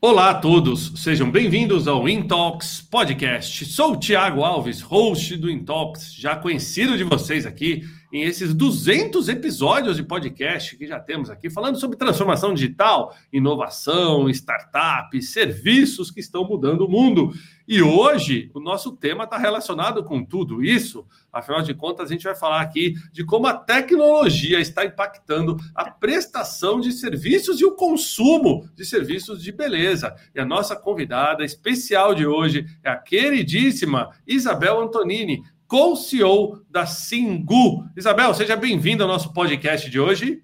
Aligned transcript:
Olá 0.00 0.30
a 0.30 0.34
todos, 0.34 0.92
sejam 1.02 1.28
bem-vindos 1.28 1.88
ao 1.88 2.08
Intox 2.08 2.80
Podcast. 2.80 3.64
Sou 3.64 3.94
o 3.94 3.96
Thiago 3.96 4.44
Alves, 4.44 4.80
host 4.80 5.36
do 5.36 5.50
Intox, 5.50 6.14
já 6.14 6.36
conhecido 6.36 6.96
de 6.96 7.02
vocês 7.02 7.44
aqui 7.44 7.82
em 8.12 8.22
esses 8.22 8.54
200 8.54 9.28
episódios 9.28 9.96
de 9.96 10.04
podcast 10.04 10.76
que 10.76 10.86
já 10.86 11.00
temos 11.00 11.28
aqui, 11.28 11.50
falando 11.50 11.80
sobre 11.80 11.98
transformação 11.98 12.54
digital, 12.54 13.12
inovação, 13.32 14.30
startups, 14.30 15.32
serviços 15.32 16.12
que 16.12 16.20
estão 16.20 16.44
mudando 16.44 16.82
o 16.82 16.88
mundo. 16.88 17.32
E 17.68 17.82
hoje 17.82 18.50
o 18.54 18.60
nosso 18.60 18.92
tema 18.92 19.24
está 19.24 19.36
relacionado 19.36 20.02
com 20.02 20.24
tudo 20.24 20.64
isso. 20.64 21.06
Afinal 21.30 21.60
de 21.60 21.74
contas, 21.74 22.08
a 22.08 22.12
gente 22.14 22.24
vai 22.24 22.34
falar 22.34 22.62
aqui 22.62 22.94
de 23.12 23.22
como 23.26 23.46
a 23.46 23.52
tecnologia 23.52 24.58
está 24.58 24.86
impactando 24.86 25.54
a 25.74 25.90
prestação 25.90 26.80
de 26.80 26.90
serviços 26.92 27.60
e 27.60 27.66
o 27.66 27.72
consumo 27.72 28.66
de 28.74 28.86
serviços 28.86 29.42
de 29.42 29.52
beleza. 29.52 30.16
E 30.34 30.40
a 30.40 30.46
nossa 30.46 30.74
convidada 30.74 31.44
especial 31.44 32.14
de 32.14 32.26
hoje 32.26 32.64
é 32.82 32.88
a 32.88 32.96
queridíssima 32.96 34.12
Isabel 34.26 34.80
Antonini, 34.80 35.42
co-CEO 35.66 36.64
da 36.70 36.86
Singu. 36.86 37.84
Isabel, 37.94 38.32
seja 38.32 38.56
bem-vinda 38.56 39.04
ao 39.04 39.08
nosso 39.10 39.30
podcast 39.34 39.90
de 39.90 40.00
hoje. 40.00 40.42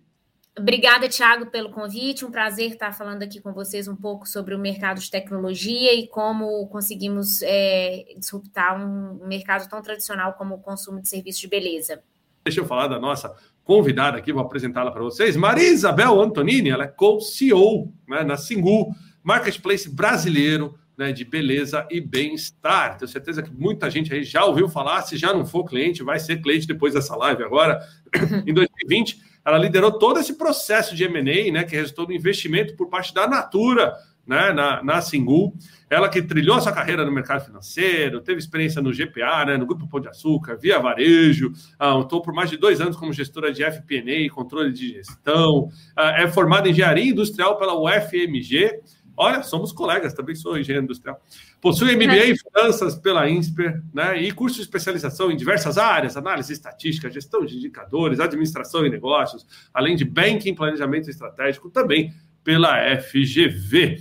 Obrigada, 0.56 1.08
Thiago, 1.08 1.46
pelo 1.46 1.70
convite. 1.70 2.24
Um 2.24 2.30
prazer 2.30 2.70
estar 2.70 2.92
falando 2.92 3.24
aqui 3.24 3.40
com 3.40 3.52
vocês 3.52 3.88
um 3.88 3.96
pouco 3.96 4.28
sobre 4.28 4.54
o 4.54 4.58
mercado 4.58 5.00
de 5.00 5.10
tecnologia 5.10 5.92
e 5.92 6.06
como 6.06 6.66
conseguimos 6.68 7.42
é, 7.42 8.04
disruptar 8.16 8.80
um 8.80 9.26
mercado 9.26 9.68
tão 9.68 9.82
tradicional 9.82 10.34
como 10.34 10.54
o 10.54 10.60
consumo 10.60 11.02
de 11.02 11.08
serviços 11.08 11.40
de 11.40 11.48
beleza. 11.48 12.00
Deixa 12.44 12.60
eu 12.60 12.66
falar 12.66 12.86
da 12.86 13.00
nossa 13.00 13.34
convidada 13.64 14.18
aqui, 14.18 14.32
vou 14.32 14.42
apresentá-la 14.42 14.92
para 14.92 15.02
vocês. 15.02 15.34
Maria 15.34 15.68
Isabel 15.68 16.20
Antonini, 16.20 16.70
ela 16.70 16.84
é 16.84 16.88
co-CEO 16.88 17.92
né, 18.06 18.22
na 18.22 18.36
Singu, 18.36 18.94
marketplace 19.24 19.90
brasileiro 19.90 20.78
né, 20.96 21.10
de 21.10 21.24
beleza 21.24 21.84
e 21.90 22.00
bem-estar. 22.00 22.96
Tenho 22.96 23.08
certeza 23.08 23.42
que 23.42 23.50
muita 23.50 23.90
gente 23.90 24.14
aí 24.14 24.22
já 24.22 24.44
ouviu 24.44 24.68
falar. 24.68 25.02
Se 25.02 25.16
já 25.16 25.32
não 25.32 25.44
for 25.44 25.64
cliente, 25.64 26.04
vai 26.04 26.20
ser 26.20 26.40
cliente 26.40 26.66
depois 26.66 26.94
dessa 26.94 27.16
live 27.16 27.42
agora. 27.42 27.80
em 28.46 28.54
2020, 28.54 29.18
ela 29.44 29.58
liderou 29.58 29.92
todo 29.92 30.18
esse 30.18 30.34
processo 30.34 30.94
de 30.94 31.04
M&A, 31.04 31.52
né, 31.52 31.64
que 31.64 31.76
resultou 31.76 32.06
no 32.06 32.12
investimento 32.12 32.74
por 32.74 32.88
parte 32.88 33.12
da 33.12 33.26
Natura, 33.28 33.94
né, 34.26 34.52
na, 34.52 34.82
na 34.82 35.00
Singu. 35.00 35.54
Ela 35.90 36.08
que 36.08 36.22
trilhou 36.22 36.60
sua 36.60 36.72
carreira 36.72 37.04
no 37.04 37.12
mercado 37.12 37.44
financeiro, 37.44 38.20
teve 38.20 38.38
experiência 38.38 38.80
no 38.80 38.92
GPA, 38.92 39.44
né, 39.44 39.56
no 39.56 39.66
Grupo 39.66 39.86
Pão 39.86 40.00
de 40.00 40.08
Açúcar, 40.08 40.56
via 40.56 40.78
varejo, 40.78 41.52
ah, 41.78 42.00
estou 42.00 42.22
por 42.22 42.32
mais 42.32 42.50
de 42.50 42.56
dois 42.56 42.80
anos 42.80 42.96
como 42.96 43.12
gestora 43.12 43.52
de 43.52 43.62
FP&A, 43.62 44.32
controle 44.32 44.72
de 44.72 44.94
gestão, 44.94 45.68
ah, 45.94 46.22
é 46.22 46.26
formada 46.26 46.68
em 46.68 46.72
engenharia 46.72 47.10
industrial 47.10 47.58
pela 47.58 47.78
UFMG, 47.78 48.80
Olha, 49.16 49.42
somos 49.42 49.72
colegas, 49.72 50.12
também 50.12 50.34
sou 50.34 50.58
engenheiro 50.58 50.84
industrial. 50.84 51.20
Possui 51.60 51.94
MBA 51.94 52.26
em 52.26 52.36
finanças 52.36 52.96
pela 52.96 53.28
INSPER, 53.28 53.82
né? 53.92 54.20
E 54.20 54.32
curso 54.32 54.56
de 54.56 54.62
especialização 54.62 55.30
em 55.30 55.36
diversas 55.36 55.78
áreas, 55.78 56.16
análise 56.16 56.52
estatística, 56.52 57.10
gestão 57.10 57.44
de 57.44 57.56
indicadores, 57.56 58.20
administração 58.20 58.84
e 58.84 58.90
negócios, 58.90 59.46
além 59.72 59.96
de 59.96 60.04
banking, 60.04 60.54
planejamento 60.54 61.08
estratégico, 61.08 61.70
também 61.70 62.12
pela 62.42 62.76
FGV. 63.00 64.00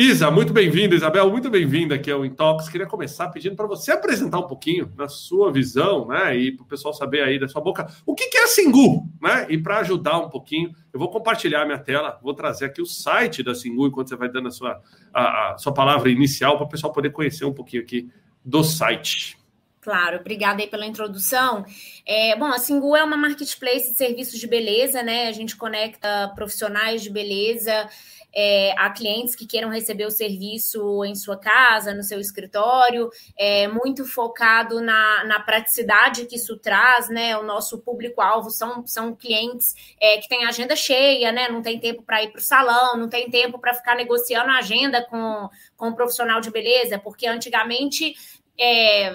Isa, 0.00 0.30
muito 0.30 0.52
bem-vinda, 0.52 0.94
Isabel, 0.94 1.28
muito 1.28 1.50
bem-vinda 1.50 1.96
aqui 1.96 2.08
ao 2.08 2.24
Intox. 2.24 2.68
Queria 2.68 2.86
começar 2.86 3.30
pedindo 3.30 3.56
para 3.56 3.66
você 3.66 3.90
apresentar 3.90 4.38
um 4.38 4.46
pouquinho 4.46 4.92
na 4.96 5.08
sua 5.08 5.50
visão, 5.50 6.06
né, 6.06 6.36
e 6.36 6.52
para 6.52 6.62
o 6.62 6.68
pessoal 6.68 6.94
saber 6.94 7.20
aí 7.20 7.36
da 7.36 7.48
sua 7.48 7.60
boca 7.60 7.84
o 8.06 8.14
que, 8.14 8.30
é 8.32 8.44
a 8.44 8.46
Singu, 8.46 9.08
né? 9.20 9.46
E 9.48 9.58
para 9.58 9.78
ajudar 9.78 10.20
um 10.20 10.30
pouquinho, 10.30 10.70
eu 10.92 11.00
vou 11.00 11.10
compartilhar 11.10 11.64
minha 11.64 11.80
tela, 11.80 12.16
vou 12.22 12.32
trazer 12.32 12.66
aqui 12.66 12.80
o 12.80 12.86
site 12.86 13.42
da 13.42 13.56
Singu 13.56 13.88
enquanto 13.88 14.10
você 14.10 14.14
vai 14.14 14.28
dando 14.28 14.46
a 14.46 14.50
sua, 14.52 14.80
a, 15.12 15.54
a 15.54 15.58
sua 15.58 15.74
palavra 15.74 16.08
inicial 16.08 16.56
para 16.56 16.66
o 16.66 16.68
pessoal 16.68 16.92
poder 16.92 17.10
conhecer 17.10 17.44
um 17.44 17.52
pouquinho 17.52 17.82
aqui 17.82 18.08
do 18.44 18.62
site. 18.62 19.36
Claro, 19.80 20.18
obrigada 20.18 20.62
aí 20.62 20.68
pela 20.68 20.86
introdução. 20.86 21.64
É, 22.06 22.36
bom, 22.36 22.46
a 22.46 22.58
Singu 22.58 22.94
é 22.94 23.02
uma 23.02 23.16
marketplace 23.16 23.90
de 23.90 23.96
serviços 23.96 24.38
de 24.38 24.46
beleza, 24.46 25.02
né? 25.02 25.26
A 25.26 25.32
gente 25.32 25.56
conecta 25.56 26.30
profissionais 26.36 27.02
de 27.02 27.10
beleza 27.10 27.88
é, 28.34 28.72
a 28.78 28.90
clientes 28.90 29.34
que 29.34 29.46
queiram 29.46 29.70
receber 29.70 30.06
o 30.06 30.10
serviço 30.10 31.04
em 31.04 31.14
sua 31.14 31.36
casa, 31.36 31.94
no 31.94 32.02
seu 32.02 32.20
escritório, 32.20 33.10
é, 33.36 33.66
muito 33.68 34.04
focado 34.04 34.80
na, 34.80 35.24
na 35.24 35.40
praticidade 35.40 36.26
que 36.26 36.36
isso 36.36 36.56
traz, 36.58 37.08
né? 37.08 37.36
O 37.36 37.42
nosso 37.42 37.78
público-alvo 37.78 38.50
são, 38.50 38.86
são 38.86 39.14
clientes 39.14 39.74
é, 40.00 40.18
que 40.18 40.28
têm 40.28 40.44
agenda 40.44 40.76
cheia, 40.76 41.32
né? 41.32 41.48
Não 41.48 41.62
tem 41.62 41.78
tempo 41.78 42.02
para 42.02 42.22
ir 42.22 42.30
para 42.30 42.38
o 42.38 42.42
salão, 42.42 42.96
não 42.96 43.08
tem 43.08 43.30
tempo 43.30 43.58
para 43.58 43.74
ficar 43.74 43.96
negociando 43.96 44.50
a 44.50 44.58
agenda 44.58 45.04
com, 45.04 45.48
com 45.76 45.92
profissional 45.92 46.40
de 46.40 46.50
beleza, 46.50 46.98
porque 46.98 47.26
antigamente 47.26 48.14
é, 48.60 49.08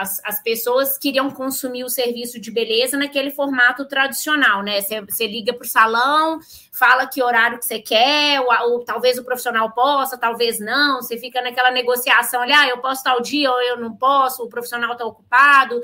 as, 0.00 0.20
as 0.24 0.42
pessoas 0.42 0.96
queriam 0.96 1.30
consumir 1.30 1.84
o 1.84 1.88
serviço 1.88 2.40
de 2.40 2.50
beleza 2.50 2.96
naquele 2.96 3.30
formato 3.30 3.84
tradicional, 3.84 4.62
né? 4.62 4.80
Você 4.80 5.26
liga 5.26 5.52
para 5.52 5.66
o 5.66 5.68
salão, 5.68 6.40
fala 6.72 7.06
que 7.06 7.22
horário 7.22 7.58
que 7.58 7.66
você 7.66 7.78
quer, 7.78 8.40
ou, 8.40 8.48
ou, 8.70 8.84
talvez 8.84 9.18
o 9.18 9.24
profissional 9.24 9.70
possa, 9.72 10.16
talvez 10.16 10.58
não. 10.58 11.02
Você 11.02 11.18
fica 11.18 11.42
naquela 11.42 11.70
negociação 11.70 12.40
ali, 12.40 12.52
ah, 12.52 12.68
eu 12.68 12.78
posso 12.78 13.04
tal 13.04 13.20
dia 13.20 13.50
ou 13.50 13.60
eu 13.60 13.76
não 13.78 13.94
posso, 13.94 14.42
o 14.42 14.48
profissional 14.48 14.92
está 14.92 15.04
ocupado. 15.04 15.78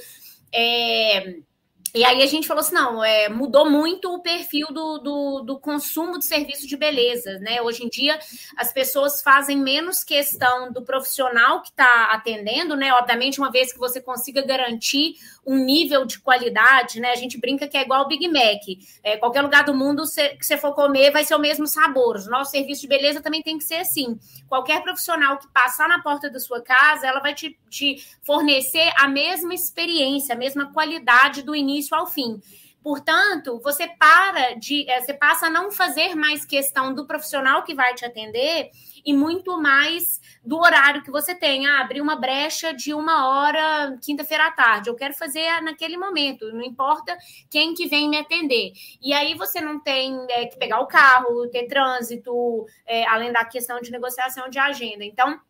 É, 0.51 1.37
e 1.95 2.05
aí 2.05 2.23
a 2.23 2.27
gente 2.27 2.49
falou 2.49 2.63
assim, 2.63 2.75
não, 2.75 3.05
é, 3.05 3.29
mudou 3.29 3.69
muito 3.71 4.15
o 4.15 4.23
perfil 4.23 4.69
do, 4.69 4.99
do, 4.99 5.41
do, 5.43 5.61
consumo 5.61 6.19
de 6.19 6.25
serviço 6.25 6.67
de 6.67 6.75
beleza, 6.75 7.39
né? 7.41 7.61
Hoje 7.61 7.85
em 7.85 7.89
dia 7.89 8.19
as 8.57 8.73
pessoas 8.73 9.21
fazem 9.21 9.59
menos 9.59 10.03
questão 10.03 10.73
do 10.73 10.83
profissional 10.83 11.61
que 11.61 11.69
está 11.69 12.07
atendendo, 12.13 12.75
né? 12.77 12.95
Obviamente, 12.95 13.39
uma 13.39 13.51
vez 13.51 13.75
que 13.75 13.79
você 13.79 14.01
consiga 14.01 14.41
garantir 14.41 15.17
um 15.45 15.57
nível 15.65 16.07
de 16.07 16.19
qualidade, 16.19 16.99
né? 16.99 17.11
A 17.11 17.17
gente 17.17 17.39
brinca 17.39 17.69
que 17.69 17.77
é 17.77 17.83
igual 17.83 18.05
o 18.05 18.09
Big 18.09 18.27
Mac. 18.27 18.63
É, 19.03 19.19
qualquer 19.19 19.43
lugar 19.43 19.65
do 19.65 19.75
mundo 19.75 20.07
cê, 20.07 20.31
que 20.31 20.47
você 20.47 20.57
for 20.57 20.75
comer 20.75 21.11
vai 21.11 21.25
ser 21.25 21.35
o 21.35 21.39
mesmo 21.39 21.67
sabor. 21.67 22.17
O 22.17 22.31
nosso 22.31 22.53
serviço 22.53 22.81
de 22.81 22.89
beleza 22.89 23.21
também 23.21 23.43
tem 23.43 23.59
que 23.59 23.65
ser 23.65 23.77
assim. 23.77 24.19
Qualquer 24.49 24.83
profissional 24.83 25.37
que 25.37 25.47
passar 25.49 25.89
na 25.89 26.01
porta 26.01 26.31
da 26.31 26.41
sua 26.41 26.63
casa, 26.63 27.07
ela 27.07 27.21
vai 27.21 27.35
te, 27.35 27.59
te 27.73 28.05
fornecer 28.23 28.93
a 28.97 29.09
mesma 29.09 29.55
experiência, 29.55 30.35
a 30.35 30.39
mesma 30.39 30.73
qualidade 30.73 31.43
do 31.43 31.57
início 31.57 31.97
ao 31.97 32.07
fim. 32.07 32.41
Portanto, 32.83 33.61
você 33.63 33.87
para 33.87 34.55
de, 34.55 34.89
é, 34.91 35.01
você 35.01 35.15
passa 35.15 35.47
a 35.47 35.51
não 35.51 35.71
fazer 35.71 36.17
mais 36.17 36.45
questão 36.45 36.93
do 36.93 37.07
profissional 37.07 37.63
que 37.63 37.75
vai 37.75 37.95
te 37.95 38.05
atender 38.05 38.71
e 39.05 39.15
muito 39.15 39.57
mais 39.61 40.21
do 40.45 40.59
horário 40.59 41.03
que 41.03 41.11
você 41.11 41.33
tem. 41.33 41.65
Ah, 41.65 41.81
abrir 41.81 42.01
uma 42.01 42.17
brecha 42.17 42.75
de 42.75 42.93
uma 42.93 43.29
hora 43.29 43.97
quinta-feira 44.03 44.49
à 44.49 44.51
tarde. 44.51 44.91
Eu 44.91 44.97
quero 44.97 45.15
fazer 45.15 45.61
naquele 45.63 45.97
momento, 45.97 46.53
não 46.53 46.63
importa 46.63 47.17
quem 47.49 47.73
que 47.73 47.87
vem 47.87 48.09
me 48.09 48.19
atender. 48.19 48.73
E 49.01 49.13
aí 49.13 49.35
você 49.35 49.61
não 49.61 49.79
tem 49.79 50.27
é, 50.29 50.47
que 50.47 50.59
pegar 50.59 50.81
o 50.81 50.89
carro, 50.89 51.49
ter 51.51 51.69
trânsito, 51.69 52.67
é, 52.85 53.07
além 53.07 53.33
da 53.33 53.45
questão 53.45 53.81
de 53.81 53.93
negociação 53.93 54.49
de 54.49 54.59
agenda. 54.59 55.05
Então, 55.05 55.41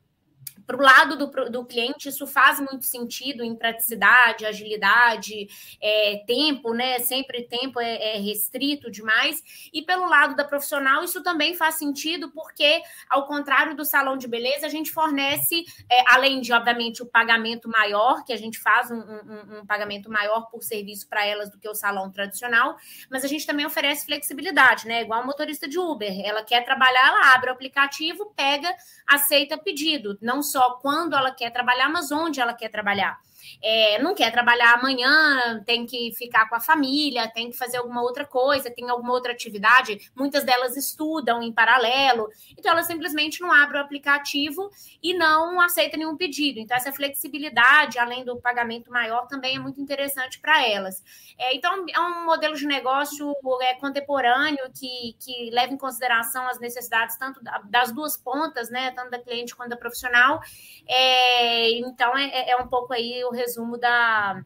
para 0.66 0.76
o 0.76 0.80
lado 0.80 1.16
do, 1.16 1.50
do 1.50 1.64
cliente, 1.64 2.08
isso 2.08 2.26
faz 2.26 2.60
muito 2.60 2.84
sentido 2.84 3.42
em 3.42 3.54
praticidade, 3.54 4.46
agilidade, 4.46 5.48
é, 5.80 6.22
tempo, 6.26 6.72
né? 6.72 6.98
Sempre 7.00 7.42
tempo 7.42 7.80
é, 7.80 8.16
é, 8.16 8.18
restrito 8.18 8.90
demais. 8.90 9.42
E 9.72 9.82
pelo 9.82 10.08
lado 10.08 10.34
da 10.34 10.44
profissional, 10.44 11.02
isso 11.02 11.22
também 11.22 11.54
faz 11.54 11.76
sentido, 11.76 12.30
porque, 12.30 12.82
ao 13.08 13.26
contrário 13.26 13.76
do 13.76 13.84
salão 13.84 14.16
de 14.16 14.28
beleza, 14.28 14.66
a 14.66 14.70
gente 14.70 14.90
fornece, 14.90 15.64
é, 15.90 16.04
além 16.12 16.40
de, 16.40 16.52
obviamente, 16.52 17.02
o 17.02 17.06
pagamento 17.06 17.68
maior, 17.68 18.24
que 18.24 18.32
a 18.32 18.38
gente 18.38 18.58
faz 18.58 18.90
um, 18.90 19.00
um, 19.00 19.60
um 19.60 19.66
pagamento 19.66 20.10
maior 20.10 20.48
por 20.50 20.62
serviço 20.62 21.08
para 21.08 21.26
elas 21.26 21.50
do 21.50 21.58
que 21.58 21.68
o 21.68 21.74
salão 21.74 22.10
tradicional, 22.10 22.76
mas 23.10 23.24
a 23.24 23.28
gente 23.28 23.46
também 23.46 23.66
oferece 23.66 24.06
flexibilidade, 24.06 24.86
né? 24.86 25.02
Igual 25.02 25.20
a 25.20 25.26
motorista 25.26 25.68
de 25.68 25.78
Uber. 25.78 26.12
Ela 26.24 26.42
quer 26.42 26.64
trabalhar, 26.64 27.08
ela 27.08 27.34
abre 27.34 27.50
o 27.50 27.52
aplicativo, 27.52 28.32
pega, 28.36 28.74
aceita 29.06 29.58
pedido. 29.58 30.18
Não 30.20 30.31
só 30.40 30.78
quando 30.80 31.16
ela 31.16 31.32
quer 31.32 31.50
trabalhar, 31.50 31.88
mas 31.88 32.12
onde 32.12 32.40
ela 32.40 32.54
quer 32.54 32.68
trabalhar 32.68 33.18
é, 33.62 34.02
não 34.02 34.14
quer 34.14 34.30
trabalhar 34.32 34.74
amanhã, 34.74 35.62
tem 35.64 35.86
que 35.86 36.12
ficar 36.14 36.48
com 36.48 36.54
a 36.54 36.60
família, 36.60 37.28
tem 37.28 37.50
que 37.50 37.56
fazer 37.56 37.78
alguma 37.78 38.02
outra 38.02 38.24
coisa, 38.24 38.70
tem 38.70 38.88
alguma 38.88 39.12
outra 39.12 39.32
atividade. 39.32 40.10
Muitas 40.14 40.44
delas 40.44 40.76
estudam 40.76 41.42
em 41.42 41.52
paralelo, 41.52 42.28
então 42.56 42.72
ela 42.72 42.82
simplesmente 42.82 43.40
não 43.40 43.52
abre 43.52 43.78
o 43.78 43.80
aplicativo 43.80 44.70
e 45.02 45.14
não 45.14 45.60
aceita 45.60 45.96
nenhum 45.96 46.16
pedido. 46.16 46.58
Então, 46.58 46.76
essa 46.76 46.92
flexibilidade, 46.92 47.98
além 47.98 48.24
do 48.24 48.40
pagamento 48.40 48.90
maior, 48.90 49.26
também 49.26 49.56
é 49.56 49.58
muito 49.58 49.80
interessante 49.80 50.40
para 50.40 50.66
elas. 50.66 51.02
É, 51.38 51.54
então, 51.54 51.84
é 51.88 52.00
um 52.00 52.24
modelo 52.24 52.54
de 52.54 52.66
negócio 52.66 53.34
é, 53.62 53.74
contemporâneo 53.74 54.70
que, 54.72 55.16
que 55.18 55.50
leva 55.50 55.72
em 55.72 55.78
consideração 55.78 56.46
as 56.48 56.60
necessidades 56.60 57.16
tanto 57.16 57.40
das 57.64 57.92
duas 57.92 58.16
pontas, 58.16 58.70
né, 58.70 58.90
tanto 58.92 59.10
da 59.10 59.18
cliente 59.18 59.54
quanto 59.54 59.70
da 59.70 59.76
profissional. 59.76 60.40
É, 60.86 61.70
então, 61.78 62.16
é, 62.16 62.50
é 62.50 62.56
um 62.56 62.68
pouco 62.68 62.92
aí 62.92 63.24
o 63.24 63.31
resumo 63.32 63.78
da, 63.78 64.42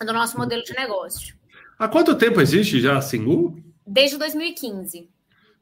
do 0.00 0.12
nosso 0.12 0.38
modelo 0.38 0.62
de 0.62 0.72
negócio. 0.74 1.34
Há 1.78 1.88
quanto 1.88 2.14
tempo 2.14 2.40
existe 2.40 2.80
já 2.80 2.96
a 2.96 3.00
Singu? 3.00 3.62
Desde 3.86 4.16
2015. 4.16 5.08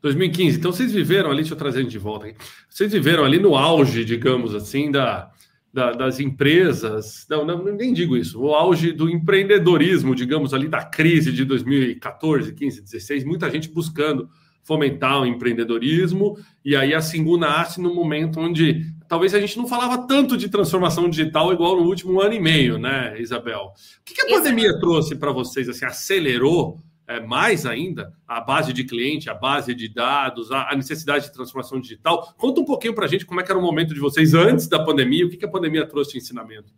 2015. 0.02 0.58
Então 0.58 0.72
vocês 0.72 0.92
viveram 0.92 1.30
ali, 1.30 1.38
deixa 1.38 1.54
eu 1.54 1.58
trazer 1.58 1.84
de 1.84 1.98
volta 1.98 2.26
aqui. 2.26 2.36
Vocês 2.68 2.92
viveram 2.92 3.24
ali 3.24 3.38
no 3.38 3.56
auge, 3.56 4.04
digamos 4.04 4.54
assim, 4.54 4.90
da, 4.90 5.30
da, 5.72 5.92
das 5.92 6.20
empresas. 6.20 7.24
Não, 7.30 7.44
não, 7.44 7.64
nem 7.64 7.92
digo 7.92 8.16
isso. 8.16 8.40
O 8.40 8.54
auge 8.54 8.92
do 8.92 9.08
empreendedorismo, 9.08 10.14
digamos 10.14 10.52
ali, 10.52 10.68
da 10.68 10.84
crise 10.84 11.32
de 11.32 11.44
2014, 11.44 12.52
15, 12.52 12.82
16. 12.82 13.24
Muita 13.24 13.50
gente 13.50 13.70
buscando 13.70 14.28
fomentar 14.62 15.22
o 15.22 15.26
empreendedorismo. 15.26 16.36
E 16.64 16.76
aí 16.76 16.94
a 16.94 17.00
Singu 17.00 17.36
nasce 17.36 17.80
no 17.80 17.94
momento 17.94 18.40
onde 18.40 18.92
talvez 19.12 19.34
a 19.34 19.40
gente 19.40 19.58
não 19.58 19.68
falava 19.68 20.06
tanto 20.06 20.38
de 20.38 20.48
transformação 20.48 21.06
digital 21.06 21.52
igual 21.52 21.76
no 21.76 21.82
último 21.82 22.18
ano 22.18 22.32
e 22.32 22.40
meio, 22.40 22.78
né, 22.78 23.14
Isabel? 23.20 23.74
O 24.00 24.04
que, 24.06 24.14
que 24.14 24.22
a 24.22 24.38
pandemia 24.38 24.80
trouxe 24.80 25.14
para 25.14 25.30
vocês? 25.30 25.68
Assim, 25.68 25.84
acelerou 25.84 26.80
é, 27.06 27.20
mais 27.20 27.66
ainda 27.66 28.10
a 28.26 28.40
base 28.40 28.72
de 28.72 28.84
cliente, 28.84 29.28
a 29.28 29.34
base 29.34 29.74
de 29.74 29.86
dados, 29.86 30.50
a, 30.50 30.70
a 30.70 30.74
necessidade 30.74 31.26
de 31.26 31.32
transformação 31.34 31.78
digital. 31.78 32.32
Conta 32.38 32.62
um 32.62 32.64
pouquinho 32.64 32.94
para 32.94 33.04
a 33.04 33.08
gente 33.08 33.26
como 33.26 33.38
é 33.38 33.42
que 33.44 33.52
era 33.52 33.58
o 33.58 33.62
momento 33.62 33.92
de 33.92 34.00
vocês 34.00 34.32
antes 34.32 34.66
da 34.66 34.82
pandemia, 34.82 35.26
o 35.26 35.28
que, 35.28 35.36
que 35.36 35.44
a 35.44 35.50
pandemia 35.50 35.86
trouxe 35.86 36.12
de 36.12 36.16
ensinamento. 36.16 36.72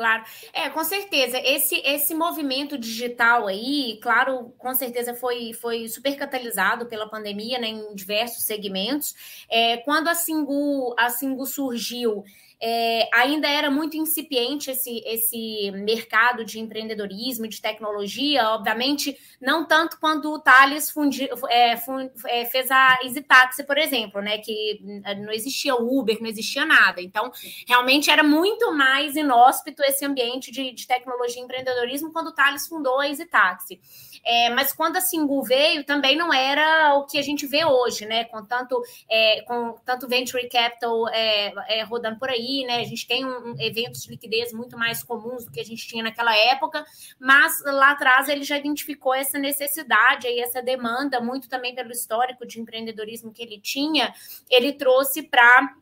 Claro, 0.00 0.24
é, 0.54 0.70
com 0.70 0.82
certeza. 0.82 1.38
Esse 1.44 1.76
esse 1.84 2.14
movimento 2.14 2.78
digital 2.78 3.46
aí, 3.46 3.98
claro, 4.02 4.50
com 4.56 4.72
certeza 4.72 5.12
foi, 5.12 5.52
foi 5.52 5.88
super 5.88 6.16
catalisado 6.16 6.86
pela 6.86 7.06
pandemia, 7.06 7.58
né, 7.58 7.68
em 7.68 7.94
diversos 7.94 8.44
segmentos. 8.44 9.14
É, 9.50 9.76
quando 9.76 10.08
a 10.08 10.14
Singu, 10.14 10.94
a 10.98 11.10
Singu 11.10 11.44
surgiu, 11.44 12.24
é, 12.62 13.08
ainda 13.14 13.48
era 13.48 13.70
muito 13.70 13.96
incipiente 13.96 14.70
esse, 14.70 15.02
esse 15.06 15.70
mercado 15.70 16.44
de 16.44 16.60
empreendedorismo, 16.60 17.48
de 17.48 17.60
tecnologia, 17.60 18.50
obviamente, 18.50 19.16
não 19.40 19.64
tanto 19.64 19.98
quando 19.98 20.30
o 20.30 20.38
Thales 20.38 20.90
fundi, 20.90 21.28
é, 21.48 21.76
fund, 21.78 22.10
é, 22.26 22.44
fez 22.44 22.70
a 22.70 22.98
Easy 23.02 23.22
Taxi, 23.22 23.64
por 23.64 23.78
exemplo, 23.78 24.20
né? 24.20 24.38
Que 24.38 24.78
não 25.18 25.32
existia 25.32 25.74
Uber, 25.74 26.18
não 26.20 26.28
existia 26.28 26.66
nada. 26.66 27.00
Então, 27.00 27.32
realmente 27.66 28.10
era 28.10 28.22
muito 28.22 28.72
mais 28.72 29.16
inóspito 29.16 29.82
esse 29.82 30.04
ambiente 30.04 30.52
de, 30.52 30.72
de 30.72 30.86
tecnologia 30.86 31.40
e 31.40 31.44
empreendedorismo 31.44 32.12
quando 32.12 32.28
o 32.28 32.34
Thales 32.34 32.66
fundou 32.66 33.00
a 33.00 33.08
Easy 33.08 33.24
Taxi. 33.24 33.80
É, 34.22 34.50
mas 34.50 34.72
quando 34.72 34.96
a 34.96 35.00
Singu 35.00 35.42
veio, 35.42 35.84
também 35.84 36.16
não 36.16 36.32
era 36.32 36.94
o 36.94 37.06
que 37.06 37.16
a 37.16 37.22
gente 37.22 37.46
vê 37.46 37.64
hoje, 37.64 38.04
né? 38.04 38.24
Com 38.24 38.44
tanto, 38.44 38.82
é, 39.10 39.40
com 39.42 39.76
tanto 39.84 40.06
venture 40.06 40.46
capital 40.48 41.08
é, 41.08 41.52
é 41.68 41.82
rodando 41.84 42.18
por 42.18 42.28
aí, 42.28 42.49
né? 42.66 42.80
A 42.80 42.84
gente 42.84 43.06
tem 43.06 43.24
um, 43.24 43.50
um, 43.50 43.54
eventos 43.58 44.02
de 44.02 44.10
liquidez 44.10 44.52
muito 44.52 44.76
mais 44.76 45.02
comuns 45.02 45.44
do 45.44 45.50
que 45.50 45.60
a 45.60 45.64
gente 45.64 45.86
tinha 45.86 46.02
naquela 46.02 46.36
época, 46.36 46.84
mas 47.18 47.62
lá 47.64 47.92
atrás 47.92 48.28
ele 48.28 48.42
já 48.42 48.58
identificou 48.58 49.14
essa 49.14 49.38
necessidade 49.38 50.26
e 50.26 50.40
essa 50.40 50.62
demanda, 50.62 51.20
muito 51.20 51.48
também 51.48 51.74
pelo 51.74 51.92
histórico 51.92 52.46
de 52.46 52.60
empreendedorismo 52.60 53.32
que 53.32 53.42
ele 53.42 53.60
tinha, 53.60 54.12
ele 54.50 54.72
trouxe 54.72 55.22
para 55.22 55.74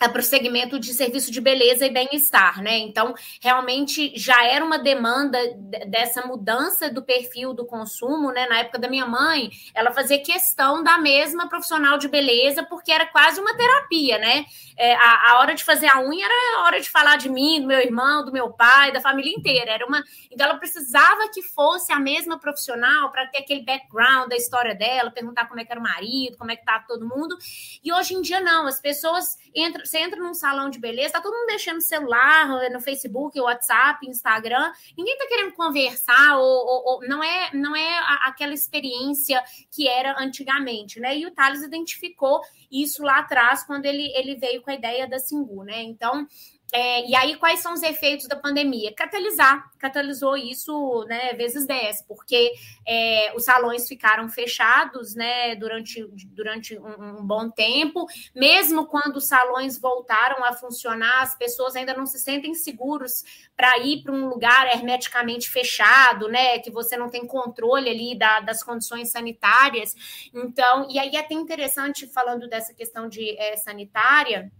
é 0.00 0.08
para 0.08 0.20
o 0.20 0.24
segmento 0.24 0.78
de 0.78 0.92
serviço 0.92 1.30
de 1.30 1.40
beleza 1.40 1.86
e 1.86 1.90
bem-estar, 1.90 2.62
né? 2.62 2.78
Então, 2.78 3.14
realmente 3.40 4.12
já 4.16 4.44
era 4.44 4.64
uma 4.64 4.78
demanda 4.78 5.38
dessa 5.86 6.26
mudança 6.26 6.90
do 6.90 7.02
perfil 7.02 7.54
do 7.54 7.64
consumo, 7.64 8.30
né? 8.30 8.46
Na 8.46 8.58
época 8.58 8.78
da 8.78 8.88
minha 8.88 9.06
mãe, 9.06 9.50
ela 9.74 9.90
fazia 9.92 10.22
questão 10.22 10.82
da 10.82 10.98
mesma 10.98 11.48
profissional 11.48 11.98
de 11.98 12.08
beleza, 12.08 12.62
porque 12.64 12.92
era 12.92 13.06
quase 13.06 13.40
uma 13.40 13.56
terapia, 13.56 14.18
né? 14.18 14.44
É, 14.78 14.94
a, 14.94 15.30
a, 15.30 15.38
hora 15.40 15.54
de 15.54 15.64
fazer 15.64 15.86
a 15.90 16.00
unha 16.00 16.26
era 16.26 16.58
a 16.58 16.64
hora 16.64 16.80
de 16.80 16.90
falar 16.90 17.16
de 17.16 17.30
mim, 17.30 17.62
do 17.62 17.66
meu 17.66 17.80
irmão, 17.80 18.24
do 18.24 18.32
meu 18.32 18.52
pai, 18.52 18.92
da 18.92 19.00
família 19.00 19.32
inteira. 19.32 19.70
Era 19.70 19.86
uma, 19.86 20.04
então 20.30 20.46
ela 20.46 20.58
precisava 20.58 21.30
que 21.32 21.42
fosse 21.42 21.92
a 21.92 21.98
mesma 21.98 22.38
profissional 22.38 23.10
para 23.10 23.26
ter 23.28 23.38
aquele 23.38 23.62
background 23.62 24.28
da 24.28 24.36
história 24.36 24.74
dela, 24.74 25.10
perguntar 25.10 25.46
como 25.46 25.58
é 25.60 25.64
que 25.64 25.72
era 25.72 25.80
o 25.80 25.82
marido, 25.82 26.36
como 26.36 26.50
é 26.50 26.56
que 26.56 26.64
tá 26.64 26.84
todo 26.86 27.08
mundo. 27.08 27.38
E 27.82 27.90
hoje 27.90 28.14
em 28.14 28.20
dia 28.20 28.40
não, 28.40 28.66
as 28.66 28.78
pessoas 28.78 29.38
entram 29.54 29.85
você 29.86 29.98
entra 29.98 30.20
num 30.20 30.34
salão 30.34 30.68
de 30.70 30.78
beleza, 30.78 31.14
tá 31.14 31.20
todo 31.20 31.34
mundo 31.34 31.46
no 31.74 31.80
celular, 31.80 32.70
no 32.70 32.80
Facebook, 32.80 33.40
WhatsApp, 33.40 34.06
Instagram, 34.06 34.72
ninguém 34.96 35.16
tá 35.16 35.26
querendo 35.26 35.52
conversar, 35.52 36.36
ou, 36.38 36.44
ou, 36.44 36.84
ou 36.86 37.08
não 37.08 37.22
é, 37.22 37.50
não 37.54 37.74
é 37.74 37.98
aquela 38.24 38.52
experiência 38.52 39.42
que 39.70 39.88
era 39.88 40.14
antigamente, 40.18 41.00
né? 41.00 41.16
E 41.16 41.26
o 41.26 41.30
Thales 41.30 41.62
identificou 41.62 42.40
isso 42.70 43.02
lá 43.02 43.18
atrás, 43.18 43.64
quando 43.64 43.86
ele, 43.86 44.12
ele 44.14 44.36
veio 44.36 44.62
com 44.62 44.70
a 44.70 44.74
ideia 44.74 45.08
da 45.08 45.18
Singu, 45.18 45.64
né? 45.64 45.82
Então, 45.82 46.26
é, 46.72 47.08
e 47.08 47.14
aí, 47.14 47.36
quais 47.36 47.60
são 47.60 47.72
os 47.72 47.82
efeitos 47.82 48.26
da 48.26 48.34
pandemia? 48.34 48.92
Catalisar, 48.92 49.70
catalisou 49.78 50.36
isso 50.36 51.04
né, 51.08 51.32
vezes 51.34 51.64
10, 51.64 52.02
porque 52.02 52.52
é, 52.86 53.32
os 53.36 53.44
salões 53.44 53.86
ficaram 53.86 54.28
fechados 54.28 55.14
né, 55.14 55.54
durante, 55.54 56.04
durante 56.26 56.76
um, 56.78 57.20
um, 57.20 57.26
bom 57.26 57.48
tempo. 57.48 58.06
Mesmo 58.34 58.86
quando 58.86 59.16
os 59.16 59.28
salões 59.28 59.78
voltaram 59.78 60.44
a 60.44 60.52
funcionar, 60.52 61.22
as 61.22 61.36
pessoas 61.36 61.76
ainda 61.76 61.94
não 61.94 62.04
se 62.04 62.18
sentem 62.18 62.52
seguros 62.52 63.24
para 63.56 63.78
ir 63.78 64.02
para 64.02 64.12
um 64.12 64.28
lugar 64.28 64.66
hermeticamente 64.74 65.48
fechado, 65.48 66.28
né? 66.28 66.58
Que 66.58 66.70
você 66.70 66.96
não 66.96 67.08
tem 67.08 67.26
controle 67.26 67.88
ali 67.88 68.18
da, 68.18 68.40
das 68.40 68.62
condições 68.62 69.10
sanitárias. 69.10 69.94
Então, 70.34 70.88
e 70.90 70.98
aí 70.98 71.14
é 71.14 71.20
até 71.20 71.34
interessante, 71.34 72.06
falando 72.08 72.48
dessa 72.48 72.74
questão 72.74 73.08
de 73.08 73.38
é, 73.38 73.56
sanitária 73.56 74.50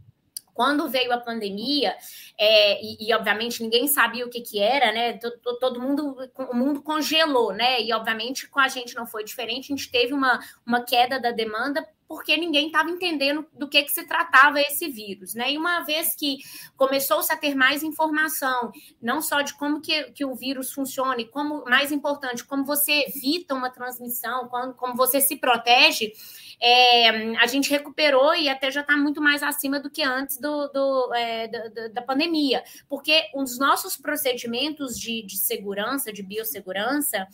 quando 0.57 0.89
veio 0.89 1.13
a 1.13 1.19
pandemia, 1.19 1.95
é, 2.39 2.83
e, 2.83 3.09
e, 3.09 3.15
obviamente 3.15 3.63
ninguém 3.63 3.87
sabia 3.87 4.25
o 4.25 4.31
que, 4.31 4.41
que 4.41 4.59
era, 4.59 4.91
né? 4.91 5.13
Todo, 5.19 5.59
todo, 5.59 5.81
mundo, 5.81 6.17
o 6.35 6.57
mundo 6.57 6.83
congelou, 6.83 7.53
né? 7.53 7.83
E 7.83 7.93
obviamente 7.93 8.49
com 8.49 8.59
a 8.59 8.67
gente 8.67 8.97
não 8.97 9.07
foi 9.07 9.23
diferente, 9.23 9.73
a 9.73 9.77
gente 9.77 9.91
teve 9.91 10.15
uma, 10.15 10.41
uma 10.67 10.83
queda 10.83 11.21
da 11.21 11.31
demanda 11.31 11.87
porque 12.09 12.37
ninguém 12.37 12.67
estava 12.67 12.89
entendendo 12.89 13.45
do 13.53 13.69
que, 13.69 13.83
que 13.83 13.91
se 13.91 14.07
tratava 14.07 14.61
esse 14.61 14.89
vírus, 14.89 15.35
né? 15.35 15.53
E 15.53 15.59
uma 15.59 15.81
vez 15.81 16.15
que 16.15 16.39
começou-se 16.77 17.33
a 17.33 17.37
ter 17.37 17.55
mais 17.55 17.83
informação, 17.83 18.71
não 19.03 19.21
só 19.21 19.43
de 19.43 19.55
como 19.55 19.81
que, 19.81 20.05
que 20.13 20.25
o 20.25 20.35
vírus 20.35 20.73
funciona, 20.73 21.21
e 21.21 21.27
como, 21.27 21.65
mais 21.65 21.91
importante, 21.91 22.45
como 22.45 22.65
você 22.65 23.07
evita 23.09 23.55
uma 23.55 23.71
transmissão, 23.71 24.49
como, 24.49 24.73
como 24.75 24.95
você 24.95 25.21
se 25.21 25.37
protege, 25.37 26.13
é, 26.61 27.37
a 27.37 27.47
gente 27.47 27.71
recuperou 27.71 28.35
e 28.35 28.49
até 28.49 28.71
já 28.71 28.81
está 28.81 28.97
muito 28.97 29.21
mais 29.21 29.43
acima 29.43 29.79
do 29.79 29.91
que 29.91 30.03
antes 30.03 30.39
do, 30.39 30.69
do, 30.69 31.15
é, 31.15 31.49
da, 31.49 31.89
da, 31.89 32.03
pandemia, 32.03 32.63
porque 32.89 33.29
os 33.35 33.59
nossos 33.59 33.97
procedimentos 33.97 34.99
de, 34.99 35.23
de 35.23 35.37
segurança, 35.37 36.13
de 36.13 36.23
biossegurança, 36.23 37.27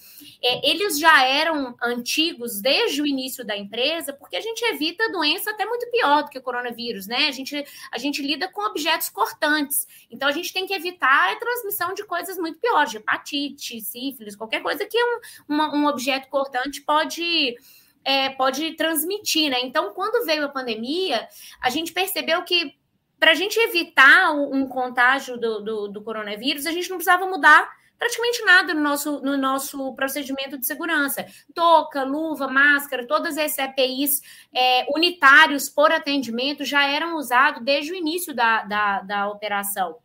é, 0.42 0.68
eles 0.68 0.98
já 0.98 1.24
eram 1.24 1.74
antigos 1.82 2.60
desde 2.60 3.00
o 3.00 3.06
início 3.06 3.44
da 3.44 3.56
empresa, 3.56 4.12
porque 4.12 4.36
a 4.36 4.40
gente 4.40 4.62
evita 4.64 5.10
doença 5.12 5.50
até 5.50 5.64
muito 5.64 5.90
pior 5.90 6.24
do 6.24 6.30
que 6.30 6.38
o 6.38 6.42
coronavírus, 6.42 7.06
né? 7.06 7.28
A 7.28 7.32
gente, 7.32 7.64
a 7.90 7.98
gente 7.98 8.22
lida 8.22 8.48
com 8.48 8.62
objetos 8.62 9.08
cortantes, 9.08 9.86
então 10.10 10.28
a 10.28 10.32
gente 10.32 10.52
tem 10.52 10.66
que 10.66 10.74
evitar 10.74 11.32
a 11.32 11.36
transmissão 11.36 11.94
de 11.94 12.04
coisas 12.04 12.36
muito 12.38 12.58
piores, 12.58 12.90
de 12.90 12.96
hepatite, 12.96 13.80
sífilis, 13.80 14.36
qualquer 14.36 14.62
coisa 14.62 14.84
que 14.84 14.98
um, 15.02 15.20
uma, 15.48 15.74
um 15.74 15.86
objeto 15.86 16.28
cortante 16.28 16.80
pode 16.82 17.56
é, 18.04 18.30
pode 18.30 18.72
transmitir, 18.72 19.50
né? 19.50 19.60
Então, 19.62 19.92
quando 19.92 20.24
veio 20.24 20.44
a 20.44 20.48
pandemia, 20.48 21.28
a 21.60 21.70
gente 21.70 21.92
percebeu 21.92 22.42
que 22.42 22.74
para 23.18 23.30
a 23.30 23.34
gente 23.34 23.56
evitar 23.56 24.32
um 24.32 24.66
contágio 24.66 25.38
do, 25.38 25.60
do, 25.60 25.88
do, 25.88 26.02
coronavírus, 26.02 26.66
a 26.66 26.72
gente 26.72 26.90
não 26.90 26.96
precisava 26.96 27.24
mudar 27.24 27.70
praticamente 27.96 28.44
nada 28.44 28.74
no 28.74 28.80
nosso, 28.80 29.20
no 29.20 29.36
nosso 29.36 29.94
procedimento 29.94 30.58
de 30.58 30.66
segurança. 30.66 31.24
Toca, 31.54 32.02
luva, 32.02 32.48
máscara, 32.48 33.06
todas 33.06 33.38
as 33.38 33.56
EPIs 33.56 34.20
é, 34.52 34.86
unitários 34.92 35.68
por 35.68 35.92
atendimento 35.92 36.64
já 36.64 36.84
eram 36.84 37.16
usados 37.16 37.62
desde 37.62 37.92
o 37.92 37.94
início 37.94 38.34
da, 38.34 38.64
da, 38.64 39.02
da 39.02 39.28
operação. 39.28 40.01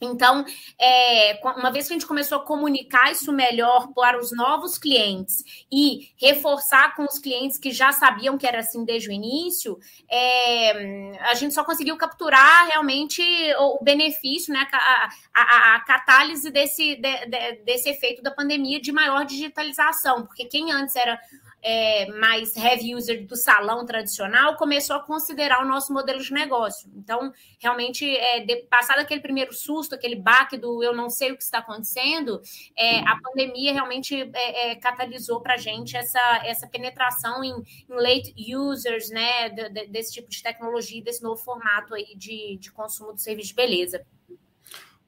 Então, 0.00 0.44
é, 0.80 1.38
uma 1.58 1.70
vez 1.70 1.86
que 1.86 1.92
a 1.92 1.96
gente 1.96 2.06
começou 2.06 2.38
a 2.38 2.44
comunicar 2.44 3.12
isso 3.12 3.32
melhor 3.32 3.88
para 3.94 4.18
os 4.18 4.32
novos 4.32 4.78
clientes 4.78 5.44
e 5.70 6.08
reforçar 6.16 6.94
com 6.96 7.04
os 7.04 7.18
clientes 7.18 7.58
que 7.58 7.70
já 7.70 7.92
sabiam 7.92 8.38
que 8.38 8.46
era 8.46 8.60
assim 8.60 8.84
desde 8.84 9.10
o 9.10 9.12
início, 9.12 9.78
é, 10.10 11.18
a 11.20 11.34
gente 11.34 11.54
só 11.54 11.62
conseguiu 11.64 11.96
capturar 11.98 12.66
realmente 12.68 13.22
o, 13.58 13.82
benefício, 13.84 14.54
né, 14.54 14.66
a, 14.72 15.08
a, 15.34 15.74
a 15.76 15.80
catálise 15.80 16.50
desse, 16.50 16.96
de, 16.96 17.26
de, 17.26 17.52
desse 17.64 17.90
efeito 17.90 18.22
da 18.22 18.30
pandemia 18.30 18.80
de 18.80 18.92
maior 18.92 19.24
digitalização, 19.24 20.24
porque 20.24 20.46
quem 20.46 20.72
antes 20.72 20.96
era 20.96 21.20
é, 21.62 22.06
mais 22.12 22.56
heavy 22.56 22.94
user 22.94 23.26
do 23.26 23.36
salão 23.36 23.84
tradicional 23.84 24.56
começou 24.56 24.96
a 24.96 25.00
considerar 25.00 25.64
o 25.64 25.68
nosso 25.68 25.92
modelo 25.92 26.20
de 26.20 26.32
negócio. 26.32 26.90
Então, 26.96 27.32
realmente, 27.58 28.04
é, 28.16 28.40
de, 28.40 28.56
passado 28.66 29.00
aquele 29.00 29.20
primeiro 29.20 29.52
susto, 29.52 29.94
aquele 29.94 30.16
baque 30.16 30.56
do 30.56 30.82
eu 30.82 30.94
não 30.94 31.10
sei 31.10 31.32
o 31.32 31.36
que 31.36 31.42
está 31.42 31.58
acontecendo, 31.58 32.40
é, 32.76 33.00
a 33.00 33.18
pandemia 33.22 33.72
realmente 33.72 34.30
é, 34.34 34.70
é 34.70 34.74
catalisou 34.76 35.40
para 35.40 35.54
a 35.54 35.58
gente 35.58 35.96
essa, 35.96 36.42
essa 36.44 36.66
penetração 36.66 37.44
em, 37.44 37.52
em 37.52 37.94
late 37.94 38.34
users, 38.56 39.10
né, 39.10 39.48
de, 39.48 39.68
de, 39.68 39.86
desse 39.86 40.12
tipo 40.12 40.28
de 40.28 40.42
tecnologia, 40.42 41.02
desse 41.02 41.22
novo 41.22 41.36
formato 41.42 41.94
aí 41.94 42.14
de, 42.16 42.56
de 42.58 42.72
consumo 42.72 43.12
do 43.12 43.20
serviço 43.20 43.48
de 43.48 43.54
beleza. 43.54 44.04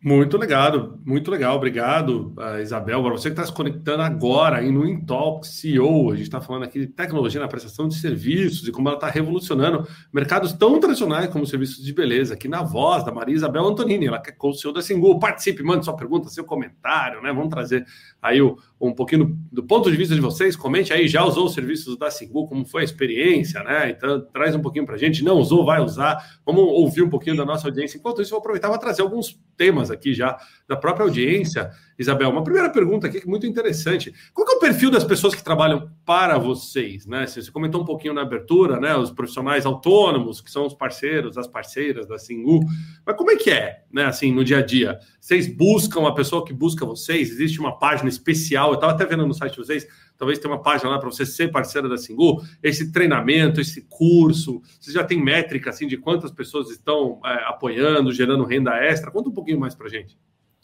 Muito 0.04 0.37
legal, 0.37 0.99
muito 1.04 1.30
legal. 1.30 1.54
Obrigado, 1.54 2.35
uh, 2.37 2.61
Isabel. 2.61 3.00
Para 3.04 3.12
você 3.12 3.28
que 3.30 3.35
está 3.35 3.47
se 3.47 3.52
conectando 3.52 4.02
agora 4.02 4.56
aí 4.56 4.68
no 4.68 4.85
Intalk 4.85 5.47
CEO, 5.47 6.11
a 6.11 6.16
gente 6.16 6.25
está 6.25 6.40
falando 6.40 6.64
aqui 6.64 6.80
de 6.80 6.87
tecnologia 6.88 7.40
na 7.40 7.47
prestação 7.47 7.87
de 7.87 7.94
serviços 7.94 8.66
e 8.66 8.73
como 8.73 8.88
ela 8.88 8.97
está 8.97 9.09
revolucionando 9.09 9.87
mercados 10.12 10.54
tão 10.54 10.80
tradicionais 10.80 11.28
como 11.28 11.47
serviços 11.47 11.85
de 11.85 11.94
beleza. 11.94 12.35
Aqui 12.35 12.49
na 12.49 12.64
voz 12.64 13.04
da 13.04 13.12
Maria 13.12 13.37
Isabel 13.37 13.64
Antonini, 13.64 14.09
ela 14.09 14.18
que 14.18 14.30
é 14.30 14.32
co-CEO 14.32 14.73
da 14.73 14.82
Singu. 14.82 15.21
Participe, 15.21 15.62
mande 15.62 15.85
sua 15.85 15.94
pergunta, 15.94 16.28
seu 16.30 16.42
comentário, 16.42 17.23
né? 17.23 17.32
Vamos 17.32 17.50
trazer 17.50 17.87
aí 18.21 18.42
o, 18.42 18.59
um 18.80 18.92
pouquinho 18.92 19.25
do, 19.25 19.38
do, 19.52 19.62
ponto 19.62 19.88
de 19.88 19.97
vista 19.97 20.16
de 20.16 20.21
vocês. 20.21 20.56
Comente 20.56 20.92
aí, 20.92 21.06
já 21.06 21.25
usou 21.25 21.47
os 21.47 21.54
serviços 21.54 21.97
da 21.97 22.11
Singu, 22.11 22.49
como 22.49 22.64
foi 22.64 22.80
a 22.82 22.85
experiência, 22.85 23.62
né? 23.62 23.90
Então, 23.90 24.21
traz 24.32 24.52
um 24.56 24.61
pouquinho 24.61 24.85
para 24.85 24.97
a 24.97 24.99
gente. 24.99 25.23
Não 25.23 25.38
usou, 25.38 25.64
vai 25.64 25.80
usar. 25.80 26.40
Vamos 26.44 26.64
ouvir 26.64 27.02
um 27.02 27.09
pouquinho 27.09 27.37
da 27.37 27.44
nossa 27.44 27.68
audiência. 27.68 27.99
Enquanto 27.99 28.21
isso, 28.21 28.30
eu 28.30 28.32
vou 28.32 28.40
aproveitar 28.40 28.68
para 28.68 28.78
trazer 28.78 29.02
alguns 29.02 29.40
temas 29.56 29.91
aqui 29.92 30.14
já 30.14 30.38
da 30.66 30.76
própria 30.76 31.04
audiência. 31.04 31.70
Isabel, 31.99 32.30
uma 32.30 32.42
primeira 32.42 32.70
pergunta 32.70 33.06
aqui 33.06 33.20
que 33.20 33.26
é 33.26 33.30
muito 33.30 33.46
interessante. 33.46 34.12
Qual 34.32 34.49
é 34.49 34.52
o 34.52 34.58
perfil 34.58 34.90
das 34.90 35.04
pessoas 35.04 35.34
que 35.34 35.44
trabalham 35.44 35.90
para 36.04 36.38
vocês? 36.38 37.06
Né? 37.06 37.26
Você 37.26 37.50
comentou 37.50 37.82
um 37.82 37.84
pouquinho 37.84 38.14
na 38.14 38.22
abertura, 38.22 38.80
né? 38.80 38.96
Os 38.96 39.11
profissionais 39.11 39.64
autônomos, 39.66 40.40
que 40.40 40.50
são 40.50 40.66
os 40.66 40.75
parceiros, 40.75 41.38
as 41.38 41.46
parceiras 41.46 42.06
da 42.06 42.18
Singu. 42.18 42.61
Mas 43.06 43.16
como 43.16 43.30
é 43.30 43.37
que 43.37 43.50
é, 43.50 43.84
né? 43.92 44.06
Assim, 44.06 44.32
no 44.32 44.42
dia 44.42 44.58
a 44.58 44.62
dia? 44.62 44.99
Vocês 45.20 45.46
buscam 45.46 46.06
a 46.08 46.12
pessoa 46.12 46.44
que 46.44 46.52
busca 46.52 46.84
vocês? 46.84 47.30
Existe 47.30 47.61
uma 47.61 47.78
página 47.78 48.08
especial? 48.08 48.70
Eu 48.70 48.75
estava 48.75 48.92
até 48.92 49.04
vendo 49.06 49.26
no 49.26 49.34
site 49.34 49.52
de 49.52 49.58
vocês, 49.58 49.87
talvez 50.23 50.38
tenha 50.38 50.55
uma 50.55 50.62
página 50.62 50.88
lá 50.88 51.00
para 51.00 51.11
você 51.11 51.26
ser 51.26 51.50
parceira 51.50 51.88
da 51.88 51.99
Singu. 51.99 52.45
Esse 52.62 52.93
treinamento, 52.93 53.61
esse 53.61 53.83
curso, 53.91 54.62
você 54.81 54.93
já 54.93 55.02
tem 55.02 55.21
métrica 55.21 55.71
assim 55.71 55.85
de 55.85 55.97
quantas 55.97 56.31
pessoas 56.31 56.71
estão 56.71 57.21
é, 57.25 57.43
apoiando, 57.49 58.12
gerando 58.12 58.45
renda 58.45 58.73
extra? 58.76 59.11
Conta 59.11 59.31
um 59.31 59.33
pouquinho 59.33 59.59
mais 59.59 59.75
para 59.75 59.88
gente. 59.88 60.17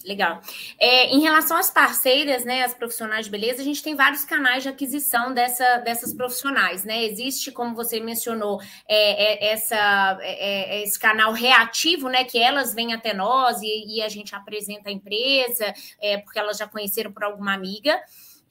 Legal. 0.05 0.41
É, 0.79 1.07
em 1.07 1.21
relação 1.21 1.57
às 1.57 1.73
parceiras, 1.73 2.45
né, 2.45 2.63
as 2.63 2.73
profissionais 2.73 3.27
de 3.27 3.33
beleza, 3.33 3.61
a 3.61 3.65
gente 3.65 3.83
tem 3.83 3.97
vários 3.97 4.25
canais 4.25 4.63
de 4.63 4.69
aquisição 4.69 5.35
dessa, 5.35 5.79
dessas 5.79 6.15
profissionais, 6.15 6.85
né? 6.85 7.05
Existe, 7.05 7.51
como 7.51 7.75
você 7.75 7.99
mencionou, 7.99 8.61
é, 8.89 9.49
é, 9.49 9.53
essa, 9.53 10.19
é, 10.23 10.79
é, 10.79 10.83
esse 10.85 11.01
canal 11.01 11.33
reativo, 11.33 12.09
né, 12.09 12.23
que 12.23 12.39
elas 12.39 12.73
vêm 12.73 12.95
até 12.95 13.13
nós 13.13 13.61
e, 13.61 13.97
e 13.97 14.03
a 14.03 14.09
gente 14.09 14.37
apresenta 14.37 14.89
a 14.89 14.93
empresa, 14.93 15.75
é, 16.01 16.19
porque 16.19 16.39
elas 16.39 16.59
já 16.59 16.69
conheceram 16.69 17.11
por 17.13 17.25
alguma 17.25 17.53
amiga. 17.53 18.01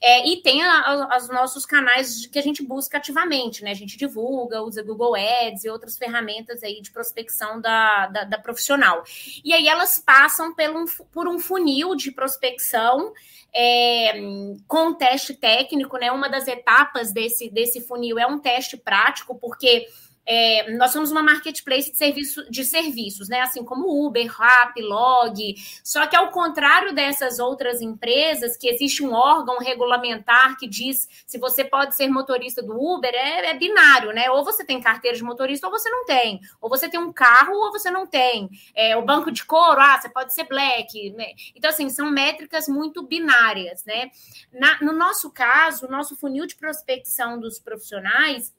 É, 0.00 0.28
e 0.28 0.40
tem 0.42 0.60
os 1.16 1.28
nossos 1.28 1.66
canais 1.66 2.26
que 2.26 2.38
a 2.38 2.42
gente 2.42 2.62
busca 2.62 2.98
ativamente, 2.98 3.64
né? 3.64 3.72
A 3.72 3.74
gente 3.74 3.96
divulga, 3.96 4.62
usa 4.62 4.82
Google 4.82 5.16
Ads 5.16 5.64
e 5.64 5.68
outras 5.68 5.98
ferramentas 5.98 6.62
aí 6.62 6.80
de 6.80 6.90
prospecção 6.90 7.60
da, 7.60 8.06
da, 8.06 8.24
da 8.24 8.38
profissional. 8.38 9.02
E 9.44 9.52
aí 9.52 9.66
elas 9.66 9.98
passam 9.98 10.54
pelo, 10.54 10.84
por 11.12 11.26
um 11.26 11.38
funil 11.38 11.96
de 11.96 12.12
prospecção 12.12 13.12
é, 13.52 14.12
com 14.66 14.94
teste 14.94 15.34
técnico, 15.34 15.96
né? 15.96 16.12
Uma 16.12 16.28
das 16.28 16.46
etapas 16.46 17.12
desse, 17.12 17.50
desse 17.50 17.80
funil 17.80 18.18
é 18.18 18.26
um 18.26 18.38
teste 18.38 18.76
prático, 18.76 19.34
porque 19.34 19.88
é, 20.30 20.70
nós 20.76 20.92
somos 20.92 21.10
uma 21.10 21.22
marketplace 21.22 21.90
de, 21.90 21.96
serviço, 21.96 22.50
de 22.50 22.62
serviços, 22.62 23.30
né? 23.30 23.40
Assim 23.40 23.64
como 23.64 24.06
Uber, 24.06 24.30
Rap, 24.30 24.78
Log. 24.82 25.54
Só 25.82 26.06
que 26.06 26.14
ao 26.14 26.30
contrário 26.30 26.94
dessas 26.94 27.38
outras 27.38 27.80
empresas, 27.80 28.54
que 28.54 28.68
existe 28.68 29.02
um 29.02 29.14
órgão 29.14 29.56
regulamentar 29.58 30.58
que 30.58 30.68
diz 30.68 31.08
se 31.26 31.38
você 31.38 31.64
pode 31.64 31.96
ser 31.96 32.08
motorista 32.08 32.62
do 32.62 32.78
Uber, 32.78 33.10
é, 33.14 33.46
é 33.46 33.54
binário, 33.54 34.12
né? 34.12 34.30
Ou 34.30 34.44
você 34.44 34.62
tem 34.66 34.82
carteira 34.82 35.16
de 35.16 35.24
motorista 35.24 35.66
ou 35.66 35.72
você 35.72 35.88
não 35.88 36.04
tem. 36.04 36.40
Ou 36.60 36.68
você 36.68 36.90
tem 36.90 37.00
um 37.00 37.10
carro 37.10 37.54
ou 37.54 37.72
você 37.72 37.90
não 37.90 38.06
tem. 38.06 38.50
É, 38.74 38.94
o 38.98 39.06
banco 39.06 39.30
de 39.30 39.42
couro, 39.46 39.80
ah, 39.80 39.98
você 39.98 40.10
pode 40.10 40.34
ser 40.34 40.44
black. 40.44 41.10
Né? 41.12 41.28
Então, 41.56 41.70
assim, 41.70 41.88
são 41.88 42.10
métricas 42.10 42.68
muito 42.68 43.02
binárias, 43.02 43.82
né? 43.86 44.10
Na, 44.52 44.78
no 44.82 44.92
nosso 44.92 45.30
caso, 45.30 45.86
o 45.86 45.90
nosso 45.90 46.14
funil 46.16 46.46
de 46.46 46.54
prospecção 46.54 47.40
dos 47.40 47.58
profissionais 47.58 48.52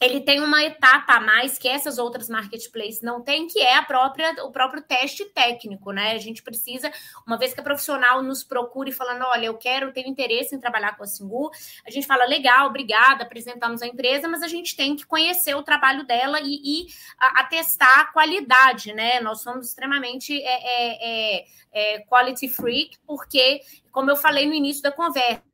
ele 0.00 0.20
tem 0.20 0.40
uma 0.40 0.64
etapa 0.64 1.14
a 1.14 1.20
mais 1.20 1.58
que 1.58 1.68
essas 1.68 1.98
outras 1.98 2.30
marketplaces 2.30 3.02
não 3.02 3.20
têm, 3.20 3.46
que 3.46 3.60
é 3.60 3.76
a 3.76 3.82
própria, 3.82 4.32
o 4.44 4.50
próprio 4.50 4.82
teste 4.82 5.26
técnico, 5.26 5.92
né? 5.92 6.12
A 6.12 6.18
gente 6.18 6.42
precisa, 6.42 6.90
uma 7.26 7.36
vez 7.36 7.52
que 7.52 7.60
a 7.60 7.62
profissional 7.62 8.22
nos 8.22 8.42
procure 8.42 8.92
falando, 8.92 9.24
olha, 9.26 9.46
eu 9.46 9.58
quero, 9.58 9.92
tenho 9.92 10.08
interesse 10.08 10.54
em 10.54 10.58
trabalhar 10.58 10.96
com 10.96 11.04
a 11.04 11.06
Singu, 11.06 11.50
a 11.86 11.90
gente 11.90 12.06
fala, 12.06 12.24
legal, 12.24 12.68
obrigada, 12.68 13.24
apresentamos 13.24 13.82
a 13.82 13.86
empresa, 13.86 14.26
mas 14.26 14.42
a 14.42 14.48
gente 14.48 14.74
tem 14.74 14.96
que 14.96 15.04
conhecer 15.04 15.54
o 15.54 15.62
trabalho 15.62 16.06
dela 16.06 16.40
e, 16.40 16.60
e 16.64 16.86
atestar 17.18 18.00
a 18.00 18.06
qualidade, 18.06 18.94
né? 18.94 19.20
Nós 19.20 19.42
somos 19.42 19.68
extremamente 19.68 20.34
é, 20.42 20.46
é, 20.46 21.40
é, 21.42 21.44
é 21.72 21.98
quality 22.06 22.48
freak, 22.48 22.96
porque, 23.06 23.60
como 23.92 24.10
eu 24.10 24.16
falei 24.16 24.46
no 24.46 24.54
início 24.54 24.82
da 24.82 24.90
conversa, 24.90 25.49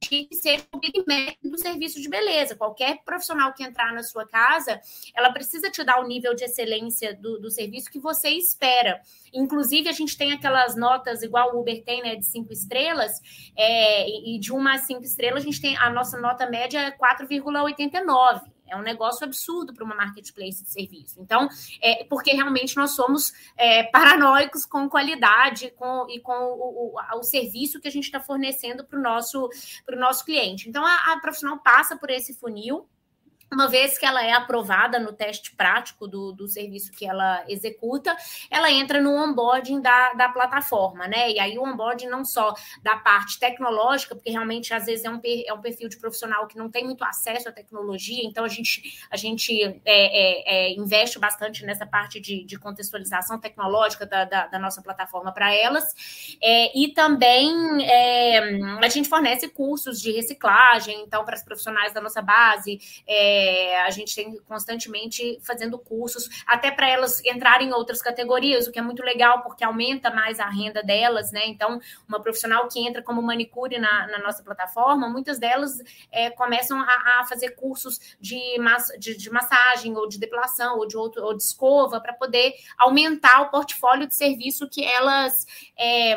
que 0.00 0.28
seja 0.32 0.64
o 0.72 0.78
Big 0.78 1.04
Mac 1.06 1.36
do 1.44 1.58
serviço 1.58 2.00
de 2.00 2.08
beleza. 2.08 2.56
Qualquer 2.56 3.02
profissional 3.04 3.52
que 3.52 3.62
entrar 3.62 3.92
na 3.92 4.02
sua 4.02 4.26
casa, 4.26 4.80
ela 5.14 5.30
precisa 5.30 5.70
te 5.70 5.84
dar 5.84 6.00
o 6.00 6.06
nível 6.06 6.34
de 6.34 6.44
excelência 6.44 7.14
do, 7.14 7.38
do 7.38 7.50
serviço 7.50 7.90
que 7.90 7.98
você 7.98 8.30
espera. 8.30 9.00
Inclusive, 9.32 9.88
a 9.88 9.92
gente 9.92 10.16
tem 10.16 10.32
aquelas 10.32 10.74
notas, 10.74 11.22
igual 11.22 11.54
o 11.54 11.60
Uber 11.60 11.84
tem, 11.84 12.02
né, 12.02 12.16
de 12.16 12.24
cinco 12.24 12.52
estrelas, 12.52 13.20
é, 13.56 14.08
e 14.08 14.38
de 14.38 14.52
uma 14.52 14.74
a 14.74 14.78
cinco 14.78 15.02
estrelas, 15.02 15.42
a 15.42 15.46
gente 15.46 15.60
tem 15.60 15.76
a 15.76 15.90
nossa 15.90 16.18
nota 16.18 16.48
média 16.48 16.78
é 16.80 16.90
4,89. 16.90 18.42
É 18.70 18.76
um 18.76 18.82
negócio 18.82 19.24
absurdo 19.24 19.74
para 19.74 19.84
uma 19.84 19.94
marketplace 19.94 20.62
de 20.62 20.70
serviço. 20.70 21.20
Então, 21.20 21.48
é 21.80 22.04
porque 22.04 22.32
realmente 22.32 22.76
nós 22.76 22.92
somos 22.92 23.32
é, 23.56 23.82
paranoicos 23.84 24.64
com 24.64 24.88
qualidade 24.88 25.70
com, 25.72 26.06
e 26.08 26.20
com 26.20 26.32
o, 26.32 26.94
o, 26.94 27.18
o 27.18 27.22
serviço 27.22 27.80
que 27.80 27.88
a 27.88 27.90
gente 27.90 28.04
está 28.04 28.20
fornecendo 28.20 28.84
para 28.84 28.98
o 28.98 29.02
nosso, 29.02 29.48
nosso 29.96 30.24
cliente. 30.24 30.68
Então, 30.68 30.84
a, 30.84 31.12
a 31.12 31.20
profissional 31.20 31.58
passa 31.58 31.96
por 31.96 32.10
esse 32.10 32.34
funil 32.34 32.86
uma 33.52 33.68
vez 33.68 33.98
que 33.98 34.06
ela 34.06 34.24
é 34.24 34.32
aprovada 34.32 34.98
no 34.98 35.12
teste 35.12 35.54
prático 35.56 36.06
do, 36.06 36.32
do 36.32 36.46
serviço 36.46 36.92
que 36.92 37.04
ela 37.04 37.44
executa, 37.48 38.16
ela 38.50 38.70
entra 38.70 39.00
no 39.00 39.12
onboarding 39.12 39.80
da, 39.80 40.12
da 40.14 40.28
plataforma, 40.28 41.08
né? 41.08 41.30
E 41.30 41.38
aí 41.38 41.58
o 41.58 41.64
onboarding 41.64 42.06
não 42.06 42.24
só 42.24 42.54
da 42.82 42.96
parte 42.96 43.38
tecnológica, 43.40 44.14
porque 44.14 44.30
realmente 44.30 44.72
às 44.72 44.86
vezes 44.86 45.04
é 45.04 45.10
um, 45.10 45.20
é 45.24 45.52
um 45.52 45.60
perfil 45.60 45.88
de 45.88 45.98
profissional 45.98 46.46
que 46.46 46.56
não 46.56 46.70
tem 46.70 46.84
muito 46.84 47.02
acesso 47.02 47.48
à 47.48 47.52
tecnologia, 47.52 48.22
então 48.24 48.44
a 48.44 48.48
gente, 48.48 49.00
a 49.10 49.16
gente 49.16 49.62
é, 49.62 49.80
é, 49.84 50.70
é, 50.70 50.72
investe 50.72 51.18
bastante 51.18 51.64
nessa 51.64 51.86
parte 51.86 52.20
de, 52.20 52.44
de 52.44 52.58
contextualização 52.58 53.38
tecnológica 53.38 54.06
da, 54.06 54.24
da, 54.24 54.46
da 54.46 54.58
nossa 54.58 54.80
plataforma 54.80 55.32
para 55.32 55.52
elas. 55.52 56.36
É, 56.40 56.78
e 56.78 56.92
também 56.92 57.52
é, 57.84 58.60
a 58.80 58.88
gente 58.88 59.08
fornece 59.08 59.48
cursos 59.48 60.00
de 60.00 60.12
reciclagem, 60.12 61.02
então, 61.02 61.24
para 61.24 61.34
os 61.34 61.42
profissionais 61.42 61.92
da 61.92 62.00
nossa 62.00 62.22
base. 62.22 62.78
É, 63.06 63.39
é, 63.40 63.80
a 63.82 63.90
gente 63.90 64.14
tem 64.14 64.36
constantemente 64.46 65.38
fazendo 65.42 65.78
cursos, 65.78 66.28
até 66.46 66.70
para 66.70 66.88
elas 66.88 67.24
entrarem 67.24 67.68
em 67.68 67.72
outras 67.72 68.02
categorias, 68.02 68.66
o 68.66 68.72
que 68.72 68.78
é 68.78 68.82
muito 68.82 69.02
legal, 69.02 69.42
porque 69.42 69.64
aumenta 69.64 70.10
mais 70.10 70.38
a 70.38 70.46
renda 70.46 70.82
delas, 70.82 71.32
né? 71.32 71.46
Então, 71.46 71.80
uma 72.06 72.20
profissional 72.20 72.68
que 72.68 72.86
entra 72.86 73.02
como 73.02 73.22
manicure 73.22 73.78
na, 73.78 74.06
na 74.08 74.18
nossa 74.18 74.42
plataforma, 74.42 75.08
muitas 75.08 75.38
delas 75.38 75.78
é, 76.12 76.30
começam 76.30 76.80
a, 76.80 77.20
a, 77.20 77.26
fazer 77.26 77.50
cursos 77.50 77.98
de, 78.20 78.58
massa, 78.58 78.98
de, 78.98 79.16
de, 79.16 79.30
massagem, 79.30 79.96
ou 79.96 80.08
de 80.08 80.18
depilação, 80.18 80.78
ou 80.78 80.86
de, 80.86 80.96
outro, 80.96 81.24
ou 81.24 81.34
de 81.34 81.42
escova, 81.42 82.00
para 82.00 82.12
poder 82.12 82.54
aumentar 82.78 83.40
o 83.42 83.50
portfólio 83.50 84.06
de 84.06 84.14
serviço 84.14 84.68
que 84.68 84.84
elas. 84.84 85.46
É, 85.78 86.16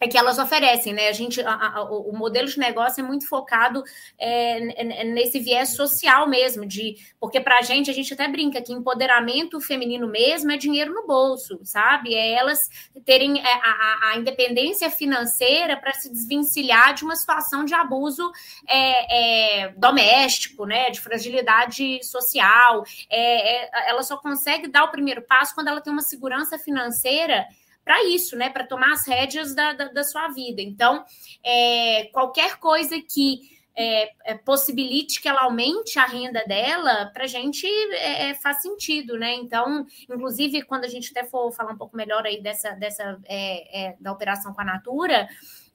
é 0.00 0.08
que 0.08 0.16
elas 0.16 0.38
oferecem, 0.38 0.94
né? 0.94 1.08
A 1.08 1.12
gente, 1.12 1.42
a, 1.42 1.52
a, 1.52 1.82
o 1.84 2.16
modelo 2.16 2.48
de 2.48 2.58
negócio 2.58 3.04
é 3.04 3.06
muito 3.06 3.28
focado 3.28 3.84
é, 4.18 5.04
nesse 5.04 5.38
viés 5.38 5.76
social 5.76 6.26
mesmo, 6.26 6.64
de 6.64 6.96
porque 7.20 7.38
para 7.38 7.58
a 7.58 7.62
gente 7.62 7.90
a 7.90 7.92
gente 7.94 8.14
até 8.14 8.26
brinca 8.26 8.62
que 8.62 8.72
empoderamento 8.72 9.60
feminino 9.60 10.08
mesmo 10.08 10.50
é 10.50 10.56
dinheiro 10.56 10.94
no 10.94 11.06
bolso, 11.06 11.60
sabe? 11.64 12.14
É 12.14 12.32
elas 12.32 12.70
terem 13.04 13.40
é, 13.40 13.52
a, 13.52 14.10
a 14.12 14.16
independência 14.16 14.90
financeira 14.90 15.76
para 15.76 15.92
se 15.92 16.10
desvencilhar 16.10 16.94
de 16.94 17.04
uma 17.04 17.14
situação 17.14 17.62
de 17.66 17.74
abuso 17.74 18.32
é, 18.66 19.64
é, 19.64 19.68
doméstico, 19.76 20.64
né? 20.64 20.88
De 20.88 20.98
fragilidade 20.98 22.02
social. 22.02 22.84
É, 23.10 23.64
é, 23.64 23.90
ela 23.90 24.02
só 24.02 24.16
consegue 24.16 24.66
dar 24.66 24.84
o 24.84 24.90
primeiro 24.90 25.20
passo 25.20 25.54
quando 25.54 25.68
ela 25.68 25.82
tem 25.82 25.92
uma 25.92 26.00
segurança 26.00 26.58
financeira 26.58 27.46
para 27.90 28.04
isso, 28.04 28.36
né? 28.36 28.48
Para 28.48 28.64
tomar 28.64 28.92
as 28.92 29.04
rédeas 29.04 29.52
da, 29.52 29.72
da, 29.72 29.88
da, 29.88 30.04
sua 30.04 30.28
vida. 30.28 30.62
Então, 30.62 31.04
é, 31.44 32.04
qualquer 32.12 32.56
coisa 32.58 32.94
que 33.02 33.40
é, 33.74 34.12
é, 34.26 34.34
possibilite 34.36 35.20
que 35.20 35.28
ela 35.28 35.42
aumente 35.42 35.98
a 35.98 36.06
renda 36.06 36.44
dela, 36.46 37.10
para 37.12 37.24
a 37.24 37.26
gente 37.26 37.66
é, 37.66 38.28
é, 38.30 38.34
faz 38.34 38.62
sentido, 38.62 39.18
né? 39.18 39.34
Então, 39.34 39.84
inclusive, 40.08 40.62
quando 40.62 40.84
a 40.84 40.88
gente 40.88 41.10
até 41.10 41.24
for 41.24 41.50
falar 41.50 41.72
um 41.72 41.76
pouco 41.76 41.96
melhor 41.96 42.24
aí 42.24 42.40
dessa, 42.40 42.70
dessa 42.74 43.18
é, 43.24 43.96
da 43.98 44.12
operação 44.12 44.54
com 44.54 44.60
a 44.60 44.64
Natura, 44.64 45.28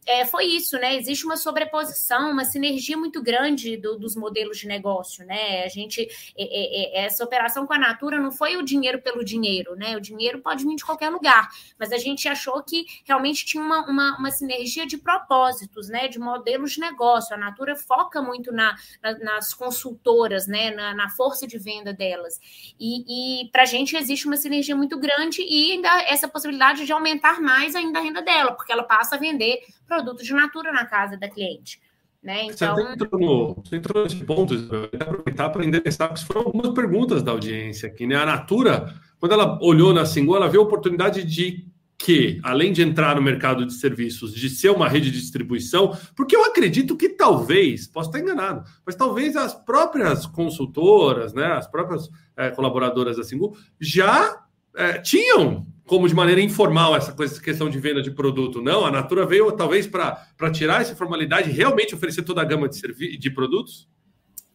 é, 0.06 0.26
foi 0.26 0.46
isso, 0.46 0.78
né? 0.78 0.96
Existe 0.96 1.26
uma 1.26 1.36
sobreposição, 1.36 2.32
uma 2.32 2.46
sinergia 2.46 2.96
muito 2.96 3.24
grande 3.24 3.76
do, 3.76 3.98
dos 3.98 4.16
modelos 4.16 4.60
de 4.60 4.68
negócio, 4.68 5.26
né? 5.26 5.64
A 5.64 5.68
gente, 5.68 6.02
é, 6.38 6.44
é, 6.44 7.02
é, 7.02 7.06
essa 7.06 7.24
operação 7.24 7.66
com 7.66 7.74
a 7.74 7.80
Natura 7.80 8.20
não 8.20 8.32
foi 8.32 8.56
o 8.56 8.62
dinheiro 8.62 9.02
pelo 9.02 9.26
dinheiro, 9.26 9.76
né? 9.76 9.98
O 9.98 10.00
dinheiro 10.00 10.40
pode 10.42 10.64
vir 10.64 10.76
de 10.76 10.86
qualquer 10.86 11.10
lugar, 11.10 11.50
mas 11.80 11.92
a 11.92 11.98
gente 11.98 12.28
achou 12.28 12.62
que 12.62 12.86
realmente 13.04 13.46
tinha 13.46 13.64
uma, 13.64 13.86
uma, 13.90 14.18
uma 14.18 14.32
sinergia 14.32 14.86
de 14.86 14.98
propósitos, 14.98 15.90
né? 15.90 16.08
De 16.08 16.20
modelos 16.20 16.74
de 16.74 16.82
negócio. 16.82 17.34
A 17.34 17.38
Natura 17.38 17.76
foca 17.76 18.22
muito 18.22 18.52
na, 18.52 18.76
na, 19.02 19.18
nas 19.18 19.54
consultoras, 19.56 20.46
né? 20.46 20.70
Na, 20.70 20.94
na, 20.94 21.10
força 21.10 21.48
de 21.48 21.58
venda 21.58 21.94
delas. 21.94 22.40
E, 22.80 23.42
e 23.44 23.50
para 23.50 23.64
a 23.64 23.66
gente 23.66 23.96
existe 23.96 24.28
uma 24.28 24.38
sinergia 24.38 24.76
muito 24.76 25.00
grande 25.00 25.42
e 25.42 25.72
ainda 25.72 26.02
essa 26.04 26.28
possibilidade 26.28 26.86
de 26.86 26.92
aumentar 26.92 27.42
mais 27.42 27.76
ainda 27.76 28.00
a 28.00 28.02
renda 28.02 28.22
dela, 28.22 28.52
porque 28.52 28.72
ela 28.72 28.84
passa 28.84 29.16
a 29.16 29.20
vender 29.20 29.62
produtos 29.88 30.26
de 30.26 30.34
natura 30.34 30.72
na 30.72 30.86
casa 30.86 31.18
da 31.18 31.30
cliente. 31.30 31.82
Né? 32.26 32.46
Então... 32.46 32.76
Você, 32.76 32.94
entrou 32.94 33.22
no, 33.22 33.54
você 33.64 33.76
entrou 33.76 34.04
nesse 34.04 34.24
ponto, 34.24 34.56
aproveitar 35.00 35.50
para 35.50 35.64
endereçar, 35.64 36.12
que 36.12 36.26
foram 36.26 36.42
algumas 36.42 36.74
perguntas 36.74 37.22
da 37.22 37.32
audiência 37.32 37.88
aqui. 37.88 38.08
Né? 38.08 38.16
A 38.16 38.26
Natura, 38.26 38.94
quando 39.20 39.34
ela 39.34 39.60
olhou 39.62 39.94
na 39.94 40.06
Singu, 40.06 40.36
ela 40.36 40.50
viu 40.50 40.62
a 40.62 40.64
oportunidade 40.64 41.24
de 41.24 41.68
que, 41.98 42.40
além 42.44 42.74
de 42.74 42.82
entrar 42.82 43.16
no 43.16 43.22
mercado 43.22 43.66
de 43.66 43.74
serviços, 43.74 44.34
de 44.34 44.50
ser 44.50 44.70
uma 44.70 44.90
rede 44.90 45.12
de 45.12 45.20
distribuição, 45.20 45.96
porque 46.16 46.36
eu 46.36 46.44
acredito 46.44 46.98
que 46.98 47.10
talvez, 47.10 47.88
posso 47.88 48.10
estar 48.10 48.20
enganado, 48.20 48.68
mas 48.86 48.96
talvez 48.96 49.36
as 49.36 49.54
próprias 49.54 50.26
consultoras, 50.26 51.34
né, 51.34 51.46
as 51.46 51.68
próprias 51.68 52.10
é, 52.36 52.50
colaboradoras 52.50 53.18
da 53.18 53.24
Singu 53.24 53.56
já 53.80 54.44
é, 54.76 55.00
tinham 55.00 55.66
como 55.86 56.08
de 56.08 56.16
maneira 56.16 56.42
informal 56.42 56.96
essa 56.96 57.14
questão 57.42 57.70
de 57.70 57.80
venda 57.80 58.02
de 58.02 58.12
produto. 58.12 58.62
Não, 58.62 58.86
a 58.86 58.92
Natura 58.92 59.26
veio 59.26 59.52
talvez 59.52 59.86
para 59.86 60.52
tirar 60.52 60.82
essa 60.82 60.96
formalidade 60.96 61.50
e 61.50 61.54
realmente 61.54 61.94
oferecer 61.94 62.24
toda 62.24 62.42
a 62.42 62.46
gama 62.46 62.68
de, 62.68 63.18
de 63.18 63.30
produtos? 63.30 63.88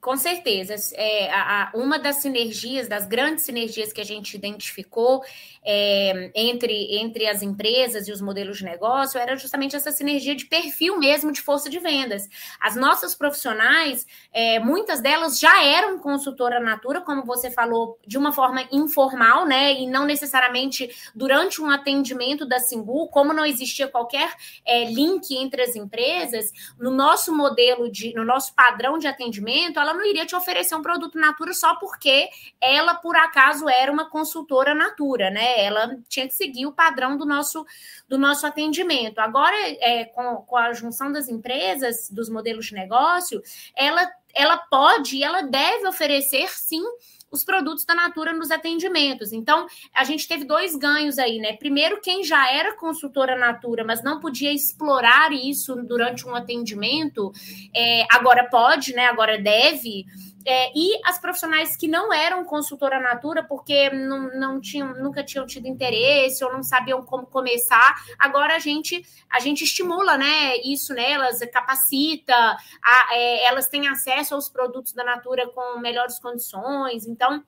Com 0.01 0.17
certeza. 0.17 0.75
É, 0.95 1.31
a, 1.31 1.65
a, 1.65 1.71
uma 1.75 1.99
das 1.99 2.17
sinergias, 2.17 2.89
das 2.89 3.07
grandes 3.07 3.45
sinergias 3.45 3.93
que 3.93 4.01
a 4.01 4.05
gente 4.05 4.35
identificou 4.35 5.23
é, 5.63 6.31
entre, 6.35 6.97
entre 6.97 7.27
as 7.27 7.43
empresas 7.43 8.09
e 8.09 8.13
os 8.13 8.21
modelos 8.23 8.59
de 8.59 8.65
negócio 8.65 9.21
era 9.21 9.37
justamente 9.37 9.77
essa 9.77 9.93
sinergia 9.93 10.35
de 10.35 10.47
perfil 10.47 10.99
mesmo 10.99 11.31
de 11.31 11.43
força 11.43 11.69
de 11.69 11.79
vendas. 11.79 12.27
As 12.59 12.77
nossas 12.77 13.15
profissionais, 13.15 14.07
é, 14.33 14.59
muitas 14.59 15.03
delas 15.03 15.39
já 15.39 15.63
eram 15.63 15.99
consultora 15.99 16.61
Natura, 16.61 17.03
como 17.03 17.23
você 17.23 17.51
falou, 17.51 17.99
de 18.07 18.17
uma 18.17 18.33
forma 18.33 18.67
informal, 18.73 19.45
né? 19.45 19.75
E 19.75 19.87
não 19.87 20.07
necessariamente 20.07 20.89
durante 21.15 21.61
um 21.61 21.69
atendimento 21.69 22.47
da 22.47 22.59
Singu, 22.59 23.09
como 23.09 23.35
não 23.35 23.45
existia 23.45 23.87
qualquer 23.87 24.33
é, 24.65 24.85
link 24.85 25.37
entre 25.37 25.61
as 25.63 25.77
empresas, 25.77 26.51
no 26.79 26.91
nosso 26.91 27.37
modelo 27.37 27.91
de, 27.91 28.15
no 28.15 28.25
nosso 28.25 28.55
padrão 28.55 28.99
de 28.99 29.07
atendimento, 29.07 29.79
ela 29.79 29.90
não 29.95 30.05
iria 30.05 30.27
te 30.27 30.35
oferecer 30.35 30.75
um 30.75 30.83
produto 30.83 31.19
Natura 31.19 31.53
só 31.53 31.77
porque 31.77 32.29
ela, 32.61 32.95
por 32.95 33.17
acaso, 33.17 33.69
era 33.69 33.91
uma 33.91 34.09
consultora 34.09 34.75
Natura, 34.75 35.31
né? 35.31 35.65
Ela 35.65 35.97
tinha 36.09 36.27
que 36.27 36.35
seguir 36.35 36.67
o 36.67 36.73
padrão 36.73 37.17
do 37.17 37.27
nosso, 37.27 37.65
do 38.09 38.19
nosso 38.19 38.47
atendimento. 38.47 39.19
Agora, 39.19 39.57
é, 39.57 40.05
com, 40.07 40.37
com 40.37 40.57
a 40.57 40.73
junção 40.73 41.13
das 41.13 41.29
empresas, 41.29 42.11
dos 42.11 42.29
modelos 42.29 42.67
de 42.67 42.75
negócio, 42.75 43.43
ela, 43.77 44.11
ela 44.35 44.57
pode 44.57 45.17
e 45.17 45.25
ela 45.25 45.43
deve 45.43 45.87
oferecer, 45.87 46.49
sim, 46.51 46.83
os 47.31 47.45
produtos 47.45 47.85
da 47.85 47.95
Natura 47.95 48.33
nos 48.33 48.51
atendimentos. 48.51 49.33
Então, 49.33 49.67
a 49.95 50.05
gente 50.05 50.27
teve 50.27 50.45
dois 50.45 50.75
ganhos 50.75 51.19
aí, 51.19 51.39
né? 51.39 51.53
Primeiro, 51.53 52.01
quem 52.01 52.25
já 52.25 52.51
era 52.53 52.77
consultora 52.77 53.39
Natura, 53.39 53.85
mas 53.85 54.03
não 54.03 54.19
podia 54.21 54.53
explorar 54.53 55.33
isso 55.33 55.77
durante 55.77 56.27
um 56.27 56.35
atendimento, 56.35 57.33
é, 57.75 58.05
agora 58.11 58.49
pode, 58.49 58.93
né? 58.93 59.07
Agora 59.07 59.39
deve. 59.39 60.05
É, 60.47 60.73
e 60.75 60.99
as 61.05 61.19
profissionais 61.19 61.77
que 61.77 61.87
não 61.87 62.13
eram 62.13 62.45
consultora 62.45 62.99
Natura, 62.99 63.43
porque 63.43 63.91
não, 63.91 64.31
não 64.39 64.61
tinham, 64.61 64.95
nunca 64.95 65.23
tinham 65.23 65.45
tido 65.45 65.67
interesse 65.67 66.43
ou 66.43 66.53
não 66.53 66.63
sabiam 66.63 67.03
como 67.03 67.27
começar, 67.27 67.95
agora 68.19 68.57
a 68.57 68.59
gente 68.59 69.05
a 69.29 69.39
gente 69.39 69.65
estimula 69.65 70.17
né, 70.17 70.57
isso 70.65 70.95
nelas, 70.95 71.41
capacita, 71.53 72.35
a, 72.35 73.15
é, 73.15 73.45
elas 73.45 73.69
têm 73.69 73.87
acesso 73.89 74.35
aos 74.35 74.49
produtos 74.49 74.93
da 74.93 75.05
Natura 75.05 75.49
com 75.49 75.79
melhores 75.79 76.19
condições. 76.19 77.07
Então, 77.07 77.45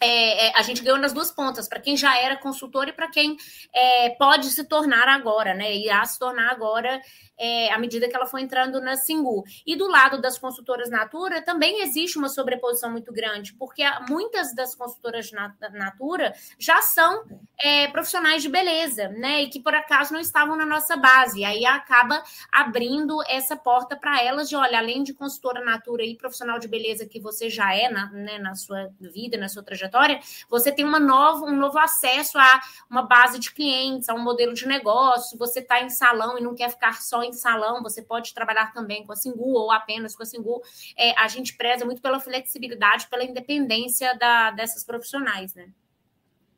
é, 0.00 0.46
é, 0.46 0.52
a 0.56 0.62
gente 0.62 0.82
ganhou 0.82 0.98
nas 0.98 1.12
duas 1.12 1.30
pontas, 1.30 1.68
para 1.68 1.78
quem 1.78 1.94
já 1.94 2.18
era 2.18 2.36
consultor 2.36 2.88
e 2.88 2.92
para 2.92 3.10
quem 3.10 3.36
é, 3.74 4.10
pode 4.10 4.46
se 4.46 4.64
tornar 4.64 5.06
agora, 5.08 5.52
né? 5.52 5.76
Irá 5.76 6.02
se 6.06 6.18
tornar 6.18 6.50
agora 6.50 7.00
é, 7.40 7.72
à 7.72 7.78
medida 7.78 8.06
que 8.06 8.14
ela 8.14 8.26
foi 8.26 8.42
entrando 8.42 8.80
na 8.82 8.96
Singu. 8.96 9.42
E 9.66 9.74
do 9.74 9.88
lado 9.88 10.20
das 10.20 10.38
consultoras 10.38 10.90
Natura 10.90 11.40
também 11.40 11.82
existe 11.82 12.18
uma 12.18 12.28
sobreposição 12.28 12.90
muito 12.90 13.10
grande, 13.10 13.54
porque 13.54 13.82
muitas 14.08 14.54
das 14.54 14.74
consultoras 14.74 15.30
Natura 15.72 16.34
já 16.58 16.82
são 16.82 17.24
é, 17.58 17.88
profissionais 17.88 18.42
de 18.42 18.48
beleza, 18.48 19.08
né? 19.08 19.42
E 19.42 19.48
que 19.48 19.60
por 19.60 19.74
acaso 19.74 20.12
não 20.12 20.20
estavam 20.20 20.54
na 20.54 20.66
nossa 20.66 20.96
base. 20.96 21.40
E 21.40 21.44
aí 21.44 21.64
acaba 21.64 22.22
abrindo 22.52 23.22
essa 23.26 23.56
porta 23.56 23.96
para 23.96 24.22
elas 24.22 24.48
de, 24.48 24.56
olha, 24.56 24.78
além 24.78 25.02
de 25.02 25.14
consultora 25.14 25.64
Natura 25.64 26.04
e 26.04 26.16
profissional 26.16 26.58
de 26.58 26.68
beleza 26.68 27.06
que 27.06 27.20
você 27.20 27.48
já 27.48 27.74
é 27.74 27.88
na, 27.88 28.10
né, 28.10 28.38
na 28.38 28.54
sua 28.54 28.90
vida, 29.00 29.38
na 29.38 29.48
sua 29.48 29.62
trajetória, 29.62 30.20
você 30.48 30.70
tem 30.70 30.84
uma 30.84 31.00
nova, 31.00 31.46
um 31.46 31.56
novo 31.56 31.78
acesso 31.78 32.38
a 32.38 32.60
uma 32.90 33.02
base 33.02 33.38
de 33.38 33.50
clientes, 33.52 34.08
a 34.08 34.14
um 34.14 34.22
modelo 34.22 34.52
de 34.52 34.66
negócio. 34.66 35.38
Você 35.38 35.60
está 35.60 35.80
em 35.80 35.88
salão 35.88 36.36
e 36.36 36.42
não 36.42 36.54
quer 36.54 36.70
ficar 36.70 37.00
só 37.00 37.22
em 37.22 37.29
em 37.30 37.38
salão, 37.38 37.82
você 37.82 38.02
pode 38.02 38.34
trabalhar 38.34 38.72
também 38.72 39.04
com 39.04 39.12
a 39.12 39.16
Singu 39.16 39.52
ou 39.52 39.70
apenas 39.70 40.14
com 40.14 40.22
a 40.22 40.26
Singu. 40.26 40.60
É, 40.96 41.18
a 41.18 41.28
gente 41.28 41.56
preza 41.56 41.84
muito 41.84 42.02
pela 42.02 42.20
flexibilidade, 42.20 43.08
pela 43.08 43.24
independência 43.24 44.16
da, 44.18 44.50
dessas 44.50 44.84
profissionais, 44.84 45.54
né? 45.54 45.68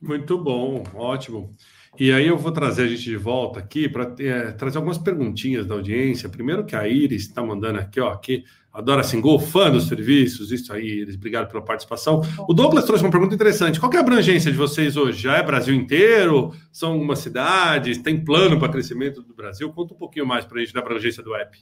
Muito 0.01 0.37
bom, 0.37 0.83
ótimo. 0.95 1.55
E 1.99 2.11
aí 2.11 2.27
eu 2.27 2.39
vou 2.39 2.51
trazer 2.51 2.85
a 2.85 2.89
gente 2.89 3.03
de 3.03 3.17
volta 3.17 3.61
aqui 3.61 3.89
para 3.89 4.15
é, 4.19 4.51
trazer 4.53 4.79
algumas 4.79 4.99
perguntinhas 4.99 5.67
da 5.67 5.75
audiência. 5.75 6.29
Primeiro 6.29 6.65
que 6.65 6.75
a 6.75 6.89
Iris 6.89 7.23
está 7.23 7.43
mandando 7.43 7.79
aqui, 7.79 8.01
ó, 8.01 8.17
que 8.17 8.45
adora 8.73 9.03
Singu, 9.03 9.39
fã 9.39 9.71
dos 9.71 9.87
serviços, 9.87 10.51
isso 10.51 10.73
aí, 10.73 11.01
Iris, 11.01 11.17
obrigado 11.17 11.49
pela 11.49 11.63
participação. 11.63 12.23
O 12.49 12.55
Douglas 12.55 12.85
trouxe 12.85 13.05
uma 13.05 13.11
pergunta 13.11 13.35
interessante. 13.35 13.79
Qual 13.79 13.93
é 13.93 13.97
a 13.97 14.01
abrangência 14.01 14.51
de 14.51 14.57
vocês 14.57 14.97
hoje? 14.97 15.23
Já 15.23 15.37
é 15.37 15.43
Brasil 15.43 15.75
inteiro? 15.75 16.55
São 16.73 16.93
algumas 16.93 17.19
cidades? 17.19 17.99
Tem 17.99 18.25
plano 18.25 18.59
para 18.59 18.69
crescimento 18.71 19.23
do 19.23 19.35
Brasil? 19.35 19.71
Conta 19.73 19.95
um 19.95 19.99
pouquinho 19.99 20.27
mais 20.27 20.45
para 20.45 20.59
a 20.59 20.61
gente 20.61 20.73
da 20.73 20.81
abrangência 20.81 21.23
do 21.23 21.35
app. 21.35 21.59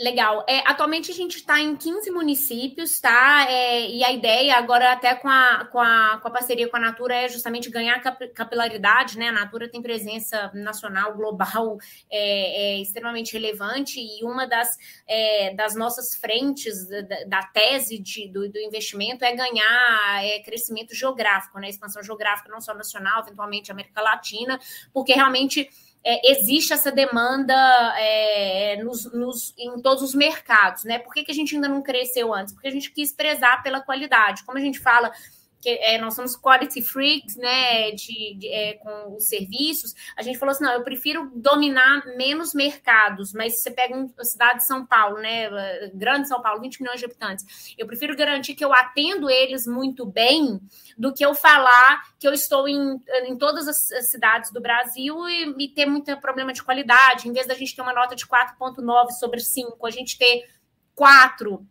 Legal. 0.00 0.46
É, 0.48 0.60
atualmente 0.60 1.10
a 1.10 1.14
gente 1.14 1.36
está 1.36 1.60
em 1.60 1.76
15 1.76 2.10
municípios, 2.10 2.98
tá? 2.98 3.44
É, 3.50 3.86
e 3.86 4.02
a 4.02 4.10
ideia 4.10 4.56
agora, 4.56 4.92
até 4.92 5.14
com 5.14 5.28
a, 5.28 5.68
com, 5.70 5.78
a, 5.78 6.18
com 6.22 6.26
a 6.26 6.30
parceria 6.30 6.66
com 6.70 6.76
a 6.78 6.80
Natura, 6.80 7.14
é 7.14 7.28
justamente 7.28 7.68
ganhar 7.68 8.00
capilaridade, 8.34 9.18
né? 9.18 9.28
A 9.28 9.32
Natura 9.32 9.68
tem 9.68 9.82
presença 9.82 10.50
nacional, 10.54 11.14
global, 11.14 11.76
é, 12.10 12.76
é 12.78 12.80
extremamente 12.80 13.34
relevante, 13.34 14.00
e 14.00 14.24
uma 14.24 14.46
das, 14.46 14.74
é, 15.06 15.52
das 15.52 15.74
nossas 15.74 16.14
frentes 16.16 16.88
da, 16.88 17.24
da 17.26 17.42
tese 17.42 17.98
de, 17.98 18.26
do, 18.32 18.48
do, 18.48 18.58
investimento 18.58 19.22
é 19.22 19.36
ganhar 19.36 20.24
é, 20.24 20.38
crescimento 20.38 20.94
geográfico, 20.94 21.58
né? 21.60 21.68
Expansão 21.68 22.02
geográfica, 22.02 22.48
não 22.48 22.62
só 22.62 22.72
nacional, 22.72 23.20
eventualmente 23.20 23.70
América 23.70 24.00
Latina, 24.00 24.58
porque 24.94 25.12
realmente 25.12 25.68
é, 26.02 26.32
existe 26.32 26.72
essa 26.72 26.90
demanda 26.90 27.54
é, 27.98 28.82
nos, 28.82 29.04
nos, 29.12 29.54
em 29.58 29.80
todos 29.80 30.02
os 30.02 30.14
mercados, 30.14 30.84
né? 30.84 30.98
Por 30.98 31.12
que, 31.12 31.24
que 31.24 31.30
a 31.30 31.34
gente 31.34 31.54
ainda 31.54 31.68
não 31.68 31.82
cresceu 31.82 32.32
antes? 32.32 32.54
Porque 32.54 32.68
a 32.68 32.72
gente 32.72 32.90
quis 32.90 33.12
prezar 33.12 33.62
pela 33.62 33.80
qualidade. 33.80 34.44
Como 34.44 34.56
a 34.56 34.60
gente 34.60 34.78
fala 34.78 35.12
que 35.60 35.68
é, 35.68 35.98
nós 35.98 36.14
somos 36.14 36.36
quality 36.36 36.82
freaks, 36.82 37.36
né, 37.36 37.90
de, 37.92 38.34
de 38.34 38.48
é, 38.48 38.74
com 38.74 39.16
os 39.16 39.28
serviços, 39.28 39.94
a 40.16 40.22
gente 40.22 40.38
falou 40.38 40.52
assim, 40.52 40.64
não, 40.64 40.72
eu 40.72 40.82
prefiro 40.82 41.30
dominar 41.34 42.06
menos 42.16 42.54
mercados, 42.54 43.32
mas 43.32 43.60
você 43.60 43.70
pega 43.70 43.94
a 44.18 44.24
cidade 44.24 44.60
de 44.60 44.66
São 44.66 44.86
Paulo, 44.86 45.18
né, 45.18 45.48
grande 45.94 46.28
São 46.28 46.40
Paulo, 46.40 46.60
20 46.60 46.80
milhões 46.80 46.98
de 46.98 47.04
habitantes, 47.04 47.74
eu 47.76 47.86
prefiro 47.86 48.16
garantir 48.16 48.54
que 48.54 48.64
eu 48.64 48.72
atendo 48.72 49.28
eles 49.28 49.66
muito 49.66 50.06
bem 50.06 50.60
do 50.96 51.12
que 51.12 51.24
eu 51.24 51.34
falar 51.34 52.02
que 52.18 52.26
eu 52.26 52.32
estou 52.32 52.68
em, 52.68 53.00
em 53.26 53.36
todas 53.36 53.68
as 53.68 54.10
cidades 54.10 54.50
do 54.50 54.60
Brasil 54.60 55.28
e, 55.28 55.64
e 55.64 55.68
ter 55.68 55.86
muito 55.86 56.14
problema 56.20 56.52
de 56.52 56.62
qualidade, 56.62 57.28
em 57.28 57.32
vez 57.32 57.46
da 57.46 57.54
gente 57.54 57.74
ter 57.74 57.82
uma 57.82 57.92
nota 57.92 58.16
de 58.16 58.26
4.9 58.26 59.10
sobre 59.10 59.40
5, 59.40 59.86
a 59.86 59.90
gente 59.90 60.18
ter 60.18 60.48
4 60.94 61.66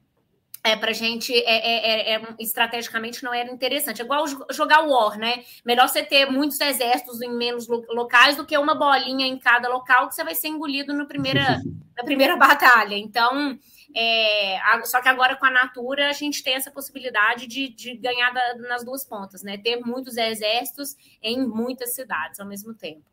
é, 0.64 0.76
para 0.76 0.92
gente 0.92 1.34
é, 1.34 1.40
é, 1.40 2.14
é, 2.14 2.16
é, 2.16 2.22
estrategicamente 2.40 3.24
não 3.24 3.34
era 3.34 3.50
interessante. 3.52 4.02
É 4.02 4.06
igual 4.06 4.26
jogar 4.52 4.82
War, 4.82 5.18
né? 5.18 5.44
Melhor 5.66 5.88
você 5.88 6.04
ter 6.04 6.26
muitos 6.26 6.60
exércitos 6.60 7.22
em 7.22 7.32
menos 7.32 7.68
locais 7.68 8.36
do 8.36 8.46
que 8.46 8.58
uma 8.58 8.76
bolinha 8.76 9.26
em 9.26 9.38
cada 9.38 9.70
local 9.70 10.08
que 10.08 10.16
você 10.16 10.24
vai 10.24 10.36
ser 10.36 10.50
engolido 10.50 10.94
no 10.94 11.08
primeira, 11.08 11.62
na 11.98 12.04
primeira 12.04 12.36
batalha. 12.36 12.96
Então, 12.96 13.58
é, 13.96 14.60
só 14.84 15.02
que 15.02 15.08
agora 15.08 15.38
com 15.38 15.46
a 15.46 15.52
Natura 15.52 16.10
a 16.10 16.14
gente 16.14 16.44
tem 16.44 16.56
essa 16.56 16.70
possibilidade 16.70 17.48
de, 17.48 17.70
de 17.70 17.96
ganhar 17.96 18.32
da, 18.32 18.56
nas 18.56 18.84
duas 18.84 19.06
pontas, 19.06 19.42
né? 19.42 19.58
Ter 19.58 19.78
muitos 19.78 20.18
exércitos 20.18 20.96
em 21.22 21.48
muitas 21.48 21.96
cidades 21.96 22.40
ao 22.40 22.46
mesmo 22.46 22.74
tempo. 22.74 23.04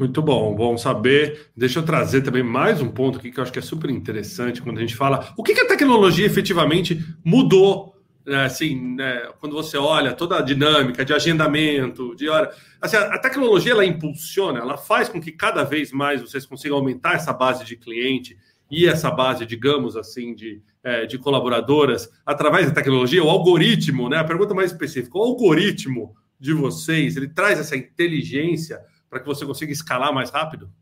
Muito 0.00 0.22
bom, 0.22 0.54
bom 0.54 0.78
saber. 0.78 1.50
Deixa 1.54 1.78
eu 1.78 1.82
trazer 1.82 2.22
também 2.22 2.42
mais 2.42 2.80
um 2.80 2.88
ponto 2.88 3.18
aqui 3.18 3.30
que 3.30 3.38
eu 3.38 3.42
acho 3.42 3.52
que 3.52 3.58
é 3.58 3.62
super 3.62 3.90
interessante 3.90 4.62
quando 4.62 4.78
a 4.78 4.80
gente 4.80 4.96
fala 4.96 5.34
o 5.36 5.42
que, 5.42 5.52
que 5.52 5.60
a 5.60 5.68
tecnologia 5.68 6.24
efetivamente 6.24 7.04
mudou, 7.22 7.94
né, 8.24 8.46
assim, 8.46 8.94
né, 8.94 9.28
quando 9.38 9.52
você 9.54 9.76
olha 9.76 10.14
toda 10.14 10.38
a 10.38 10.40
dinâmica 10.40 11.04
de 11.04 11.12
agendamento, 11.12 12.16
de 12.16 12.30
hora. 12.30 12.50
Assim, 12.80 12.96
a, 12.96 13.18
tecnologia 13.18 13.72
ela 13.72 13.84
impulsiona, 13.84 14.60
ela 14.60 14.78
faz 14.78 15.06
com 15.06 15.20
que 15.20 15.32
cada 15.32 15.64
vez 15.64 15.92
mais 15.92 16.22
vocês 16.22 16.46
consigam 16.46 16.78
aumentar 16.78 17.16
essa 17.16 17.34
base 17.34 17.62
de 17.62 17.76
cliente 17.76 18.38
e 18.70 18.86
essa 18.86 19.10
base, 19.10 19.44
digamos 19.44 19.98
assim, 19.98 20.34
de, 20.34 20.62
é, 20.82 21.04
de 21.04 21.18
colaboradoras 21.18 22.08
através 22.24 22.66
da 22.66 22.72
tecnologia, 22.72 23.22
o 23.22 23.28
algoritmo, 23.28 24.08
né? 24.08 24.16
A 24.16 24.24
pergunta 24.24 24.54
mais 24.54 24.72
específica, 24.72 25.18
o 25.18 25.22
algoritmo 25.22 26.14
de 26.40 26.54
vocês, 26.54 27.18
ele 27.18 27.28
traz 27.28 27.60
essa 27.60 27.76
inteligência 27.76 28.80
para 29.10 29.20
que 29.20 29.26
você 29.26 29.44
consiga 29.44 29.72
escalar 29.72 30.14
mais 30.14 30.30
rápido? 30.30 30.72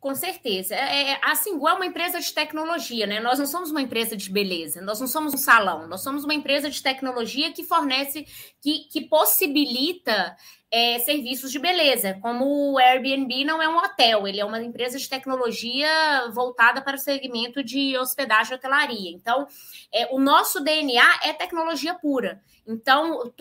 Com 0.00 0.14
certeza. 0.14 0.74
É, 0.74 1.20
a 1.22 1.34
Singu 1.34 1.68
é 1.68 1.74
uma 1.74 1.84
empresa 1.84 2.18
de 2.18 2.32
tecnologia, 2.32 3.06
né? 3.06 3.20
Nós 3.20 3.38
não 3.38 3.46
somos 3.46 3.70
uma 3.70 3.82
empresa 3.82 4.16
de 4.16 4.30
beleza, 4.30 4.80
nós 4.80 4.98
não 4.98 5.06
somos 5.06 5.34
um 5.34 5.36
salão, 5.36 5.86
nós 5.86 6.00
somos 6.00 6.24
uma 6.24 6.32
empresa 6.32 6.70
de 6.70 6.82
tecnologia 6.82 7.52
que 7.52 7.62
fornece, 7.62 8.26
que, 8.62 8.88
que 8.90 9.02
possibilita 9.02 10.34
é, 10.70 11.00
serviços 11.00 11.52
de 11.52 11.58
beleza, 11.58 12.16
como 12.22 12.72
o 12.72 12.78
Airbnb 12.78 13.44
não 13.44 13.60
é 13.60 13.68
um 13.68 13.76
hotel, 13.76 14.26
ele 14.26 14.40
é 14.40 14.44
uma 14.44 14.62
empresa 14.62 14.96
de 14.98 15.08
tecnologia 15.08 15.88
voltada 16.32 16.80
para 16.80 16.96
o 16.96 16.98
segmento 17.00 17.62
de 17.62 17.98
hospedagem 17.98 18.52
e 18.52 18.56
hotelaria. 18.56 19.10
Então, 19.10 19.46
é, 19.92 20.06
o 20.14 20.18
nosso 20.18 20.60
DNA 20.62 21.20
é 21.24 21.32
tecnologia 21.32 21.92
pura. 21.92 22.40
Então, 22.70 23.32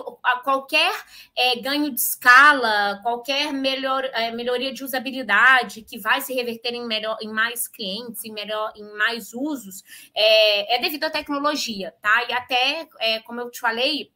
qualquer 0.43 0.91
é, 1.37 1.59
ganho 1.59 1.91
de 1.91 1.99
escala, 1.99 2.99
qualquer 3.03 3.53
melhor, 3.53 4.03
é, 4.05 4.31
melhoria 4.31 4.73
de 4.73 4.83
usabilidade 4.83 5.83
que 5.83 5.99
vai 5.99 6.19
se 6.21 6.33
reverter 6.33 6.73
em, 6.73 6.85
melhor, 6.87 7.17
em 7.21 7.31
mais 7.31 7.67
clientes, 7.67 8.25
em, 8.25 8.33
melhor, 8.33 8.73
em 8.75 8.83
mais 8.97 9.31
usos, 9.33 9.83
é, 10.15 10.75
é 10.75 10.81
devido 10.81 11.03
à 11.03 11.09
tecnologia, 11.11 11.93
tá? 12.01 12.25
E 12.27 12.33
até, 12.33 12.87
é, 12.99 13.19
como 13.19 13.39
eu 13.39 13.51
te 13.51 13.59
falei, 13.59 14.11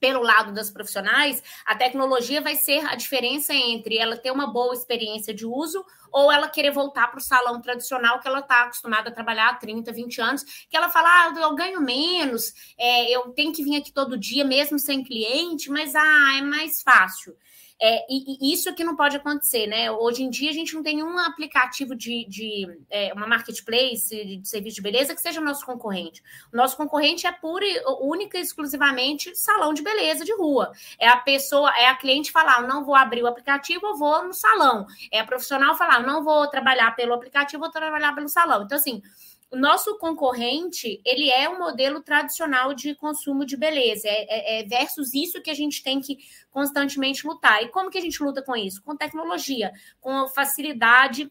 pelo 0.00 0.22
lado 0.22 0.52
das 0.52 0.70
profissionais, 0.70 1.42
a 1.64 1.74
tecnologia 1.74 2.40
vai 2.40 2.54
ser 2.54 2.84
a 2.86 2.94
diferença 2.94 3.54
entre 3.54 3.98
ela 3.98 4.16
ter 4.16 4.30
uma 4.30 4.46
boa 4.46 4.74
experiência 4.74 5.34
de 5.34 5.46
uso 5.46 5.84
ou 6.10 6.32
ela 6.32 6.48
querer 6.48 6.70
voltar 6.70 7.08
para 7.08 7.18
o 7.18 7.22
salão 7.22 7.60
tradicional 7.60 8.20
que 8.20 8.28
ela 8.28 8.40
está 8.40 8.62
acostumada 8.62 9.10
a 9.10 9.12
trabalhar 9.12 9.50
há 9.50 9.54
30, 9.54 9.92
20 9.92 10.20
anos, 10.20 10.44
que 10.68 10.76
ela 10.76 10.88
fala, 10.88 11.08
ah, 11.08 11.34
eu 11.38 11.54
ganho 11.54 11.80
menos, 11.80 12.52
é, 12.78 13.10
eu 13.10 13.30
tenho 13.32 13.52
que 13.52 13.62
vir 13.62 13.76
aqui 13.76 13.92
todo 13.92 14.18
dia 14.18 14.44
mesmo 14.44 14.78
sem 14.78 15.04
cliente, 15.04 15.70
mas 15.70 15.94
ah, 15.94 16.38
é 16.38 16.40
mais 16.40 16.82
fácil. 16.82 17.36
É, 17.80 18.04
e, 18.12 18.36
e, 18.40 18.52
isso 18.52 18.74
que 18.74 18.82
não 18.82 18.96
pode 18.96 19.16
acontecer, 19.16 19.68
né? 19.68 19.88
Hoje 19.90 20.24
em 20.24 20.30
dia 20.30 20.50
a 20.50 20.54
gente 20.54 20.74
não 20.74 20.82
tem 20.82 21.00
um 21.02 21.16
aplicativo 21.16 21.94
de, 21.94 22.26
de 22.28 22.66
é, 22.90 23.12
uma 23.14 23.26
marketplace 23.26 24.08
de, 24.10 24.48
serviço 24.48 24.76
de 24.76 24.82
beleza 24.82 25.14
que 25.14 25.20
seja 25.20 25.40
o 25.40 25.44
nosso 25.44 25.64
concorrente. 25.64 26.20
O 26.52 26.56
nosso 26.56 26.76
concorrente 26.76 27.26
é 27.26 27.32
pura, 27.32 27.64
única 28.00 28.36
e 28.36 28.40
exclusivamente 28.40 29.34
salão 29.36 29.72
de 29.72 29.82
beleza 29.82 30.24
de 30.24 30.34
rua. 30.34 30.72
É 30.98 31.08
a 31.08 31.16
pessoa, 31.18 31.70
é 31.78 31.86
a 31.86 31.94
cliente 31.94 32.32
falar, 32.32 32.66
não 32.66 32.84
vou 32.84 32.96
abrir 32.96 33.22
o 33.22 33.28
aplicativo, 33.28 33.86
eu 33.86 33.96
vou 33.96 34.24
no 34.24 34.34
salão. 34.34 34.84
É 35.12 35.20
a 35.20 35.24
profissional 35.24 35.76
falar, 35.76 36.00
não 36.00 36.24
vou 36.24 36.48
trabalhar 36.48 36.96
pelo 36.96 37.14
aplicativo, 37.14 37.62
vou 37.62 37.70
trabalhar 37.70 38.12
pelo 38.12 38.28
salão. 38.28 38.64
Então, 38.64 38.76
assim, 38.76 39.02
o 39.50 39.56
nosso 39.56 39.96
concorrente 39.98 41.00
ele 41.04 41.30
é 41.30 41.48
um 41.48 41.58
modelo 41.58 42.02
tradicional 42.02 42.74
de 42.74 42.94
consumo 42.94 43.46
de 43.46 43.56
beleza, 43.56 44.06
é, 44.06 44.26
é, 44.28 44.60
é, 44.60 44.64
versus 44.64 45.14
isso 45.14 45.40
que 45.40 45.50
a 45.50 45.54
gente 45.54 45.82
tem 45.82 46.00
que 46.00 46.18
constantemente 46.50 47.26
lutar. 47.26 47.62
E 47.62 47.68
como 47.68 47.90
que 47.90 47.98
a 47.98 48.00
gente 48.00 48.22
luta 48.22 48.42
com 48.42 48.54
isso? 48.54 48.82
Com 48.82 48.96
tecnologia, 48.96 49.72
com 50.00 50.28
facilidade 50.28 51.30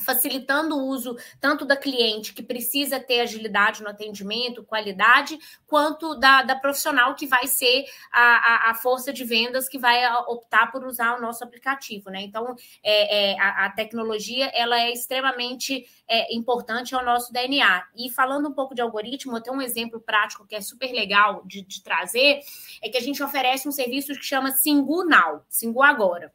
facilitando 0.00 0.76
o 0.76 0.86
uso 0.86 1.16
tanto 1.40 1.64
da 1.64 1.76
cliente 1.76 2.32
que 2.32 2.42
precisa 2.42 2.98
ter 2.98 3.20
agilidade 3.20 3.82
no 3.82 3.88
atendimento, 3.88 4.64
qualidade, 4.64 5.38
quanto 5.66 6.14
da, 6.14 6.42
da 6.42 6.56
profissional 6.56 7.14
que 7.14 7.26
vai 7.26 7.46
ser 7.46 7.84
a, 8.10 8.20
a, 8.20 8.70
a, 8.70 8.74
força 8.74 9.12
de 9.12 9.24
vendas 9.24 9.68
que 9.68 9.78
vai 9.78 10.02
optar 10.26 10.72
por 10.72 10.84
usar 10.84 11.16
o 11.16 11.20
nosso 11.20 11.44
aplicativo, 11.44 12.10
né? 12.10 12.22
Então, 12.22 12.54
é, 12.82 13.32
é 13.32 13.40
a, 13.40 13.66
a, 13.66 13.70
tecnologia 13.70 14.46
ela 14.54 14.80
é 14.80 14.92
extremamente 14.92 15.86
é, 16.08 16.34
importante 16.34 16.94
ao 16.94 17.04
nosso 17.04 17.32
DNA. 17.32 17.84
E 17.96 18.10
falando 18.10 18.48
um 18.48 18.52
pouco 18.52 18.74
de 18.74 18.80
algoritmo, 18.80 19.36
eu 19.36 19.42
tenho 19.42 19.56
um 19.56 19.62
exemplo 19.62 20.00
prático 20.00 20.46
que 20.46 20.54
é 20.54 20.60
super 20.60 20.90
legal 20.92 21.42
de, 21.44 21.62
de 21.62 21.82
trazer, 21.82 22.40
é 22.82 22.88
que 22.88 22.96
a 22.96 23.02
gente 23.02 23.22
oferece 23.22 23.68
um 23.68 23.72
serviço 23.72 24.14
que 24.14 24.24
chama 24.24 24.52
Singu 24.52 25.04
Now, 25.04 25.44
Singu 25.48 25.82
Agora 25.82 26.32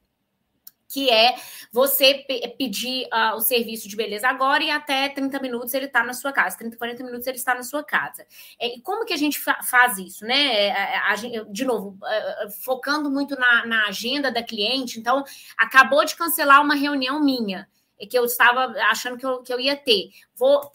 que 0.87 1.09
é 1.09 1.35
você 1.71 2.25
pedir 2.57 3.07
uh, 3.07 3.35
o 3.35 3.41
serviço 3.41 3.87
de 3.87 3.95
beleza 3.95 4.27
agora 4.27 4.63
e 4.63 4.69
até 4.69 5.09
30 5.09 5.39
minutos 5.39 5.73
ele 5.73 5.85
está 5.85 6.03
na 6.03 6.13
sua 6.13 6.31
casa, 6.31 6.57
30, 6.57 6.77
40 6.77 7.03
minutos 7.03 7.27
ele 7.27 7.37
está 7.37 7.53
na 7.53 7.63
sua 7.63 7.83
casa. 7.83 8.25
É, 8.59 8.75
e 8.75 8.81
como 8.81 9.05
que 9.05 9.13
a 9.13 9.17
gente 9.17 9.39
fa 9.39 9.61
faz 9.63 9.97
isso, 9.97 10.25
né? 10.25 10.67
É, 10.67 10.97
a, 10.97 11.11
a, 11.11 11.15
de 11.15 11.65
novo, 11.65 11.97
uh, 12.01 12.51
focando 12.63 13.09
muito 13.09 13.35
na, 13.37 13.65
na 13.65 13.87
agenda 13.87 14.31
da 14.31 14.43
cliente, 14.43 14.99
então 14.99 15.23
acabou 15.57 16.05
de 16.05 16.15
cancelar 16.15 16.61
uma 16.61 16.75
reunião 16.75 17.19
minha 17.19 17.67
que 18.05 18.17
eu 18.17 18.25
estava 18.25 18.73
achando 18.89 19.17
que 19.17 19.25
eu, 19.25 19.41
que 19.41 19.51
eu 19.51 19.59
ia 19.59 19.75
ter. 19.75 20.09
Vou, 20.35 20.71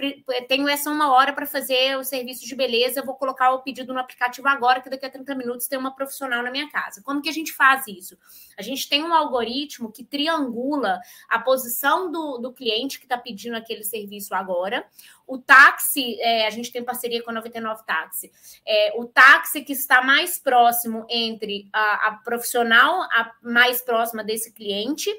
tenho 0.49 0.69
essa 0.69 0.91
uma 0.91 1.13
hora 1.13 1.33
para 1.33 1.47
fazer 1.47 1.97
o 1.97 2.03
serviço 2.03 2.45
de 2.45 2.55
beleza, 2.57 3.03
vou 3.03 3.15
colocar 3.15 3.53
o 3.53 3.63
pedido 3.63 3.93
no 3.93 4.01
aplicativo 4.01 4.49
agora, 4.49 4.81
que 4.81 4.91
daqui 4.91 5.07
a 5.07 5.11
30 5.11 5.35
minutos 5.37 5.69
tem 5.69 5.79
uma 5.79 5.95
profissional 5.95 6.43
na 6.43 6.51
minha 6.51 6.69
casa. 6.69 7.01
Como 7.03 7.23
que 7.23 7.29
a 7.29 7.33
gente 7.33 7.53
faz 7.53 7.87
isso? 7.87 8.19
A 8.59 8.63
gente 8.63 8.89
tem 8.89 9.05
um 9.05 9.15
algoritmo 9.15 9.93
que 9.93 10.03
triangula 10.05 11.01
a 11.29 11.39
posição 11.39 12.11
do, 12.11 12.39
do 12.39 12.53
cliente 12.53 12.99
que 12.99 13.05
está 13.05 13.17
pedindo 13.17 13.57
aquele 13.57 13.85
serviço 13.85 14.35
agora, 14.35 14.85
o 15.27 15.39
táxi, 15.39 16.21
é, 16.21 16.47
a 16.47 16.51
gente 16.51 16.73
tem 16.73 16.85
parceria 16.85 17.23
com 17.23 17.31
a 17.31 17.35
99 17.35 17.85
Táxi, 17.87 18.31
é, 18.67 18.93
o 18.97 19.07
táxi 19.07 19.63
que 19.63 19.73
está 19.73 20.03
mais 20.03 20.39
próximo 20.39 21.07
entre 21.09 21.69
a, 21.73 22.09
a 22.09 22.13
profissional 22.17 23.03
a 23.03 23.33
mais 23.43 23.81
próxima 23.81 24.23
desse 24.23 24.53
cliente 24.53 25.11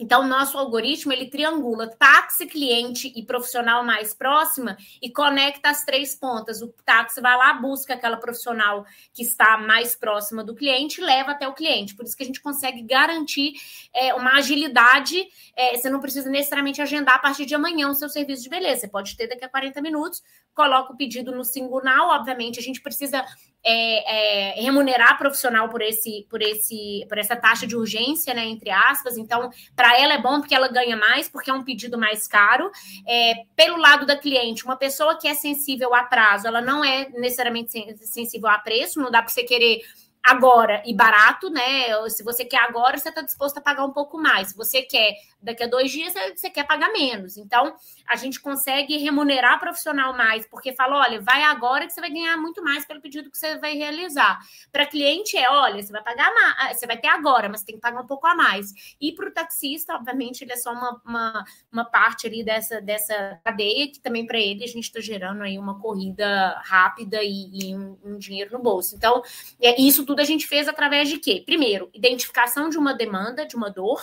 então, 0.00 0.22
o 0.22 0.26
nosso 0.26 0.56
algoritmo 0.56 1.12
ele 1.12 1.28
triangula 1.28 1.86
táxi, 1.86 2.46
cliente 2.46 3.12
e 3.14 3.22
profissional 3.22 3.84
mais 3.84 4.14
próxima 4.14 4.78
e 5.02 5.10
conecta 5.12 5.68
as 5.68 5.84
três 5.84 6.14
pontas. 6.14 6.62
O 6.62 6.68
táxi 6.86 7.20
vai 7.20 7.36
lá, 7.36 7.52
busca 7.52 7.92
aquela 7.92 8.16
profissional 8.16 8.86
que 9.12 9.22
está 9.22 9.58
mais 9.58 9.94
próxima 9.94 10.42
do 10.42 10.54
cliente 10.54 11.02
e 11.02 11.04
leva 11.04 11.32
até 11.32 11.46
o 11.46 11.52
cliente. 11.52 11.94
Por 11.94 12.06
isso 12.06 12.16
que 12.16 12.22
a 12.22 12.26
gente 12.26 12.40
consegue 12.40 12.80
garantir 12.80 13.52
é, 13.94 14.14
uma 14.14 14.38
agilidade. 14.38 15.22
É, 15.54 15.76
você 15.76 15.90
não 15.90 16.00
precisa 16.00 16.30
necessariamente 16.30 16.80
agendar 16.80 17.16
a 17.16 17.18
partir 17.18 17.44
de 17.44 17.54
amanhã 17.54 17.90
o 17.90 17.94
seu 17.94 18.08
serviço 18.08 18.42
de 18.42 18.48
beleza. 18.48 18.80
Você 18.80 18.88
pode 18.88 19.14
ter 19.18 19.26
daqui 19.26 19.44
a 19.44 19.50
40 19.50 19.82
minutos, 19.82 20.22
coloca 20.54 20.94
o 20.94 20.96
pedido 20.96 21.30
no 21.30 21.44
singular. 21.44 22.00
Obviamente, 22.18 22.58
a 22.58 22.62
gente 22.62 22.80
precisa 22.80 23.22
é, 23.64 24.56
é, 24.56 24.60
remunerar 24.62 25.18
profissional 25.18 25.68
por 25.68 25.82
esse, 25.82 26.26
por 26.30 26.40
esse, 26.42 27.04
por 27.08 27.18
essa 27.18 27.36
taxa 27.36 27.66
de 27.66 27.76
urgência, 27.76 28.32
né, 28.34 28.44
entre 28.46 28.70
aspas. 28.70 29.16
Então, 29.16 29.50
para 29.76 29.98
ela 30.00 30.14
é 30.14 30.18
bom 30.18 30.40
porque 30.40 30.54
ela 30.54 30.68
ganha 30.68 30.96
mais, 30.96 31.28
porque 31.28 31.50
é 31.50 31.54
um 31.54 31.64
pedido 31.64 31.98
mais 31.98 32.26
caro. 32.26 32.70
É, 33.06 33.34
pelo 33.54 33.76
lado 33.76 34.06
da 34.06 34.16
cliente, 34.16 34.64
uma 34.64 34.76
pessoa 34.76 35.18
que 35.18 35.28
é 35.28 35.34
sensível 35.34 35.94
a 35.94 36.04
prazo, 36.04 36.46
ela 36.46 36.60
não 36.60 36.84
é 36.84 37.08
necessariamente 37.10 37.70
sensível 38.06 38.48
a 38.48 38.58
preço. 38.58 39.00
Não 39.00 39.10
dá 39.10 39.22
para 39.22 39.30
você 39.30 39.44
querer 39.44 39.82
agora 40.22 40.82
e 40.84 40.94
barato, 40.94 41.50
né? 41.50 42.08
Se 42.08 42.22
você 42.22 42.44
quer 42.44 42.60
agora, 42.60 42.98
você 42.98 43.08
está 43.08 43.22
disposto 43.22 43.58
a 43.58 43.60
pagar 43.60 43.84
um 43.84 43.92
pouco 43.92 44.18
mais. 44.18 44.48
Se 44.48 44.56
você 44.56 44.82
quer 44.82 45.14
daqui 45.42 45.64
a 45.64 45.66
dois 45.66 45.90
dias, 45.90 46.12
você 46.34 46.50
quer 46.50 46.66
pagar 46.66 46.92
menos. 46.92 47.36
Então, 47.36 47.74
a 48.06 48.16
gente 48.16 48.40
consegue 48.40 48.98
remunerar 48.98 49.58
profissional 49.58 50.12
mais, 50.12 50.46
porque 50.46 50.74
fala: 50.74 50.98
olha, 50.98 51.20
vai 51.20 51.42
agora 51.42 51.86
que 51.86 51.92
você 51.92 52.00
vai 52.00 52.10
ganhar 52.10 52.36
muito 52.36 52.62
mais 52.62 52.84
pelo 52.84 53.00
pedido 53.00 53.30
que 53.30 53.38
você 53.38 53.58
vai 53.58 53.74
realizar. 53.74 54.38
Para 54.70 54.86
cliente 54.86 55.36
é: 55.36 55.50
olha, 55.50 55.82
você 55.82 55.92
vai 55.92 56.02
pagar 56.02 56.32
mais, 56.34 56.54
ah, 56.58 56.74
você 56.74 56.86
vai 56.86 56.98
ter 56.98 57.08
agora, 57.08 57.48
mas 57.48 57.62
tem 57.62 57.76
que 57.76 57.80
pagar 57.80 58.00
um 58.00 58.06
pouco 58.06 58.26
a 58.26 58.34
mais. 58.34 58.96
E 59.00 59.12
para 59.12 59.28
o 59.28 59.32
taxista, 59.32 59.94
obviamente, 59.94 60.42
ele 60.42 60.52
é 60.52 60.56
só 60.56 60.72
uma, 60.72 61.00
uma, 61.04 61.44
uma, 61.72 61.84
parte 61.84 62.26
ali 62.26 62.44
dessa, 62.44 62.80
dessa 62.80 63.40
cadeia, 63.44 63.90
que 63.90 64.00
também 64.00 64.26
para 64.26 64.38
ele 64.38 64.62
a 64.64 64.66
gente 64.66 64.84
está 64.84 65.00
gerando 65.00 65.42
aí 65.42 65.58
uma 65.58 65.80
corrida 65.80 66.60
rápida 66.64 67.22
e, 67.22 67.70
e 67.70 67.74
um, 67.74 67.96
um, 68.04 68.18
dinheiro 68.18 68.52
no 68.52 68.62
bolso. 68.62 68.94
Então, 68.94 69.22
é, 69.60 69.80
isso 69.80 70.04
tudo 70.10 70.18
a 70.18 70.24
gente 70.24 70.48
fez 70.48 70.66
através 70.66 71.08
de 71.08 71.18
quê? 71.18 71.40
Primeiro, 71.46 71.88
identificação 71.94 72.68
de 72.68 72.76
uma 72.76 72.92
demanda, 72.92 73.46
de 73.46 73.54
uma 73.54 73.70
dor, 73.70 74.02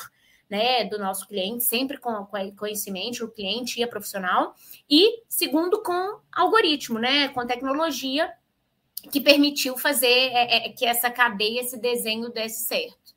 né, 0.50 0.86
do 0.86 0.98
nosso 0.98 1.28
cliente, 1.28 1.66
sempre 1.66 1.98
com, 1.98 2.26
conhecimento, 2.56 3.26
o 3.26 3.28
cliente 3.30 3.82
e 3.82 3.84
a 3.84 3.88
profissional. 3.90 4.56
E, 4.90 5.22
segundo, 5.28 5.84
com 5.84 6.22
algoritmo, 6.32 6.98
né, 6.98 7.28
com 7.28 7.46
tecnologia 7.46 8.30
que 9.12 9.20
permitiu 9.20 9.78
fazer 9.78 10.08
é, 10.08 10.68
é, 10.68 10.70
que 10.70 10.86
essa 10.86 11.12
cadeia, 11.12 11.60
esse 11.60 11.78
desenho 11.78 12.30
desse 12.30 12.64
certo. 12.64 13.14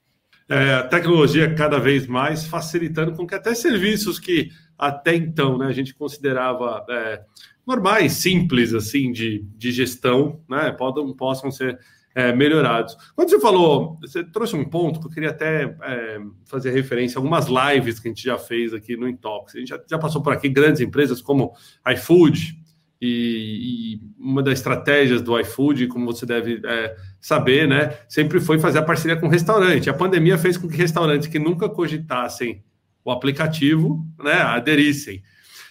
É, 0.48 0.74
a 0.74 0.82
tecnologia 0.82 1.54
cada 1.54 1.78
vez 1.78 2.08
mais 2.08 2.44
facilitando 2.44 3.12
com 3.12 3.24
que 3.24 3.36
até 3.36 3.54
serviços 3.54 4.18
que 4.18 4.50
até 4.76 5.14
então 5.14 5.56
né, 5.56 5.66
a 5.66 5.72
gente 5.72 5.94
considerava 5.94 6.84
é, 6.90 7.22
normais, 7.64 8.14
simples 8.14 8.74
assim 8.74 9.12
de, 9.12 9.44
de 9.56 9.70
gestão, 9.70 10.42
né, 10.48 10.72
possam, 10.72 11.14
possam 11.14 11.50
ser 11.52 11.78
é, 12.14 12.32
melhorados. 12.32 12.96
Quando 13.14 13.30
você 13.30 13.40
falou, 13.40 13.98
você 14.00 14.24
trouxe 14.24 14.56
um 14.56 14.64
ponto 14.64 15.00
que 15.00 15.06
eu 15.06 15.10
queria 15.10 15.30
até 15.30 15.76
é, 15.82 16.20
fazer 16.44 16.70
referência 16.70 17.18
a 17.18 17.20
algumas 17.20 17.46
lives 17.46 18.00
que 18.00 18.08
a 18.08 18.10
gente 18.10 18.24
já 18.24 18.38
fez 18.38 18.74
aqui 18.74 18.96
no 18.96 19.08
Intox. 19.08 19.54
A 19.54 19.58
gente 19.58 19.68
já, 19.68 19.80
já 19.88 19.98
passou 19.98 20.22
por 20.22 20.32
aqui 20.32 20.48
grandes 20.48 20.80
empresas 20.80 21.20
como 21.20 21.52
iFood, 21.92 22.60
e, 23.00 23.94
e, 23.94 24.00
uma 24.18 24.42
das 24.42 24.58
estratégias 24.58 25.22
do 25.22 25.38
iFood, 25.40 25.86
como 25.86 26.04
você 26.04 26.26
deve 26.26 26.60
é, 26.62 26.94
saber, 27.18 27.66
né, 27.66 27.96
sempre 28.06 28.38
foi 28.40 28.58
fazer 28.58 28.78
a 28.80 28.82
parceria 28.82 29.16
com 29.16 29.26
o 29.26 29.30
restaurante. 29.30 29.88
A 29.88 29.94
pandemia 29.94 30.36
fez 30.36 30.58
com 30.58 30.68
que 30.68 30.76
restaurantes 30.76 31.26
que 31.26 31.38
nunca 31.38 31.66
cogitassem 31.68 32.62
o 33.02 33.10
aplicativo 33.10 34.06
né, 34.22 34.34
aderissem. 34.34 35.22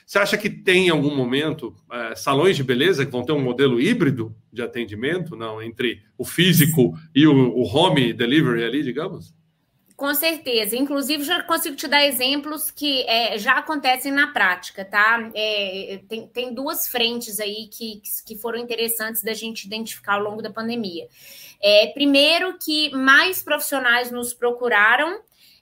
Você 0.10 0.17
acha 0.17 0.38
que 0.39 0.50
tem 0.50 0.88
em 0.88 0.89
algum 0.89 1.15
momento 1.15 1.76
é, 1.91 2.15
salões 2.15 2.58
de 2.58 2.63
beleza 2.63 3.06
que 3.06 3.12
vão 3.12 3.24
ter 3.24 3.32
um 3.32 3.39
modelo 3.39 3.80
híbrido 3.80 4.36
de 4.52 4.60
atendimento, 4.60 5.36
não, 5.36 5.62
entre 5.62 6.02
o 6.17 6.26
físico 6.26 6.98
e 7.13 7.28
o, 7.28 7.56
o 7.56 7.62
home 7.63 8.12
delivery 8.12 8.63
ali, 8.63 8.82
digamos? 8.82 9.36
Com 9.95 10.12
certeza. 10.15 10.76
Inclusive, 10.76 11.24
já 11.24 11.43
consigo 11.43 11.76
te 11.76 11.88
dar 11.88 12.04
exemplos 12.08 12.72
que 12.72 13.04
é, 13.04 13.38
já 13.38 13.60
acontecem 13.60 14.12
na 14.12 14.34
prática, 14.34 14.84
tá? 14.84 15.30
É, 15.36 16.00
tem, 16.10 16.28
tem 16.28 16.54
duas 16.56 16.88
frentes 16.88 17.39
aí 17.39 17.67
que, 17.67 18.02
que 18.26 18.36
foram 18.36 18.58
interessantes 18.58 19.22
da 19.22 19.36
gente 19.36 19.65
identificar 19.65 20.13
ao 20.13 20.24
longo 20.24 20.41
da 20.41 20.50
pandemia. 20.50 21.08
É, 21.62 21.86
primeiro, 21.93 22.58
que 22.58 22.89
mais 22.95 23.43
profissionais 23.43 24.10
nos 24.10 24.34
procuraram 24.34 25.22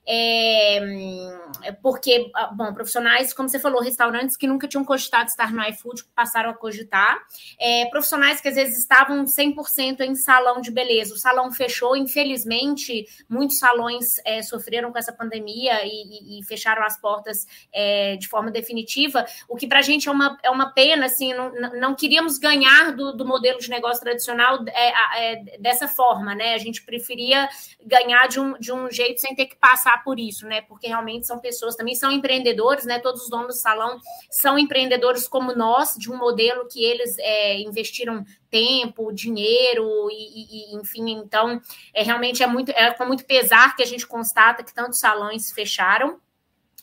é, 0.09 1.71
porque, 1.81 2.31
ah, 2.33 2.47
bom, 2.47 2.73
profissionais, 2.73 3.33
como 3.33 3.49
você 3.49 3.59
falou, 3.59 3.81
restaurantes 3.81 4.37
que 4.37 4.47
nunca 4.47 4.67
tinham 4.67 4.85
cogitado 4.85 5.29
estar 5.29 5.51
no 5.51 5.61
iFood 5.69 6.05
passaram 6.15 6.49
a 6.49 6.53
cogitar. 6.53 7.19
É, 7.59 7.85
profissionais 7.87 8.39
que 8.39 8.47
às 8.47 8.55
vezes 8.55 8.77
estavam 8.77 9.25
100% 9.25 10.01
em 10.01 10.15
salão 10.15 10.61
de 10.61 10.71
beleza. 10.71 11.13
O 11.13 11.17
salão 11.17 11.51
fechou, 11.51 11.95
infelizmente, 11.97 13.05
muitos 13.27 13.59
salões 13.59 14.15
é, 14.23 14.41
sofreram 14.41 14.93
com 14.93 14.97
essa 14.97 15.11
pandemia 15.11 15.85
e, 15.85 16.37
e, 16.37 16.39
e 16.39 16.43
fecharam 16.45 16.83
as 16.83 16.99
portas 16.99 17.45
é, 17.73 18.15
de 18.15 18.27
forma 18.29 18.49
definitiva, 18.49 19.25
o 19.49 19.57
que 19.57 19.67
para 19.67 19.79
a 19.79 19.81
gente 19.81 20.07
é 20.07 20.11
uma, 20.11 20.37
é 20.41 20.49
uma 20.49 20.71
pena, 20.71 21.07
assim, 21.07 21.33
não, 21.33 21.51
não 21.73 21.95
queríamos 21.95 22.37
ganhar 22.37 22.95
do, 22.95 23.11
do 23.11 23.25
modelo 23.25 23.59
de 23.59 23.69
negócio 23.69 24.01
tradicional 24.01 24.63
é, 24.67 25.33
é, 25.33 25.57
dessa 25.59 25.87
forma, 25.87 26.33
né? 26.33 26.53
A 26.53 26.57
gente 26.57 26.83
preferia 26.83 27.49
ganhar 27.85 28.27
de 28.27 28.39
um, 28.39 28.53
de 28.57 28.71
um 28.71 28.89
jeito 28.89 29.19
sem 29.19 29.35
ter 29.35 29.47
que 29.47 29.55
passar 29.55 29.96
passar 29.97 30.03
por 30.03 30.19
isso, 30.19 30.45
né? 30.47 30.61
Porque 30.61 30.87
realmente 30.87 31.25
são 31.25 31.39
pessoas, 31.39 31.75
também 31.75 31.95
são 31.95 32.11
empreendedores, 32.11 32.85
né? 32.85 32.99
Todos 32.99 33.23
os 33.23 33.29
donos 33.29 33.47
do 33.47 33.53
salão 33.53 33.99
são 34.29 34.57
empreendedores 34.57 35.27
como 35.27 35.55
nós, 35.55 35.95
de 35.97 36.11
um 36.11 36.17
modelo 36.17 36.67
que 36.67 36.83
eles 36.83 37.17
é, 37.17 37.59
investiram 37.59 38.23
tempo, 38.49 39.11
dinheiro 39.11 40.09
e, 40.09 40.73
e, 40.73 40.75
enfim, 40.75 41.11
então 41.11 41.61
é 41.93 42.03
realmente 42.03 42.41
é 42.41 42.47
muito 42.47 42.71
é 42.71 42.91
com 42.91 43.05
muito 43.05 43.25
pesar 43.25 43.75
que 43.75 43.83
a 43.83 43.85
gente 43.85 44.07
constata 44.07 44.63
que 44.63 44.73
tantos 44.73 44.99
salões 44.99 45.51
fecharam. 45.51 46.19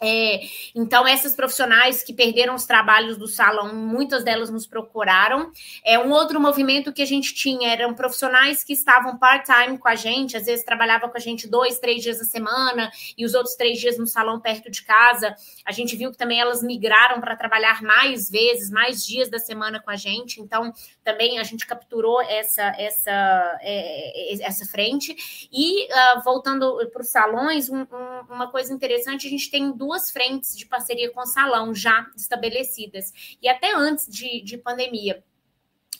É, 0.02 0.40
então, 0.74 1.06
essas 1.06 1.34
profissionais 1.34 2.02
que 2.02 2.12
perderam 2.12 2.54
os 2.54 2.66
trabalhos 2.66 3.16
do 3.16 3.28
salão, 3.28 3.74
muitas 3.74 4.24
delas 4.24 4.50
nos 4.50 4.66
procuraram. 4.66 5.52
É, 5.84 5.98
um 5.98 6.10
outro 6.10 6.40
movimento 6.40 6.92
que 6.92 7.00
a 7.00 7.06
gente 7.06 7.32
tinha 7.32 7.70
eram 7.70 7.94
profissionais 7.94 8.64
que 8.64 8.72
estavam 8.72 9.16
part-time 9.16 9.78
com 9.78 9.88
a 9.88 9.94
gente, 9.94 10.36
às 10.36 10.46
vezes 10.46 10.64
trabalhava 10.64 11.08
com 11.08 11.16
a 11.16 11.20
gente 11.20 11.46
dois, 11.46 11.78
três 11.78 12.02
dias 12.02 12.18
na 12.18 12.24
semana 12.24 12.90
e 13.16 13.24
os 13.24 13.34
outros 13.34 13.54
três 13.54 13.78
dias 13.78 13.96
no 13.96 14.06
salão 14.06 14.40
perto 14.40 14.68
de 14.68 14.82
casa. 14.82 15.34
A 15.64 15.70
gente 15.70 15.94
viu 15.94 16.10
que 16.10 16.18
também 16.18 16.40
elas 16.40 16.62
migraram 16.62 17.20
para 17.20 17.36
trabalhar 17.36 17.80
mais 17.80 18.28
vezes, 18.28 18.70
mais 18.70 19.06
dias 19.06 19.30
da 19.30 19.38
semana 19.38 19.80
com 19.80 19.90
a 19.90 19.96
gente. 19.96 20.40
Então, 20.40 20.72
também 21.04 21.38
a 21.38 21.44
gente 21.44 21.64
capturou 21.66 22.20
essa, 22.20 22.74
essa, 22.78 23.58
é, 23.62 24.44
essa 24.44 24.66
frente. 24.66 25.48
E 25.52 25.84
uh, 25.84 26.22
voltando 26.24 26.90
para 26.92 27.02
os 27.02 27.08
salões, 27.08 27.70
um, 27.70 27.82
um, 27.82 28.34
uma 28.34 28.50
coisa 28.50 28.72
interessante, 28.72 29.26
a 29.26 29.30
gente 29.30 29.50
tem 29.50 29.70
duas 29.84 30.10
frentes 30.10 30.56
de 30.56 30.64
parceria 30.64 31.10
com 31.10 31.26
salão 31.26 31.74
já 31.74 32.06
estabelecidas, 32.16 33.36
e 33.40 33.48
até 33.48 33.74
antes 33.74 34.06
de, 34.08 34.40
de 34.40 34.56
pandemia. 34.56 35.22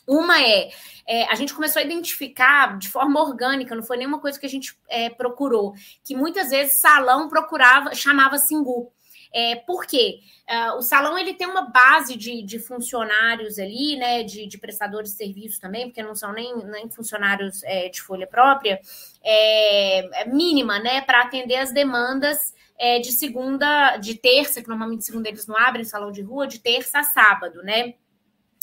Uma 0.07 0.41
é, 0.41 0.71
é, 1.07 1.25
a 1.31 1.35
gente 1.35 1.55
começou 1.55 1.81
a 1.81 1.85
identificar 1.85 2.79
de 2.79 2.89
forma 2.89 3.21
orgânica, 3.21 3.75
não 3.75 3.83
foi 3.83 3.97
nenhuma 3.97 4.21
coisa 4.21 4.39
que 4.39 4.47
a 4.47 4.51
gente 4.51 4.77
é, 4.89 5.09
procurou, 5.11 5.75
que 6.03 6.15
muitas 6.17 6.51
vezes 6.51 6.81
salão 6.81 7.29
procurava, 7.29 7.95
chamava 7.95 8.39
Singu. 8.39 8.93
É, 9.33 9.57
por 9.57 9.85
quê? 9.85 10.21
Uh, 10.49 10.77
o 10.77 10.83
salão 10.83 11.19
ele 11.19 11.35
tem 11.35 11.49
uma 11.49 11.63
base 11.63 12.17
de, 12.17 12.41
de 12.43 12.61
funcionários 12.61 13.59
ali, 13.59 13.97
né? 13.97 14.23
De, 14.23 14.47
de, 14.47 14.59
prestadores 14.59 15.11
de 15.11 15.17
serviço 15.17 15.61
também, 15.61 15.87
porque 15.87 16.05
não 16.05 16.15
são 16.15 16.33
nem, 16.33 16.55
nem 16.67 16.89
funcionários 16.89 17.61
é, 17.65 17.89
de 17.89 18.01
folha 18.01 18.29
própria, 18.29 18.79
é, 19.25 20.23
é 20.23 20.25
mínima, 20.27 20.79
né? 20.79 21.01
Para 21.01 21.23
atender 21.23 21.57
as 21.57 21.73
demandas 21.73 22.55
é, 22.85 22.99
de 22.99 23.13
segunda, 23.13 23.97
de 23.97 24.15
terça, 24.15 24.61
que 24.61 24.69
normalmente 24.69 25.07
segunda 25.07 25.27
eles 25.27 25.47
não 25.47 25.57
abrem 25.57 25.85
salão 25.85 26.13
de 26.13 26.21
rua, 26.21 26.47
de 26.47 26.59
terça 26.59 26.99
a 26.99 27.03
sábado, 27.03 27.63
né? 27.63 27.95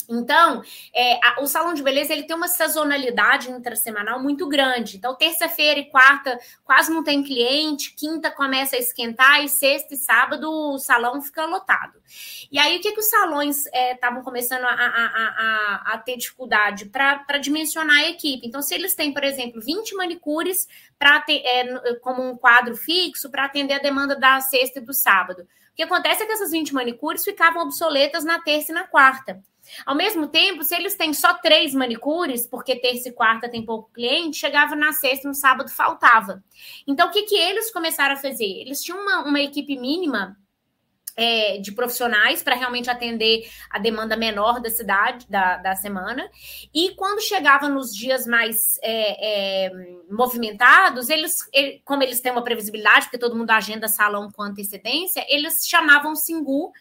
Então, 0.08 0.62
é, 0.94 1.18
a, 1.24 1.40
o 1.40 1.46
salão 1.46 1.74
de 1.74 1.82
beleza 1.82 2.12
ele 2.12 2.24
tem 2.24 2.36
uma 2.36 2.48
sazonalidade 2.48 3.50
intrasemanal 3.50 4.20
muito 4.20 4.48
grande. 4.48 4.96
Então, 4.96 5.14
terça-feira 5.14 5.80
e 5.80 5.90
quarta 5.90 6.38
quase 6.64 6.92
não 6.92 7.02
tem 7.02 7.22
cliente, 7.22 7.94
quinta 7.94 8.30
começa 8.30 8.76
a 8.76 8.78
esquentar 8.78 9.44
e 9.44 9.48
sexta 9.48 9.94
e 9.94 9.96
sábado 9.96 10.50
o 10.50 10.78
salão 10.78 11.20
fica 11.20 11.44
lotado. 11.44 12.00
E 12.50 12.58
aí, 12.58 12.76
o 12.76 12.80
que, 12.80 12.92
que 12.92 13.00
os 13.00 13.08
salões 13.08 13.66
estavam 13.92 14.20
é, 14.20 14.24
começando 14.24 14.64
a, 14.64 14.72
a, 14.72 15.92
a, 15.94 15.98
ter 15.98 16.16
dificuldade 16.16 16.86
para 16.86 17.38
dimensionar 17.38 17.96
a 17.96 18.08
equipe? 18.08 18.46
Então, 18.46 18.62
se 18.62 18.74
eles 18.74 18.94
têm, 18.94 19.12
por 19.12 19.24
exemplo, 19.24 19.60
20 19.60 19.94
manicures 19.94 20.66
é, 21.28 21.94
como 21.96 22.22
um 22.22 22.36
quadro 22.36 22.76
fixo 22.76 23.30
para 23.30 23.44
atender 23.44 23.74
a 23.74 23.78
demanda 23.78 24.14
da 24.14 24.40
sexta 24.40 24.78
e 24.78 24.82
do 24.82 24.94
sábado. 24.94 25.42
O 25.42 25.74
que 25.74 25.82
acontece 25.82 26.22
é 26.22 26.26
que 26.26 26.32
essas 26.32 26.50
20 26.50 26.74
manicures 26.74 27.24
ficavam 27.24 27.62
obsoletas 27.62 28.24
na 28.24 28.38
terça 28.40 28.72
e 28.72 28.74
na 28.74 28.86
quarta. 28.86 29.42
Ao 29.86 29.94
mesmo 29.94 30.26
tempo, 30.26 30.62
se 30.64 30.74
eles 30.74 30.94
têm 30.94 31.14
só 31.14 31.34
três 31.34 31.74
manicures, 31.74 32.46
porque 32.46 32.76
terça 32.76 33.08
e 33.08 33.12
quarta 33.12 33.48
tem 33.48 33.64
pouco 33.64 33.90
cliente, 33.92 34.36
chegava 34.38 34.74
na 34.74 34.92
sexta 34.92 35.28
no 35.28 35.34
sábado 35.34 35.70
faltava. 35.70 36.42
Então, 36.86 37.08
o 37.08 37.10
que, 37.10 37.22
que 37.22 37.36
eles 37.36 37.72
começaram 37.72 38.14
a 38.14 38.18
fazer? 38.18 38.44
Eles 38.44 38.82
tinham 38.82 39.00
uma, 39.00 39.24
uma 39.24 39.40
equipe 39.40 39.78
mínima 39.78 40.36
é, 41.16 41.58
de 41.58 41.72
profissionais 41.72 42.42
para 42.42 42.54
realmente 42.54 42.90
atender 42.90 43.48
a 43.70 43.78
demanda 43.78 44.16
menor 44.16 44.60
da 44.60 44.70
cidade, 44.70 45.26
da, 45.28 45.56
da 45.58 45.74
semana. 45.74 46.28
E 46.74 46.94
quando 46.94 47.20
chegava 47.20 47.68
nos 47.68 47.94
dias 47.94 48.26
mais 48.26 48.78
é, 48.82 49.66
é, 49.66 49.72
movimentados, 50.10 51.08
eles, 51.08 51.38
como 51.84 52.02
eles 52.02 52.20
têm 52.20 52.32
uma 52.32 52.44
previsibilidade, 52.44 53.06
porque 53.06 53.18
todo 53.18 53.36
mundo 53.36 53.50
agenda 53.50 53.88
salão 53.88 54.30
com 54.30 54.42
antecedência, 54.42 55.24
eles 55.28 55.66
chamavam 55.66 56.14
Singu 56.14 56.72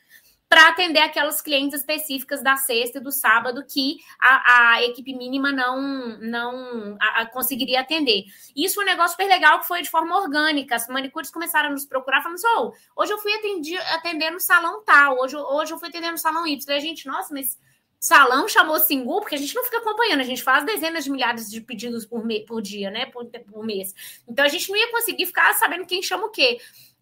para 0.51 0.67
atender 0.67 0.99
aquelas 0.99 1.41
clientes 1.41 1.79
específicas 1.79 2.43
da 2.43 2.57
sexta 2.57 2.97
e 2.97 3.01
do 3.01 3.09
sábado 3.09 3.63
que 3.65 3.99
a, 4.19 4.73
a 4.73 4.83
equipe 4.83 5.15
mínima 5.15 5.49
não 5.49 6.19
não 6.19 6.97
a, 6.99 7.21
a 7.21 7.25
conseguiria 7.25 7.79
atender. 7.79 8.25
Isso 8.53 8.75
foi 8.75 8.83
um 8.83 8.87
negócio 8.87 9.11
super 9.11 9.29
legal 9.29 9.61
que 9.61 9.67
foi 9.69 9.81
de 9.81 9.89
forma 9.89 10.13
orgânica. 10.19 10.75
As 10.75 10.89
manicures 10.89 11.31
começaram 11.31 11.69
a 11.69 11.71
nos 11.71 11.85
procurar, 11.85 12.21
falando 12.21 12.35
assim: 12.35 12.47
oh, 12.57 12.73
hoje 12.97 13.13
eu 13.13 13.17
fui 13.19 13.33
atender, 13.33 13.77
atender 13.93 14.29
no 14.29 14.41
salão 14.41 14.83
tal, 14.83 15.21
hoje, 15.21 15.37
hoje 15.37 15.71
eu 15.71 15.79
fui 15.79 15.87
atender 15.87 16.11
no 16.11 16.17
salão 16.17 16.45
Y. 16.45 16.69
E 16.69 16.77
a 16.77 16.81
gente, 16.81 17.07
nossa, 17.07 17.33
mas 17.33 17.57
salão 17.97 18.49
chamou 18.49 18.77
Singu, 18.77 19.21
porque 19.21 19.35
a 19.35 19.37
gente 19.37 19.55
não 19.55 19.63
fica 19.63 19.77
acompanhando, 19.77 20.19
a 20.19 20.25
gente 20.25 20.43
faz 20.43 20.65
dezenas 20.65 21.05
de 21.05 21.11
milhares 21.11 21.49
de 21.49 21.61
pedidos 21.61 22.05
por, 22.05 22.25
me, 22.25 22.45
por 22.45 22.61
dia, 22.61 22.91
né? 22.91 23.05
Por, 23.05 23.25
por 23.25 23.65
mês. 23.65 23.95
Então 24.27 24.43
a 24.43 24.49
gente 24.49 24.69
não 24.69 24.75
ia 24.75 24.91
conseguir 24.91 25.27
ficar 25.27 25.53
sabendo 25.53 25.85
quem 25.85 26.03
chama 26.03 26.25
o 26.25 26.29
quê. 26.29 26.59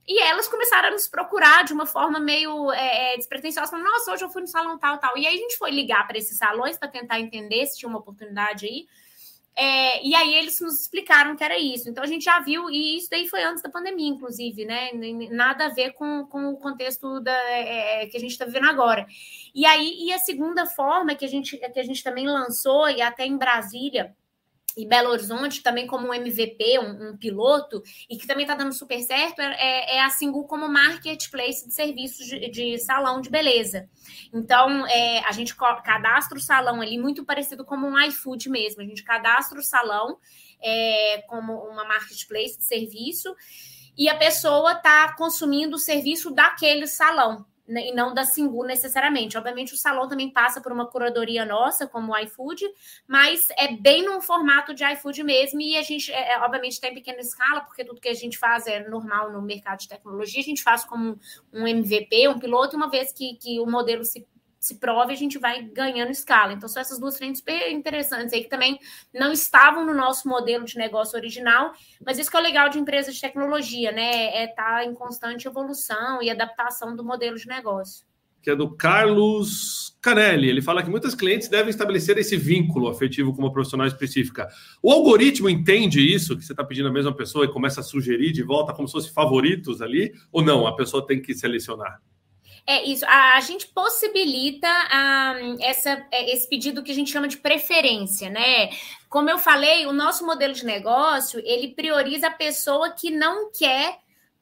E 0.07 0.19
elas 0.23 0.47
começaram 0.47 0.89
a 0.89 0.91
nos 0.91 1.07
procurar 1.07 1.63
de 1.63 1.73
uma 1.73 1.85
forma 1.85 2.19
meio 2.19 2.71
é, 2.71 3.13
é 3.13 3.17
despretensiosa, 3.17 3.69
falando, 3.69 3.85
nossa, 3.85 4.11
hoje 4.11 4.23
eu 4.23 4.29
fui 4.29 4.41
no 4.41 4.47
salão 4.47 4.77
tal, 4.77 4.97
tal. 4.97 5.17
E 5.17 5.27
aí 5.27 5.35
a 5.35 5.39
gente 5.39 5.57
foi 5.57 5.69
ligar 5.71 6.07
para 6.07 6.17
esses 6.17 6.37
salões 6.37 6.77
para 6.77 6.87
tentar 6.87 7.19
entender 7.19 7.65
se 7.67 7.77
tinha 7.77 7.89
uma 7.89 7.99
oportunidade 7.99 8.65
aí. 8.65 8.87
É, 9.55 10.01
e 10.05 10.15
aí 10.15 10.35
eles 10.35 10.59
nos 10.61 10.79
explicaram 10.79 11.35
que 11.35 11.43
era 11.43 11.57
isso. 11.57 11.89
Então 11.89 12.01
a 12.01 12.07
gente 12.07 12.23
já 12.23 12.39
viu, 12.39 12.69
e 12.69 12.97
isso 12.97 13.09
daí 13.09 13.27
foi 13.27 13.43
antes 13.43 13.61
da 13.61 13.69
pandemia, 13.69 14.07
inclusive, 14.07 14.63
né? 14.63 14.91
Nada 15.31 15.65
a 15.65 15.69
ver 15.69 15.91
com, 15.91 16.25
com 16.27 16.51
o 16.51 16.57
contexto 16.57 17.19
da, 17.19 17.33
é, 17.51 18.03
é 18.03 18.07
que 18.07 18.15
a 18.15 18.19
gente 18.21 18.31
está 18.31 18.45
vivendo 18.45 18.69
agora. 18.69 19.05
E 19.53 19.65
aí, 19.65 20.05
e 20.05 20.13
a 20.13 20.17
segunda 20.17 20.65
forma 20.65 21.13
que 21.13 21.25
a 21.25 21.27
gente, 21.27 21.57
que 21.57 21.79
a 21.79 21.83
gente 21.83 22.01
também 22.01 22.25
lançou, 22.25 22.89
e 22.89 23.01
até 23.01 23.25
em 23.25 23.37
Brasília, 23.37 24.15
e 24.75 24.85
Belo 24.85 25.09
Horizonte 25.09 25.61
também 25.61 25.87
como 25.87 26.07
um 26.07 26.13
MVP, 26.13 26.79
um, 26.79 27.09
um 27.09 27.17
piloto, 27.17 27.81
e 28.09 28.17
que 28.17 28.27
também 28.27 28.43
está 28.43 28.55
dando 28.55 28.73
super 28.73 29.01
certo, 29.01 29.41
é, 29.41 29.95
é, 29.95 30.01
a 30.01 30.09
Singu 30.09 30.45
como 30.45 30.67
marketplace 30.67 31.67
de 31.67 31.73
serviços 31.73 32.25
de, 32.25 32.49
de 32.49 32.77
salão 32.79 33.21
de 33.21 33.29
beleza. 33.29 33.89
Então, 34.33 34.85
é, 34.87 35.19
a 35.25 35.31
gente 35.31 35.55
cadastra 35.55 36.37
o 36.37 36.41
salão 36.41 36.81
ali, 36.81 36.97
muito 36.97 37.25
parecido 37.25 37.65
como 37.65 37.87
um 37.87 37.99
iFood 38.05 38.49
mesmo. 38.49 38.81
A 38.81 38.85
gente 38.85 39.03
cadastra 39.03 39.59
o 39.59 39.63
salão 39.63 40.17
é, 40.61 41.23
como 41.27 41.53
uma 41.53 41.85
marketplace 41.85 42.57
de 42.57 42.63
serviço 42.63 43.35
e 43.97 44.07
a 44.07 44.15
pessoa 44.15 44.73
está 44.73 45.13
consumindo 45.15 45.75
o 45.75 45.79
serviço 45.79 46.31
daquele 46.31 46.87
salão 46.87 47.45
e 47.69 47.93
não 47.93 48.13
da 48.13 48.25
Singu 48.25 48.65
necessariamente. 48.65 49.37
Obviamente, 49.37 49.73
o 49.73 49.77
salão 49.77 50.07
também 50.07 50.29
passa 50.29 50.59
por 50.59 50.71
uma 50.71 50.87
curadoria 50.87 51.45
nossa, 51.45 51.87
como 51.87 52.11
o 52.11 52.17
iFood, 52.17 52.65
mas 53.07 53.47
é 53.57 53.75
bem 53.75 54.03
num 54.03 54.21
formato 54.21 54.73
de 54.73 54.83
iFood 54.83 55.23
mesmo, 55.23 55.61
e 55.61 55.77
a 55.77 55.81
gente, 55.81 56.11
é, 56.11 56.33
é 56.33 56.39
obviamente, 56.39 56.73
está 56.73 56.87
em 56.87 56.93
pequena 56.93 57.19
escala, 57.19 57.61
porque 57.61 57.85
tudo 57.85 58.01
que 58.01 58.09
a 58.09 58.13
gente 58.13 58.37
faz 58.37 58.65
é 58.67 58.87
normal 58.87 59.31
no 59.31 59.41
mercado 59.41 59.79
de 59.79 59.87
tecnologia, 59.87 60.41
a 60.41 60.43
gente 60.43 60.63
faz 60.63 60.83
como 60.83 61.19
um, 61.53 61.63
um 61.63 61.67
MVP, 61.67 62.27
um 62.27 62.39
piloto, 62.39 62.75
uma 62.75 62.89
vez 62.89 63.11
que, 63.11 63.35
que 63.35 63.59
o 63.59 63.65
modelo 63.65 64.03
se 64.03 64.25
se 64.59 64.75
prove, 64.75 65.13
a 65.13 65.15
gente 65.15 65.39
vai 65.39 65.63
ganhando 65.63 66.11
escala. 66.11 66.51
Então, 66.51 66.67
são 66.67 66.81
essas 66.81 66.99
duas 66.99 67.17
frentes 67.17 67.39
super 67.39 67.71
interessantes 67.71 68.33
aí 68.33 68.43
que 68.43 68.49
também 68.49 68.77
não 69.13 69.31
estavam 69.31 69.85
no 69.85 69.93
nosso 69.93 70.27
modelo 70.27 70.65
de 70.65 70.77
negócio 70.77 71.17
original, 71.17 71.71
mas 72.05 72.19
isso 72.19 72.29
que 72.29 72.35
é 72.35 72.39
o 72.39 72.43
legal 72.43 72.69
de 72.69 72.77
empresas 72.77 73.15
de 73.15 73.21
tecnologia, 73.21 73.91
né? 73.91 74.25
É 74.35 74.45
estar 74.45 74.79
tá 74.79 74.85
em 74.85 74.93
constante 74.93 75.47
evolução 75.47 76.21
e 76.21 76.29
adaptação 76.29 76.95
do 76.95 77.03
modelo 77.03 77.37
de 77.37 77.47
negócio. 77.47 78.05
Que 78.41 78.51
é 78.51 78.55
do 78.55 78.75
Carlos 78.75 79.97
Canelli. 80.01 80.49
Ele 80.49 80.61
fala 80.61 80.81
que 80.81 80.89
muitas 80.89 81.13
clientes 81.13 81.49
devem 81.49 81.69
estabelecer 81.69 82.17
esse 82.17 82.37
vínculo 82.37 82.87
afetivo 82.87 83.33
com 83.33 83.41
uma 83.41 83.51
profissional 83.51 83.85
específica. 83.85 84.47
O 84.81 84.91
algoritmo 84.91 85.49
entende 85.49 86.01
isso, 86.01 86.37
que 86.37 86.45
você 86.45 86.53
está 86.53 86.63
pedindo 86.63 86.87
a 86.87 86.91
mesma 86.91 87.13
pessoa 87.13 87.45
e 87.45 87.51
começa 87.51 87.81
a 87.81 87.83
sugerir 87.83 88.31
de 88.31 88.43
volta 88.43 88.73
como 88.73 88.87
se 88.87 88.93
fossem 88.93 89.11
favoritos 89.11 89.81
ali, 89.81 90.13
ou 90.31 90.41
não? 90.41 90.65
A 90.67 90.75
pessoa 90.75 91.05
tem 91.05 91.21
que 91.21 91.33
selecionar? 91.33 92.01
É 92.69 92.83
isso. 92.83 93.03
A, 93.07 93.35
a 93.35 93.39
gente 93.39 93.65
possibilita 93.69 94.67
um, 95.41 95.57
essa, 95.59 96.05
é, 96.11 96.31
esse 96.31 96.47
pedido 96.47 96.83
que 96.83 96.91
a 96.91 96.93
gente 96.93 97.11
chama 97.11 97.27
de 97.27 97.37
preferência, 97.37 98.29
né? 98.29 98.69
Como 99.09 99.27
eu 99.27 99.39
falei, 99.39 99.87
o 99.87 99.91
nosso 99.91 100.23
modelo 100.23 100.53
de 100.53 100.63
negócio 100.63 101.41
ele 101.43 101.69
prioriza 101.69 102.27
a 102.27 102.31
pessoa 102.31 102.91
que 102.91 103.09
não 103.09 103.51
quer 103.51 103.97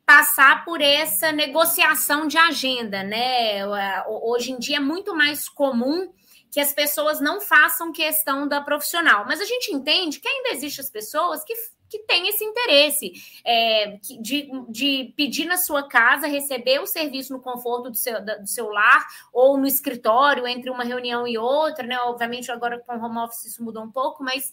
passar 0.06 0.66
por 0.66 0.82
essa 0.82 1.32
negociação 1.32 2.28
de 2.28 2.38
agenda, 2.38 3.02
né? 3.02 3.66
Hoje 4.06 4.52
em 4.52 4.60
dia 4.60 4.76
é 4.76 4.82
muito 4.82 5.16
mais 5.16 5.48
comum 5.48 6.12
que 6.52 6.60
as 6.60 6.74
pessoas 6.74 7.22
não 7.22 7.40
façam 7.40 7.94
questão 7.94 8.46
da 8.46 8.60
profissional, 8.60 9.24
mas 9.26 9.40
a 9.40 9.46
gente 9.46 9.74
entende 9.74 10.20
que 10.20 10.28
ainda 10.28 10.50
existem 10.50 10.84
as 10.84 10.90
pessoas 10.90 11.46
que 11.46 11.54
que 11.90 12.00
tem 12.00 12.28
esse 12.28 12.44
interesse 12.44 13.14
é, 13.46 13.98
de, 14.22 14.50
de 14.70 15.14
pedir 15.16 15.46
na 15.46 15.58
sua 15.58 15.88
casa, 15.88 16.28
receber 16.28 16.80
o 16.80 16.88
serviço 16.88 17.34
no 17.34 17.42
conforto 17.42 17.90
do 17.90 17.98
seu, 17.98 18.24
do 18.24 18.48
seu 18.48 18.70
lar 18.70 19.06
ou 19.34 19.58
no 19.58 19.66
escritório, 19.68 20.48
entre 20.48 20.70
uma 20.70 20.84
reunião 20.84 21.28
e 21.28 21.38
outra, 21.38 21.86
né? 21.86 21.98
Obviamente, 22.02 22.52
agora 22.52 22.80
com 22.80 22.96
o 22.96 23.04
home 23.04 23.20
office 23.20 23.46
isso 23.46 23.64
mudou 23.64 23.84
um 23.84 23.92
pouco, 23.92 24.24
mas 24.24 24.52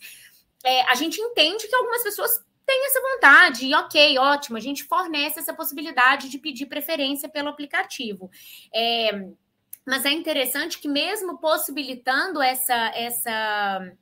é, 0.64 0.83
a 0.90 0.94
gente 0.94 1.20
entende 1.20 1.66
que 1.68 1.75
algumas 1.75 2.03
pessoas 2.03 2.44
têm 2.66 2.87
essa 2.87 3.01
vontade, 3.01 3.66
e 3.66 3.75
ok, 3.75 4.18
ótimo, 4.18 4.57
a 4.57 4.61
gente 4.61 4.85
fornece 4.85 5.38
essa 5.38 5.53
possibilidade 5.53 6.31
de 6.31 6.38
pedir 6.38 6.66
preferência 6.66 7.29
pelo 7.29 7.51
aplicativo. 7.51 8.31
É, 8.75 9.29
mas 9.87 10.05
é 10.07 10.11
interessante 10.11 10.79
que, 10.79 10.88
mesmo 10.88 11.38
possibilitando 11.38 12.40
essa, 12.40 12.75
essa 12.94 13.92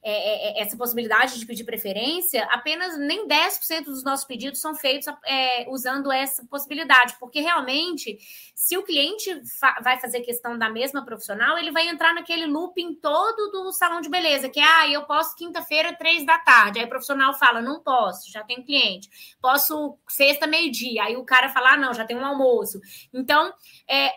é, 0.00 0.10
é, 0.10 0.60
é, 0.60 0.62
essa 0.62 0.76
possibilidade 0.76 1.38
de 1.38 1.44
pedir 1.44 1.64
preferência, 1.64 2.44
apenas 2.50 2.96
nem 2.96 3.26
10% 3.26 3.84
dos 3.84 4.04
nossos 4.04 4.24
pedidos 4.24 4.60
são 4.60 4.74
feitos 4.74 5.08
é, 5.26 5.68
usando 5.68 6.12
essa 6.12 6.46
possibilidade, 6.46 7.16
porque 7.18 7.40
realmente, 7.40 8.16
se 8.54 8.76
o 8.78 8.84
cliente 8.84 9.42
fa 9.58 9.80
vai 9.82 9.98
fazer 9.98 10.20
questão 10.20 10.56
da 10.56 10.70
mesma 10.70 11.04
profissional, 11.04 11.58
ele 11.58 11.72
vai 11.72 11.88
entrar 11.88 12.14
naquele 12.14 12.46
looping 12.46 12.94
todo 12.94 13.50
do 13.50 13.72
salão 13.72 14.00
de 14.00 14.08
beleza, 14.08 14.48
que 14.48 14.60
é, 14.60 14.64
ah, 14.64 14.88
eu 14.88 15.02
posso 15.02 15.34
quinta-feira, 15.34 15.92
três 15.92 16.24
da 16.24 16.38
tarde. 16.38 16.78
Aí 16.78 16.84
o 16.84 16.88
profissional 16.88 17.34
fala, 17.34 17.60
não 17.60 17.82
posso, 17.82 18.30
já 18.30 18.44
tem 18.44 18.62
cliente. 18.62 19.10
Posso 19.42 19.98
sexta, 20.08 20.46
meio-dia. 20.46 21.02
Aí 21.02 21.16
o 21.16 21.24
cara 21.24 21.48
fala, 21.48 21.72
ah, 21.72 21.76
não, 21.76 21.92
já 21.92 22.04
tem 22.04 22.16
um 22.16 22.24
almoço. 22.24 22.80
Então, 23.12 23.52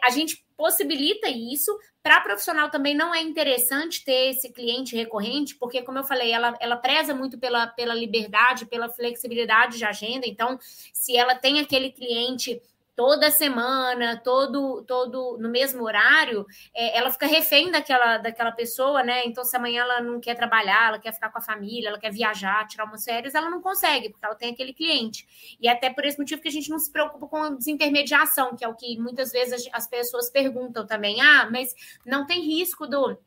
a 0.03 0.09
gente 0.11 0.43
possibilita 0.61 1.27
isso. 1.27 1.75
Para 2.03 2.21
profissional 2.21 2.69
também 2.69 2.93
não 2.93 3.15
é 3.15 3.19
interessante 3.19 4.05
ter 4.05 4.29
esse 4.29 4.51
cliente 4.51 4.95
recorrente, 4.95 5.55
porque, 5.55 5.81
como 5.81 5.97
eu 5.97 6.03
falei, 6.03 6.31
ela, 6.31 6.55
ela 6.59 6.77
preza 6.77 7.15
muito 7.15 7.39
pela, 7.39 7.65
pela 7.65 7.95
liberdade, 7.95 8.67
pela 8.67 8.87
flexibilidade 8.87 9.79
de 9.79 9.85
agenda. 9.85 10.27
Então, 10.27 10.59
se 10.93 11.17
ela 11.17 11.33
tem 11.33 11.59
aquele 11.59 11.91
cliente 11.91 12.61
toda 13.01 13.31
semana, 13.31 14.15
todo, 14.23 14.83
todo 14.83 15.35
no 15.39 15.49
mesmo 15.49 15.83
horário, 15.83 16.45
é, 16.71 16.95
ela 16.95 17.09
fica 17.09 17.25
refém 17.25 17.71
daquela, 17.71 18.19
daquela 18.19 18.51
pessoa, 18.51 19.01
né? 19.01 19.25
Então, 19.25 19.43
se 19.43 19.57
amanhã 19.57 19.81
ela 19.81 20.01
não 20.01 20.19
quer 20.19 20.35
trabalhar, 20.35 20.89
ela 20.89 20.99
quer 20.99 21.11
ficar 21.11 21.31
com 21.31 21.39
a 21.39 21.41
família, 21.41 21.89
ela 21.89 21.97
quer 21.97 22.11
viajar, 22.11 22.67
tirar 22.67 22.85
umas 22.85 23.03
férias, 23.03 23.33
ela 23.33 23.49
não 23.49 23.59
consegue, 23.59 24.09
porque 24.09 24.23
ela 24.23 24.35
tem 24.35 24.53
aquele 24.53 24.71
cliente. 24.71 25.57
E 25.59 25.67
até 25.67 25.89
por 25.89 26.05
esse 26.05 26.19
motivo 26.19 26.43
que 26.43 26.47
a 26.47 26.51
gente 26.51 26.69
não 26.69 26.77
se 26.77 26.91
preocupa 26.91 27.27
com 27.27 27.37
a 27.37 27.49
desintermediação, 27.49 28.55
que 28.55 28.63
é 28.63 28.67
o 28.67 28.75
que 28.75 28.95
muitas 28.99 29.31
vezes 29.31 29.67
as 29.73 29.87
pessoas 29.87 30.29
perguntam 30.29 30.85
também. 30.85 31.19
Ah, 31.19 31.49
mas 31.51 31.73
não 32.05 32.27
tem 32.27 32.39
risco 32.39 32.85
do 32.85 33.17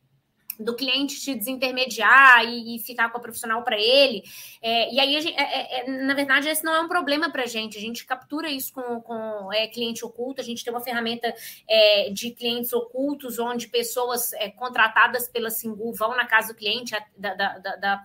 do 0.59 0.75
cliente 0.75 1.21
te 1.21 1.35
desintermediar 1.35 2.45
e, 2.45 2.77
e, 2.77 2.79
ficar 2.79 3.11
com 3.11 3.19
a 3.19 3.21
profissional 3.21 3.63
para 3.63 3.79
ele. 3.79 4.23
É, 4.63 4.93
e 4.93 5.01
aí, 5.01 5.21
gente, 5.21 5.39
é, 5.39 5.43
é, 5.43 5.81
é, 5.81 5.91
na 6.05 6.15
verdade, 6.15 6.49
esse 6.49 6.65
não 6.65 6.75
é 6.75 6.81
um 6.81 6.89
problema 6.89 7.31
para 7.31 7.43
a 7.43 7.47
gente. 7.47 7.79
A 7.79 7.81
gente 7.81 8.05
captura 8.05 8.49
isso 8.49 8.73
com, 8.73 9.01
com 9.01 9.53
é, 9.53 9.67
cliente 9.67 10.05
oculto. 10.05 10.41
A 10.41 10.45
gente 10.45 10.65
tem 10.65 10.73
uma 10.73 10.81
ferramenta 10.81 11.35
é, 11.69 12.11
de 12.11 12.31
clientes 12.31 12.73
ocultos, 12.73 13.39
onde 13.39 13.69
pessoas 13.69 14.33
contratadas 14.57 15.29
pela 15.29 15.51
Singu 15.51 15.93
vão 15.93 16.17
na 16.17 16.27
casa 16.27 16.53
do 16.53 16.57
cliente, 16.57 16.95
da, 17.17 17.35
da, 17.35 17.59
da, 17.59 17.77
da 17.77 18.03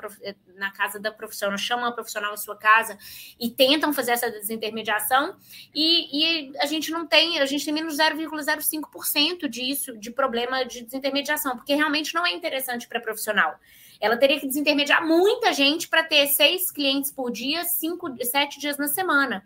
na 0.60 0.72
casa 0.72 1.00
da 1.00 1.12
profissional, 1.12 1.58
chamam 1.58 1.86
a 1.86 1.92
profissional 1.92 2.34
em 2.34 2.38
sua 2.38 2.56
casa 2.56 2.98
e 3.40 3.50
tentam 3.50 3.94
fazer 3.94 4.12
essa 4.12 4.30
desintermediação. 4.30 5.36
E, 5.74 6.50
e 6.52 6.58
a 6.60 6.66
gente 6.66 6.92
não 6.92 7.08
tem, 7.08 7.40
a 7.40 7.46
gente 7.46 7.66
tem 7.66 7.74
menos 7.74 7.98
0,05% 7.98 9.48
disso, 9.48 9.98
de 9.98 10.12
problema 10.12 10.64
de 10.66 10.84
desintermediação, 10.84 11.56
porque 11.56 11.74
realmente 11.74 12.14
não 12.14 12.26
é 12.26 12.32
interessante 12.40 12.88
para 12.88 13.00
profissional. 13.00 13.60
Ela 14.02 14.18
teria 14.18 14.40
que 14.40 14.48
desintermediar 14.48 15.06
muita 15.06 15.54
gente 15.54 15.88
para 15.88 16.04
ter 16.04 16.26
seis 16.28 16.72
clientes 16.72 17.12
por 17.12 17.32
dia, 17.32 17.64
cinco, 17.66 18.08
sete 18.24 18.60
dias 18.60 18.78
na 18.78 18.88
semana. 18.88 19.44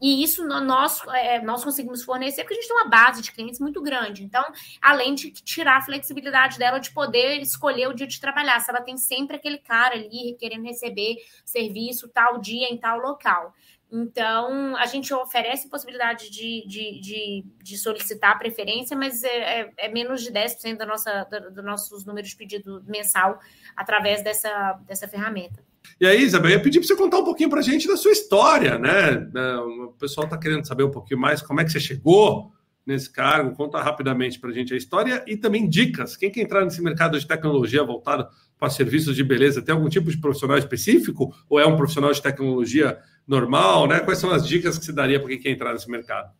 E 0.00 0.22
isso 0.22 0.46
nós, 0.46 1.00
é, 1.14 1.40
nós 1.40 1.64
conseguimos 1.64 2.02
fornecer 2.02 2.42
porque 2.42 2.54
a 2.54 2.56
gente 2.58 2.68
tem 2.68 2.76
uma 2.76 2.88
base 2.88 3.22
de 3.22 3.32
clientes 3.32 3.58
muito 3.58 3.80
grande. 3.80 4.22
Então, 4.22 4.44
além 4.82 5.14
de 5.14 5.30
tirar 5.30 5.78
a 5.78 5.82
flexibilidade 5.82 6.58
dela 6.58 6.78
de 6.78 6.90
poder 6.90 7.40
escolher 7.40 7.88
o 7.88 7.94
dia 7.94 8.06
de 8.06 8.20
trabalhar, 8.20 8.60
se 8.60 8.70
ela 8.70 8.82
tem 8.82 8.98
sempre 8.98 9.36
aquele 9.36 9.56
cara 9.56 9.94
ali 9.94 10.36
querendo 10.38 10.64
receber 10.64 11.16
serviço 11.44 12.08
tal 12.08 12.38
dia 12.38 12.68
em 12.68 12.76
tal 12.76 12.98
local. 12.98 13.54
Então, 13.90 14.76
a 14.76 14.86
gente 14.86 15.14
oferece 15.14 15.68
possibilidade 15.68 16.30
de, 16.30 16.66
de, 16.66 17.00
de, 17.00 17.44
de 17.62 17.78
solicitar 17.78 18.38
preferência, 18.38 18.96
mas 18.96 19.22
é, 19.22 19.60
é, 19.60 19.72
é, 19.76 19.88
menos 19.88 20.22
de 20.22 20.32
10% 20.32 20.76
da 20.76 20.86
nossa, 20.86 21.24
do, 21.24 21.52
do 21.52 21.62
nossos 21.62 22.04
números 22.04 22.30
de 22.30 22.36
pedido 22.36 22.82
mensal 22.86 23.38
através 23.76 24.22
dessa, 24.24 24.80
dessa 24.86 25.06
ferramenta. 25.06 25.62
E 26.00 26.06
aí, 26.06 26.22
Isabel, 26.22 26.50
eu 26.50 26.56
ia 26.56 26.62
pedir 26.62 26.80
para 26.80 26.88
você 26.88 26.96
contar 26.96 27.18
um 27.18 27.24
pouquinho 27.24 27.50
para 27.50 27.60
a 27.60 27.62
gente 27.62 27.86
da 27.86 27.96
sua 27.96 28.10
história, 28.10 28.78
né? 28.78 29.28
O 29.60 29.92
pessoal 29.98 30.24
está 30.24 30.36
querendo 30.36 30.66
saber 30.66 30.82
um 30.82 30.90
pouquinho 30.90 31.20
mais 31.20 31.40
como 31.40 31.60
é 31.60 31.64
que 31.64 31.70
você 31.70 31.78
chegou 31.78 32.52
nesse 32.86 33.10
cargo. 33.10 33.54
Conta 33.54 33.80
rapidamente 33.80 34.38
para 34.38 34.50
a 34.50 34.52
gente 34.52 34.74
a 34.74 34.76
história 34.76 35.24
e 35.26 35.36
também 35.36 35.68
dicas. 35.68 36.16
Quem 36.16 36.30
quer 36.30 36.40
entrar 36.40 36.64
nesse 36.64 36.82
mercado 36.82 37.18
de 37.18 37.26
tecnologia 37.26 37.84
voltado 37.84 38.26
para 38.64 38.70
serviços 38.70 39.14
de 39.14 39.22
beleza, 39.22 39.62
tem 39.62 39.74
algum 39.74 39.88
tipo 39.88 40.10
de 40.10 40.18
profissional 40.18 40.56
específico 40.56 41.34
ou 41.48 41.60
é 41.60 41.66
um 41.66 41.76
profissional 41.76 42.12
de 42.12 42.22
tecnologia 42.22 42.98
normal, 43.26 43.86
né? 43.86 44.00
Quais 44.00 44.18
são 44.18 44.30
as 44.30 44.46
dicas 44.46 44.78
que 44.78 44.84
você 44.84 44.92
daria 44.92 45.20
para 45.20 45.28
quem 45.28 45.38
quer 45.38 45.50
entrar 45.50 45.72
nesse 45.72 45.90
mercado? 45.90 46.32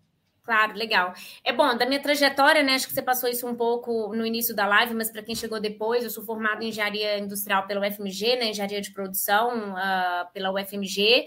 Claro, 0.42 0.74
legal. 0.74 1.14
É 1.42 1.54
bom, 1.54 1.74
da 1.74 1.87
minha 1.87 2.00
trajetória, 2.00 2.62
né? 2.62 2.74
Acho 2.74 2.87
que 2.87 2.92
você 2.92 3.00
passou 3.00 3.30
isso 3.30 3.46
um 3.46 3.54
pouco 3.54 4.14
no 4.14 4.26
início 4.26 4.54
da 4.54 4.66
live, 4.66 4.94
mas 4.94 5.10
para 5.10 5.22
quem 5.22 5.34
chegou 5.34 5.58
depois, 5.58 6.04
eu 6.04 6.10
sou 6.10 6.22
formada 6.22 6.62
em 6.62 6.68
engenharia 6.68 7.18
industrial 7.18 7.66
pela 7.66 7.87
UFMG, 7.87 8.37
né? 8.37 8.50
Engenharia 8.50 8.80
de 8.80 8.90
produção 8.90 9.72
uh, 9.72 10.30
pela 10.34 10.52
UFMG. 10.52 11.24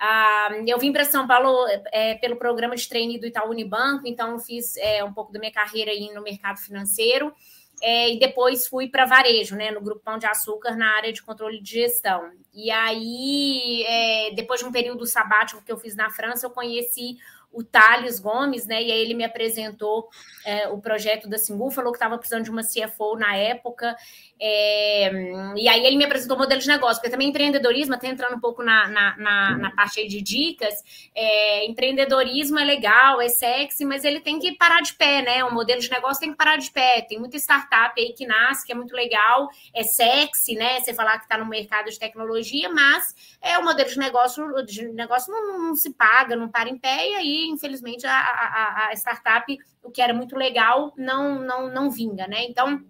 Uh, 0.00 0.64
eu 0.68 0.78
vim 0.78 0.92
para 0.92 1.04
São 1.04 1.26
Paulo 1.26 1.66
é, 1.92 2.14
pelo 2.14 2.36
programa 2.36 2.76
de 2.76 2.88
trainee 2.88 3.18
do 3.18 3.26
Itaú 3.26 3.50
Unibanco, 3.50 4.06
então 4.06 4.38
fiz 4.38 4.76
é, 4.76 5.02
um 5.02 5.12
pouco 5.12 5.32
da 5.32 5.40
minha 5.40 5.52
carreira 5.52 5.90
aí 5.90 6.12
no 6.14 6.22
mercado 6.22 6.58
financeiro. 6.58 7.34
É, 7.82 8.12
e 8.12 8.18
depois 8.18 8.66
fui 8.66 8.88
para 8.88 9.06
varejo, 9.06 9.56
né, 9.56 9.70
no 9.70 9.80
Grupo 9.80 10.02
Pão 10.02 10.18
de 10.18 10.26
Açúcar, 10.26 10.76
na 10.76 10.96
área 10.96 11.12
de 11.12 11.22
controle 11.22 11.60
de 11.60 11.70
gestão. 11.70 12.30
E 12.52 12.70
aí, 12.70 13.84
é, 13.86 14.34
depois 14.34 14.60
de 14.60 14.66
um 14.66 14.72
período 14.72 15.06
sabático 15.06 15.62
que 15.64 15.72
eu 15.72 15.78
fiz 15.78 15.96
na 15.96 16.10
França, 16.10 16.46
eu 16.46 16.50
conheci 16.50 17.16
o 17.52 17.64
Thales 17.64 18.20
Gomes, 18.20 18.66
né? 18.66 18.82
E 18.82 18.92
aí 18.92 19.00
ele 19.00 19.14
me 19.14 19.24
apresentou 19.24 20.08
é, 20.44 20.68
o 20.68 20.78
projeto 20.78 21.28
da 21.28 21.38
Singu, 21.38 21.70
falou 21.70 21.92
que 21.92 21.96
estava 21.96 22.16
precisando 22.16 22.44
de 22.44 22.50
uma 22.50 22.62
CFO 22.62 23.16
na 23.16 23.36
época. 23.36 23.96
É, 24.42 25.10
e 25.56 25.68
aí 25.68 25.84
ele 25.84 25.96
me 25.96 26.04
apresentou 26.04 26.36
o 26.36 26.40
modelo 26.40 26.60
de 26.60 26.68
negócio, 26.68 26.96
porque 26.96 27.10
também 27.10 27.28
empreendedorismo, 27.28 27.94
até 27.94 28.08
entrando 28.08 28.36
um 28.36 28.40
pouco 28.40 28.62
na, 28.62 28.88
na, 28.88 29.16
na, 29.18 29.58
na 29.58 29.70
parte 29.72 30.06
de 30.06 30.22
dicas, 30.22 30.74
é, 31.14 31.66
empreendedorismo 31.66 32.58
é 32.58 32.64
legal, 32.64 33.20
é 33.20 33.28
sexy, 33.28 33.84
mas 33.84 34.04
ele 34.04 34.20
tem 34.20 34.38
que 34.38 34.52
parar 34.52 34.80
de 34.80 34.94
pé, 34.94 35.20
né? 35.20 35.44
O 35.44 35.52
modelo 35.52 35.80
de 35.80 35.90
negócio 35.90 36.20
tem 36.20 36.30
que 36.30 36.38
parar 36.38 36.56
de 36.56 36.70
pé. 36.70 37.02
Tem 37.02 37.18
muita 37.18 37.36
startup 37.36 38.00
aí 38.00 38.12
que 38.12 38.26
nasce, 38.26 38.64
que 38.64 38.72
é 38.72 38.74
muito 38.74 38.94
legal, 38.94 39.48
é 39.74 39.82
sexy, 39.82 40.54
né? 40.54 40.80
Você 40.80 40.94
falar 40.94 41.18
que 41.18 41.24
está 41.24 41.36
no 41.36 41.46
mercado 41.46 41.90
de 41.90 41.98
tecnologia, 41.98 42.68
mas 42.70 43.14
é 43.42 43.58
o 43.58 43.64
modelo 43.64 43.88
de 43.88 43.98
negócio, 43.98 44.62
de 44.64 44.88
negócio 44.88 45.32
não, 45.32 45.58
não 45.58 45.76
se 45.76 45.90
paga, 45.90 46.36
não 46.36 46.48
para 46.48 46.68
em 46.68 46.78
pé, 46.78 47.10
e 47.10 47.14
aí, 47.14 47.39
infelizmente, 47.48 48.06
a, 48.06 48.12
a, 48.12 48.88
a 48.88 48.92
startup, 48.94 49.58
o 49.82 49.90
que 49.90 50.02
era 50.02 50.14
muito 50.14 50.36
legal, 50.36 50.92
não, 50.96 51.38
não, 51.38 51.68
não 51.68 51.90
vinga, 51.90 52.26
né? 52.26 52.44
Então, 52.44 52.82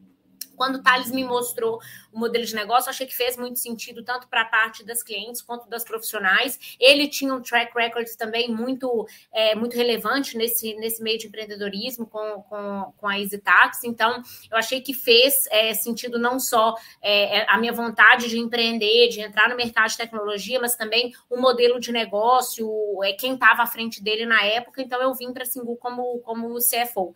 quando 0.57 0.77
o 0.77 0.83
Thales 0.83 1.11
me 1.11 1.25
mostrou 1.25 1.79
o 2.13 2.19
modelo 2.19 2.45
de 2.45 2.55
negócio, 2.55 2.91
achei 2.91 3.07
que 3.07 3.15
fez 3.15 3.37
muito 3.37 3.59
sentido, 3.59 4.03
tanto 4.03 4.29
para 4.29 4.43
a 4.43 4.45
parte 4.45 4.85
das 4.85 5.03
clientes 5.03 5.41
quanto 5.41 5.69
das 5.69 5.85
profissionais. 5.85 6.77
Ele 6.79 7.09
tinha 7.09 7.33
um 7.33 7.41
track 7.41 7.73
record 7.75 8.09
também 8.17 8.51
muito, 8.51 9.07
é, 9.33 9.55
muito 9.55 9.77
relevante 9.77 10.37
nesse, 10.37 10.75
nesse 10.75 11.03
meio 11.03 11.19
de 11.19 11.27
empreendedorismo 11.27 12.07
com, 12.07 12.43
com, 12.49 12.93
com 12.97 13.07
a 13.07 13.19
EasyTax. 13.19 13.85
Então, 13.85 14.23
eu 14.51 14.57
achei 14.57 14.81
que 14.81 14.93
fez 14.93 15.47
é, 15.51 15.73
sentido 15.75 16.19
não 16.19 16.41
só 16.41 16.75
é, 17.01 17.39
é, 17.39 17.47
a 17.49 17.59
minha 17.59 17.73
vontade 17.73 18.29
de 18.29 18.39
empreender, 18.39 19.09
de 19.09 19.21
entrar 19.21 19.49
no 19.49 19.57
mercado 19.57 19.91
de 19.91 19.97
tecnologia, 19.97 20.61
mas 20.61 20.77
também 20.77 21.13
o 21.29 21.41
modelo 21.41 21.79
de 21.79 21.93
negócio, 21.93 22.69
é, 23.05 23.13
quem 23.13 23.35
estava 23.35 23.63
à 23.63 23.67
frente 23.67 24.03
dele 24.03 24.27
na 24.27 24.43
época. 24.43 24.83
Então, 24.83 25.01
eu 25.01 25.15
vim 25.15 25.33
para 25.33 25.45
a 25.45 25.47
Singu 25.47 25.77
como, 25.77 26.19
como 26.21 26.59
CFO. 26.59 27.15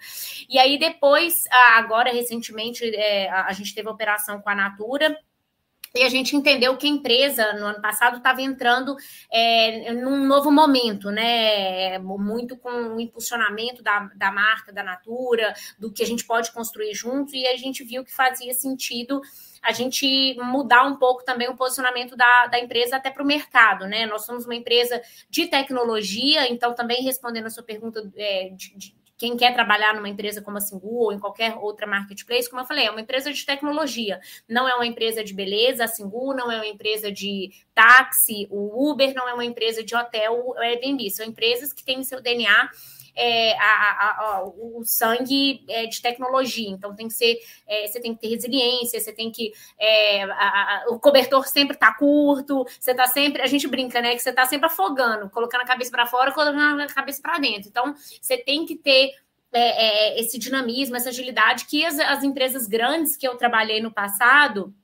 E 0.48 0.58
aí, 0.58 0.78
depois, 0.78 1.44
agora, 1.76 2.12
recentemente, 2.12 2.84
é, 2.94 3.30
a, 3.30 3.52
gente 3.52 3.74
teve 3.74 3.88
operação 3.88 4.40
com 4.40 4.48
a 4.48 4.54
Natura. 4.54 4.83
E 5.96 6.02
a 6.02 6.08
gente 6.08 6.34
entendeu 6.34 6.76
que 6.76 6.88
a 6.88 6.90
empresa, 6.90 7.52
no 7.52 7.66
ano 7.66 7.80
passado, 7.80 8.16
estava 8.16 8.42
entrando 8.42 8.96
é, 9.32 9.92
num 9.92 10.26
novo 10.26 10.50
momento, 10.50 11.08
né? 11.08 12.00
Muito 12.00 12.56
com 12.56 12.96
o 12.96 13.00
impulsionamento 13.00 13.80
da, 13.80 14.10
da 14.16 14.32
marca, 14.32 14.72
da 14.72 14.82
Natura, 14.82 15.54
do 15.78 15.92
que 15.92 16.02
a 16.02 16.06
gente 16.06 16.24
pode 16.24 16.50
construir 16.50 16.92
junto, 16.94 17.36
e 17.36 17.46
a 17.46 17.56
gente 17.56 17.84
viu 17.84 18.04
que 18.04 18.12
fazia 18.12 18.52
sentido 18.54 19.20
a 19.62 19.70
gente 19.70 20.34
mudar 20.42 20.84
um 20.84 20.96
pouco 20.96 21.24
também 21.24 21.48
o 21.48 21.56
posicionamento 21.56 22.16
da, 22.16 22.48
da 22.48 22.58
empresa 22.58 22.96
até 22.96 23.08
para 23.08 23.22
o 23.22 23.26
mercado, 23.26 23.86
né? 23.86 24.04
Nós 24.04 24.26
somos 24.26 24.44
uma 24.44 24.54
empresa 24.56 25.00
de 25.30 25.46
tecnologia, 25.46 26.50
então 26.50 26.74
também 26.74 27.04
respondendo 27.04 27.46
a 27.46 27.50
sua 27.50 27.62
pergunta 27.62 28.02
é, 28.16 28.48
de, 28.50 28.76
de 28.76 29.03
quem 29.24 29.38
quer 29.38 29.54
trabalhar 29.54 29.94
numa 29.94 30.08
empresa 30.08 30.42
como 30.42 30.58
a 30.58 30.60
Singu 30.60 31.04
ou 31.04 31.10
em 31.10 31.18
qualquer 31.18 31.56
outra 31.56 31.86
marketplace, 31.86 32.48
como 32.48 32.60
eu 32.60 32.66
falei, 32.66 32.86
é 32.86 32.90
uma 32.90 33.00
empresa 33.00 33.32
de 33.32 33.46
tecnologia, 33.46 34.20
não 34.46 34.68
é 34.68 34.74
uma 34.74 34.86
empresa 34.86 35.24
de 35.24 35.32
beleza, 35.32 35.84
a 35.84 35.88
Singu 35.88 36.34
não 36.34 36.52
é 36.52 36.56
uma 36.56 36.66
empresa 36.66 37.10
de 37.10 37.50
táxi, 37.74 38.46
o 38.50 38.90
Uber 38.90 39.14
não 39.14 39.26
é 39.26 39.32
uma 39.32 39.44
empresa 39.44 39.82
de 39.82 39.96
hotel, 39.96 40.44
o 40.46 40.58
Airbnb, 40.58 41.10
são 41.10 41.24
empresas 41.24 41.72
que 41.72 41.82
têm 41.82 42.04
seu 42.04 42.20
DNA 42.20 42.68
é, 43.14 43.56
a, 43.58 43.64
a, 43.64 44.36
a, 44.36 44.44
o 44.44 44.82
sangue 44.84 45.64
é, 45.68 45.86
de 45.86 46.00
tecnologia. 46.00 46.68
Então 46.68 46.94
tem 46.94 47.08
que 47.08 47.14
ser, 47.14 47.38
é, 47.66 47.86
você 47.86 48.00
tem 48.00 48.14
que 48.14 48.20
ter 48.20 48.28
resiliência, 48.28 49.00
você 49.00 49.12
tem 49.12 49.30
que. 49.30 49.52
É, 49.78 50.26
o 50.88 50.98
cobertor 50.98 51.46
sempre 51.46 51.74
está 51.74 51.92
curto, 51.92 52.66
você 52.78 52.90
está 52.90 53.06
sempre. 53.06 53.42
A 53.42 53.46
gente 53.46 53.68
brinca, 53.68 54.00
né? 54.00 54.14
Que 54.14 54.22
você 54.22 54.30
está 54.30 54.44
sempre 54.46 54.66
afogando, 54.66 55.30
colocando 55.30 55.62
a 55.62 55.66
cabeça 55.66 55.90
para 55.90 56.06
fora, 56.06 56.32
colocando 56.32 56.82
a 56.82 56.86
cabeça 56.86 57.22
para 57.22 57.38
dentro. 57.38 57.68
Então, 57.68 57.94
você 58.20 58.36
tem 58.36 58.66
que 58.66 58.76
ter. 58.76 59.12
É, 59.56 60.16
é, 60.16 60.20
esse 60.20 60.36
dinamismo, 60.36 60.96
essa 60.96 61.10
agilidade 61.10 61.66
que 61.66 61.86
as, 61.86 61.96
as 62.00 62.24
empresas 62.24 62.66
grandes 62.66 63.14
que 63.14 63.24
eu 63.24 63.36
trabalhei 63.36 63.80
no 63.80 63.92
passado, 63.92 64.74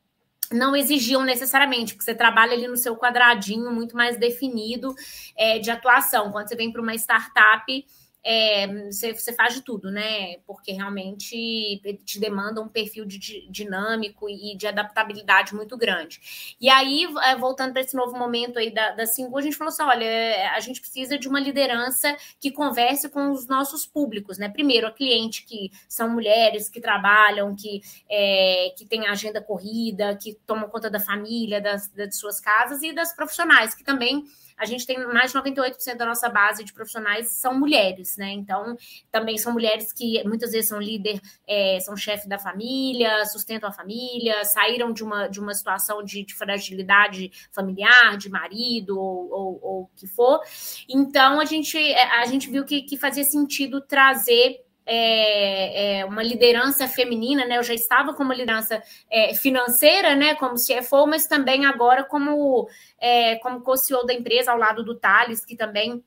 não 0.52 0.74
exigiam 0.74 1.22
necessariamente, 1.22 1.94
porque 1.94 2.04
você 2.04 2.14
trabalha 2.14 2.52
ali 2.52 2.66
no 2.66 2.76
seu 2.76 2.96
quadradinho 2.96 3.70
muito 3.72 3.96
mais 3.96 4.18
definido 4.18 4.94
é, 5.36 5.58
de 5.58 5.70
atuação. 5.70 6.32
Quando 6.32 6.48
você 6.48 6.56
vem 6.56 6.72
para 6.72 6.82
uma 6.82 6.94
startup, 6.94 7.86
é, 8.22 8.66
você, 8.86 9.14
você, 9.14 9.32
faz 9.32 9.54
de 9.54 9.62
tudo, 9.62 9.90
né? 9.90 10.36
Porque 10.46 10.72
realmente 10.72 11.80
te 12.04 12.20
demanda 12.20 12.60
um 12.60 12.68
perfil 12.68 13.04
de, 13.06 13.18
de, 13.18 13.48
dinâmico 13.50 14.28
e 14.28 14.56
de 14.56 14.66
adaptabilidade 14.66 15.54
muito 15.54 15.76
grande. 15.76 16.56
E 16.60 16.68
aí, 16.68 17.06
é, 17.24 17.36
voltando 17.36 17.72
para 17.72 17.80
esse 17.80 17.96
novo 17.96 18.16
momento 18.16 18.58
aí 18.58 18.70
da, 18.70 18.90
da 18.90 19.06
Singu, 19.06 19.38
a 19.38 19.42
gente 19.42 19.56
falou 19.56 19.72
assim: 19.72 19.82
olha, 19.82 20.52
a 20.54 20.60
gente 20.60 20.80
precisa 20.80 21.18
de 21.18 21.28
uma 21.28 21.40
liderança 21.40 22.14
que 22.38 22.50
converse 22.50 23.08
com 23.08 23.30
os 23.30 23.46
nossos 23.46 23.86
públicos, 23.86 24.36
né? 24.38 24.48
Primeiro, 24.48 24.86
a 24.86 24.92
cliente, 24.92 25.44
que 25.44 25.70
são 25.88 26.08
mulheres 26.08 26.68
que 26.68 26.80
trabalham, 26.80 27.54
que, 27.56 27.80
é, 28.08 28.74
que 28.76 28.84
têm 28.84 29.06
agenda 29.06 29.40
corrida, 29.40 30.16
que 30.16 30.34
tomam 30.46 30.68
conta 30.68 30.90
da 30.90 31.00
família, 31.00 31.60
das, 31.60 31.88
das 31.88 32.16
suas 32.16 32.40
casas, 32.40 32.82
e 32.82 32.92
das 32.92 33.14
profissionais, 33.14 33.74
que 33.74 33.82
também 33.82 34.24
a 34.60 34.66
gente 34.66 34.86
tem 34.86 34.98
mais 35.06 35.32
de 35.32 35.38
98% 35.38 35.96
da 35.96 36.04
nossa 36.04 36.28
base 36.28 36.62
de 36.62 36.72
profissionais 36.72 37.30
são 37.30 37.58
mulheres, 37.58 38.16
né? 38.18 38.30
Então, 38.30 38.76
também 39.10 39.38
são 39.38 39.54
mulheres 39.54 39.90
que 39.90 40.22
muitas 40.24 40.52
vezes 40.52 40.68
são 40.68 40.78
líder, 40.78 41.18
é, 41.48 41.80
são 41.80 41.96
chefe 41.96 42.28
da 42.28 42.38
família, 42.38 43.24
sustentam 43.24 43.70
a 43.70 43.72
família, 43.72 44.44
saíram 44.44 44.92
de 44.92 45.02
uma, 45.02 45.28
de 45.28 45.40
uma 45.40 45.54
situação 45.54 46.04
de, 46.04 46.24
de 46.26 46.34
fragilidade 46.34 47.30
familiar, 47.50 48.18
de 48.18 48.28
marido 48.28 49.00
ou 49.00 49.58
o 49.62 49.88
que 49.96 50.06
for. 50.06 50.40
Então, 50.88 51.40
a 51.40 51.46
gente, 51.46 51.78
a 51.78 52.26
gente 52.26 52.50
viu 52.50 52.62
que, 52.62 52.82
que 52.82 52.98
fazia 52.98 53.24
sentido 53.24 53.80
trazer 53.80 54.60
é, 54.86 56.00
é, 56.00 56.04
uma 56.04 56.22
liderança 56.22 56.88
feminina, 56.88 57.44
né? 57.44 57.58
Eu 57.58 57.62
já 57.62 57.74
estava 57.74 58.14
como 58.14 58.32
liderança 58.32 58.82
é, 59.10 59.34
financeira, 59.34 60.14
né? 60.14 60.34
Como 60.34 60.54
CFO, 60.54 61.06
mas 61.06 61.26
também 61.26 61.64
agora 61.66 62.04
como, 62.04 62.68
é, 62.98 63.36
como 63.36 63.60
co-CEO 63.60 64.04
da 64.04 64.14
empresa, 64.14 64.52
ao 64.52 64.58
lado 64.58 64.84
do 64.84 64.94
Thales, 64.94 65.44
que 65.44 65.56
também 65.56 66.02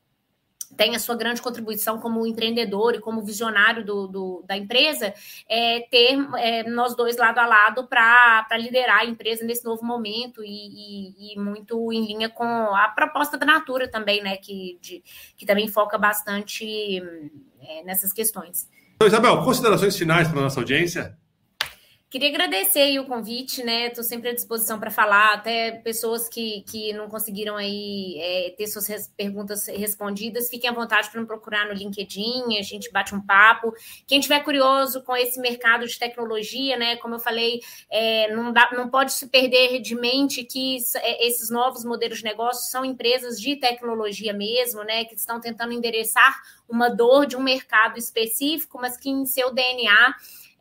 tem 0.76 0.94
a 0.94 0.98
sua 0.98 1.14
grande 1.14 1.40
contribuição 1.40 1.98
como 2.00 2.26
empreendedor 2.26 2.94
e 2.94 3.00
como 3.00 3.22
visionário 3.22 3.84
do, 3.84 4.06
do 4.06 4.44
da 4.46 4.56
empresa, 4.56 5.14
é, 5.48 5.80
ter 5.90 6.18
é, 6.36 6.68
nós 6.68 6.94
dois 6.96 7.16
lado 7.16 7.38
a 7.38 7.46
lado 7.46 7.86
para 7.86 8.46
liderar 8.58 9.00
a 9.00 9.04
empresa 9.04 9.44
nesse 9.44 9.64
novo 9.64 9.84
momento 9.84 10.42
e, 10.44 10.48
e, 10.48 11.34
e, 11.34 11.38
muito 11.38 11.92
em 11.92 12.04
linha 12.04 12.28
com 12.28 12.44
a 12.44 12.88
proposta 12.88 13.38
da 13.38 13.46
Natura 13.46 13.88
também, 13.88 14.22
né? 14.22 14.36
Que, 14.36 14.78
de, 14.80 15.02
que 15.36 15.46
também 15.46 15.68
foca 15.68 15.96
bastante 15.96 17.02
é, 17.66 17.82
nessas 17.82 18.12
questões. 18.12 18.68
Então, 18.94 19.08
Isabel, 19.08 19.42
considerações 19.42 19.96
finais 19.96 20.28
para 20.28 20.38
a 20.38 20.42
nossa 20.42 20.60
audiência? 20.60 21.16
Queria 22.14 22.28
agradecer 22.28 22.96
o 23.00 23.06
convite, 23.06 23.64
né? 23.64 23.88
Estou 23.88 24.04
sempre 24.04 24.28
à 24.28 24.32
disposição 24.32 24.78
para 24.78 24.88
falar, 24.88 25.34
até 25.34 25.72
pessoas 25.72 26.28
que, 26.28 26.62
que 26.62 26.92
não 26.92 27.08
conseguiram 27.08 27.56
aí 27.56 28.16
é, 28.20 28.54
ter 28.56 28.68
suas 28.68 28.86
res 28.86 29.12
perguntas 29.16 29.66
respondidas, 29.66 30.48
fiquem 30.48 30.70
à 30.70 30.72
vontade 30.72 31.10
para 31.10 31.20
me 31.20 31.26
procurar 31.26 31.66
no 31.66 31.72
LinkedIn, 31.72 32.56
a 32.56 32.62
gente 32.62 32.88
bate 32.92 33.16
um 33.16 33.20
papo. 33.20 33.74
Quem 34.06 34.20
tiver 34.20 34.38
curioso 34.44 35.02
com 35.02 35.16
esse 35.16 35.40
mercado 35.40 35.88
de 35.88 35.98
tecnologia, 35.98 36.76
né? 36.76 36.94
Como 36.98 37.16
eu 37.16 37.18
falei, 37.18 37.58
é, 37.90 38.32
não, 38.32 38.52
dá, 38.52 38.70
não 38.70 38.88
pode 38.88 39.12
se 39.12 39.26
perder 39.26 39.80
de 39.80 39.96
mente 39.96 40.44
que 40.44 40.76
é, 40.98 41.26
esses 41.26 41.50
novos 41.50 41.84
modelos 41.84 42.18
de 42.18 42.24
negócio 42.24 42.70
são 42.70 42.84
empresas 42.84 43.40
de 43.40 43.56
tecnologia 43.56 44.32
mesmo, 44.32 44.84
né? 44.84 45.04
Que 45.04 45.16
estão 45.16 45.40
tentando 45.40 45.72
endereçar 45.72 46.40
uma 46.68 46.88
dor 46.88 47.26
de 47.26 47.36
um 47.36 47.42
mercado 47.42 47.98
específico, 47.98 48.78
mas 48.80 48.96
que 48.96 49.10
em 49.10 49.26
seu 49.26 49.52
DNA 49.52 50.14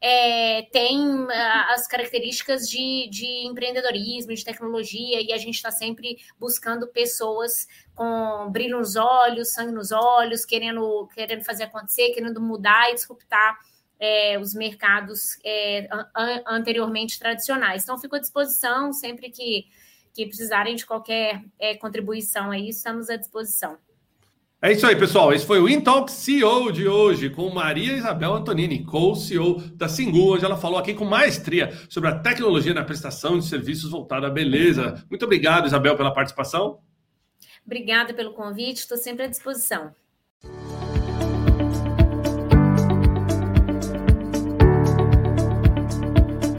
é, 0.05 0.63
tem 0.63 0.99
uh, 0.99 1.29
as 1.69 1.87
características 1.87 2.67
de, 2.67 3.07
de 3.09 3.47
empreendedorismo, 3.47 4.33
de 4.33 4.43
tecnologia, 4.43 5.21
e 5.21 5.31
a 5.31 5.37
gente 5.37 5.55
está 5.55 5.71
sempre 5.71 6.17
buscando 6.37 6.85
pessoas 6.89 7.69
com 7.95 8.51
brilho 8.51 8.79
nos 8.79 8.97
olhos, 8.97 9.53
sangue 9.53 9.71
nos 9.71 9.93
olhos, 9.93 10.43
querendo, 10.43 11.07
querendo 11.15 11.45
fazer 11.45 11.63
acontecer, 11.63 12.09
querendo 12.09 12.41
mudar 12.41 12.91
e 12.91 12.95
disruptar 12.95 13.57
é, 13.97 14.37
os 14.37 14.53
mercados 14.53 15.39
é, 15.41 15.87
an 16.13 16.43
anteriormente 16.47 17.17
tradicionais. 17.17 17.83
Então, 17.83 17.97
fico 17.97 18.17
à 18.17 18.19
disposição 18.19 18.91
sempre 18.91 19.31
que, 19.31 19.67
que 20.13 20.25
precisarem 20.25 20.75
de 20.75 20.85
qualquer 20.85 21.41
é, 21.57 21.77
contribuição 21.77 22.51
aí, 22.51 22.67
estamos 22.67 23.09
à 23.09 23.15
disposição. 23.15 23.77
É 24.65 24.71
isso 24.71 24.87
aí, 24.87 24.95
pessoal. 24.95 25.33
Esse 25.33 25.45
foi 25.45 25.59
o 25.59 25.67
Intalk 25.67 26.09
CEO 26.09 26.71
de 26.71 26.87
hoje, 26.87 27.29
com 27.29 27.49
Maria 27.49 27.97
Isabel 27.97 28.33
Antonini, 28.33 28.85
co-CEO 28.85 29.59
da 29.75 29.89
Singu, 29.89 30.35
onde 30.35 30.45
ela 30.45 30.55
falou 30.55 30.79
aqui 30.79 30.93
com 30.93 31.03
maestria 31.03 31.77
sobre 31.89 32.09
a 32.09 32.17
tecnologia 32.17 32.73
na 32.73 32.81
prestação 32.81 33.37
de 33.37 33.45
serviços 33.45 33.91
voltada 33.91 34.27
à 34.27 34.29
beleza. 34.29 35.03
Muito 35.09 35.25
obrigado, 35.25 35.65
Isabel, 35.65 35.97
pela 35.97 36.13
participação. 36.13 36.79
Obrigada 37.65 38.13
pelo 38.13 38.31
convite, 38.31 38.77
estou 38.77 38.97
sempre 38.97 39.25
à 39.25 39.27
disposição. 39.27 39.93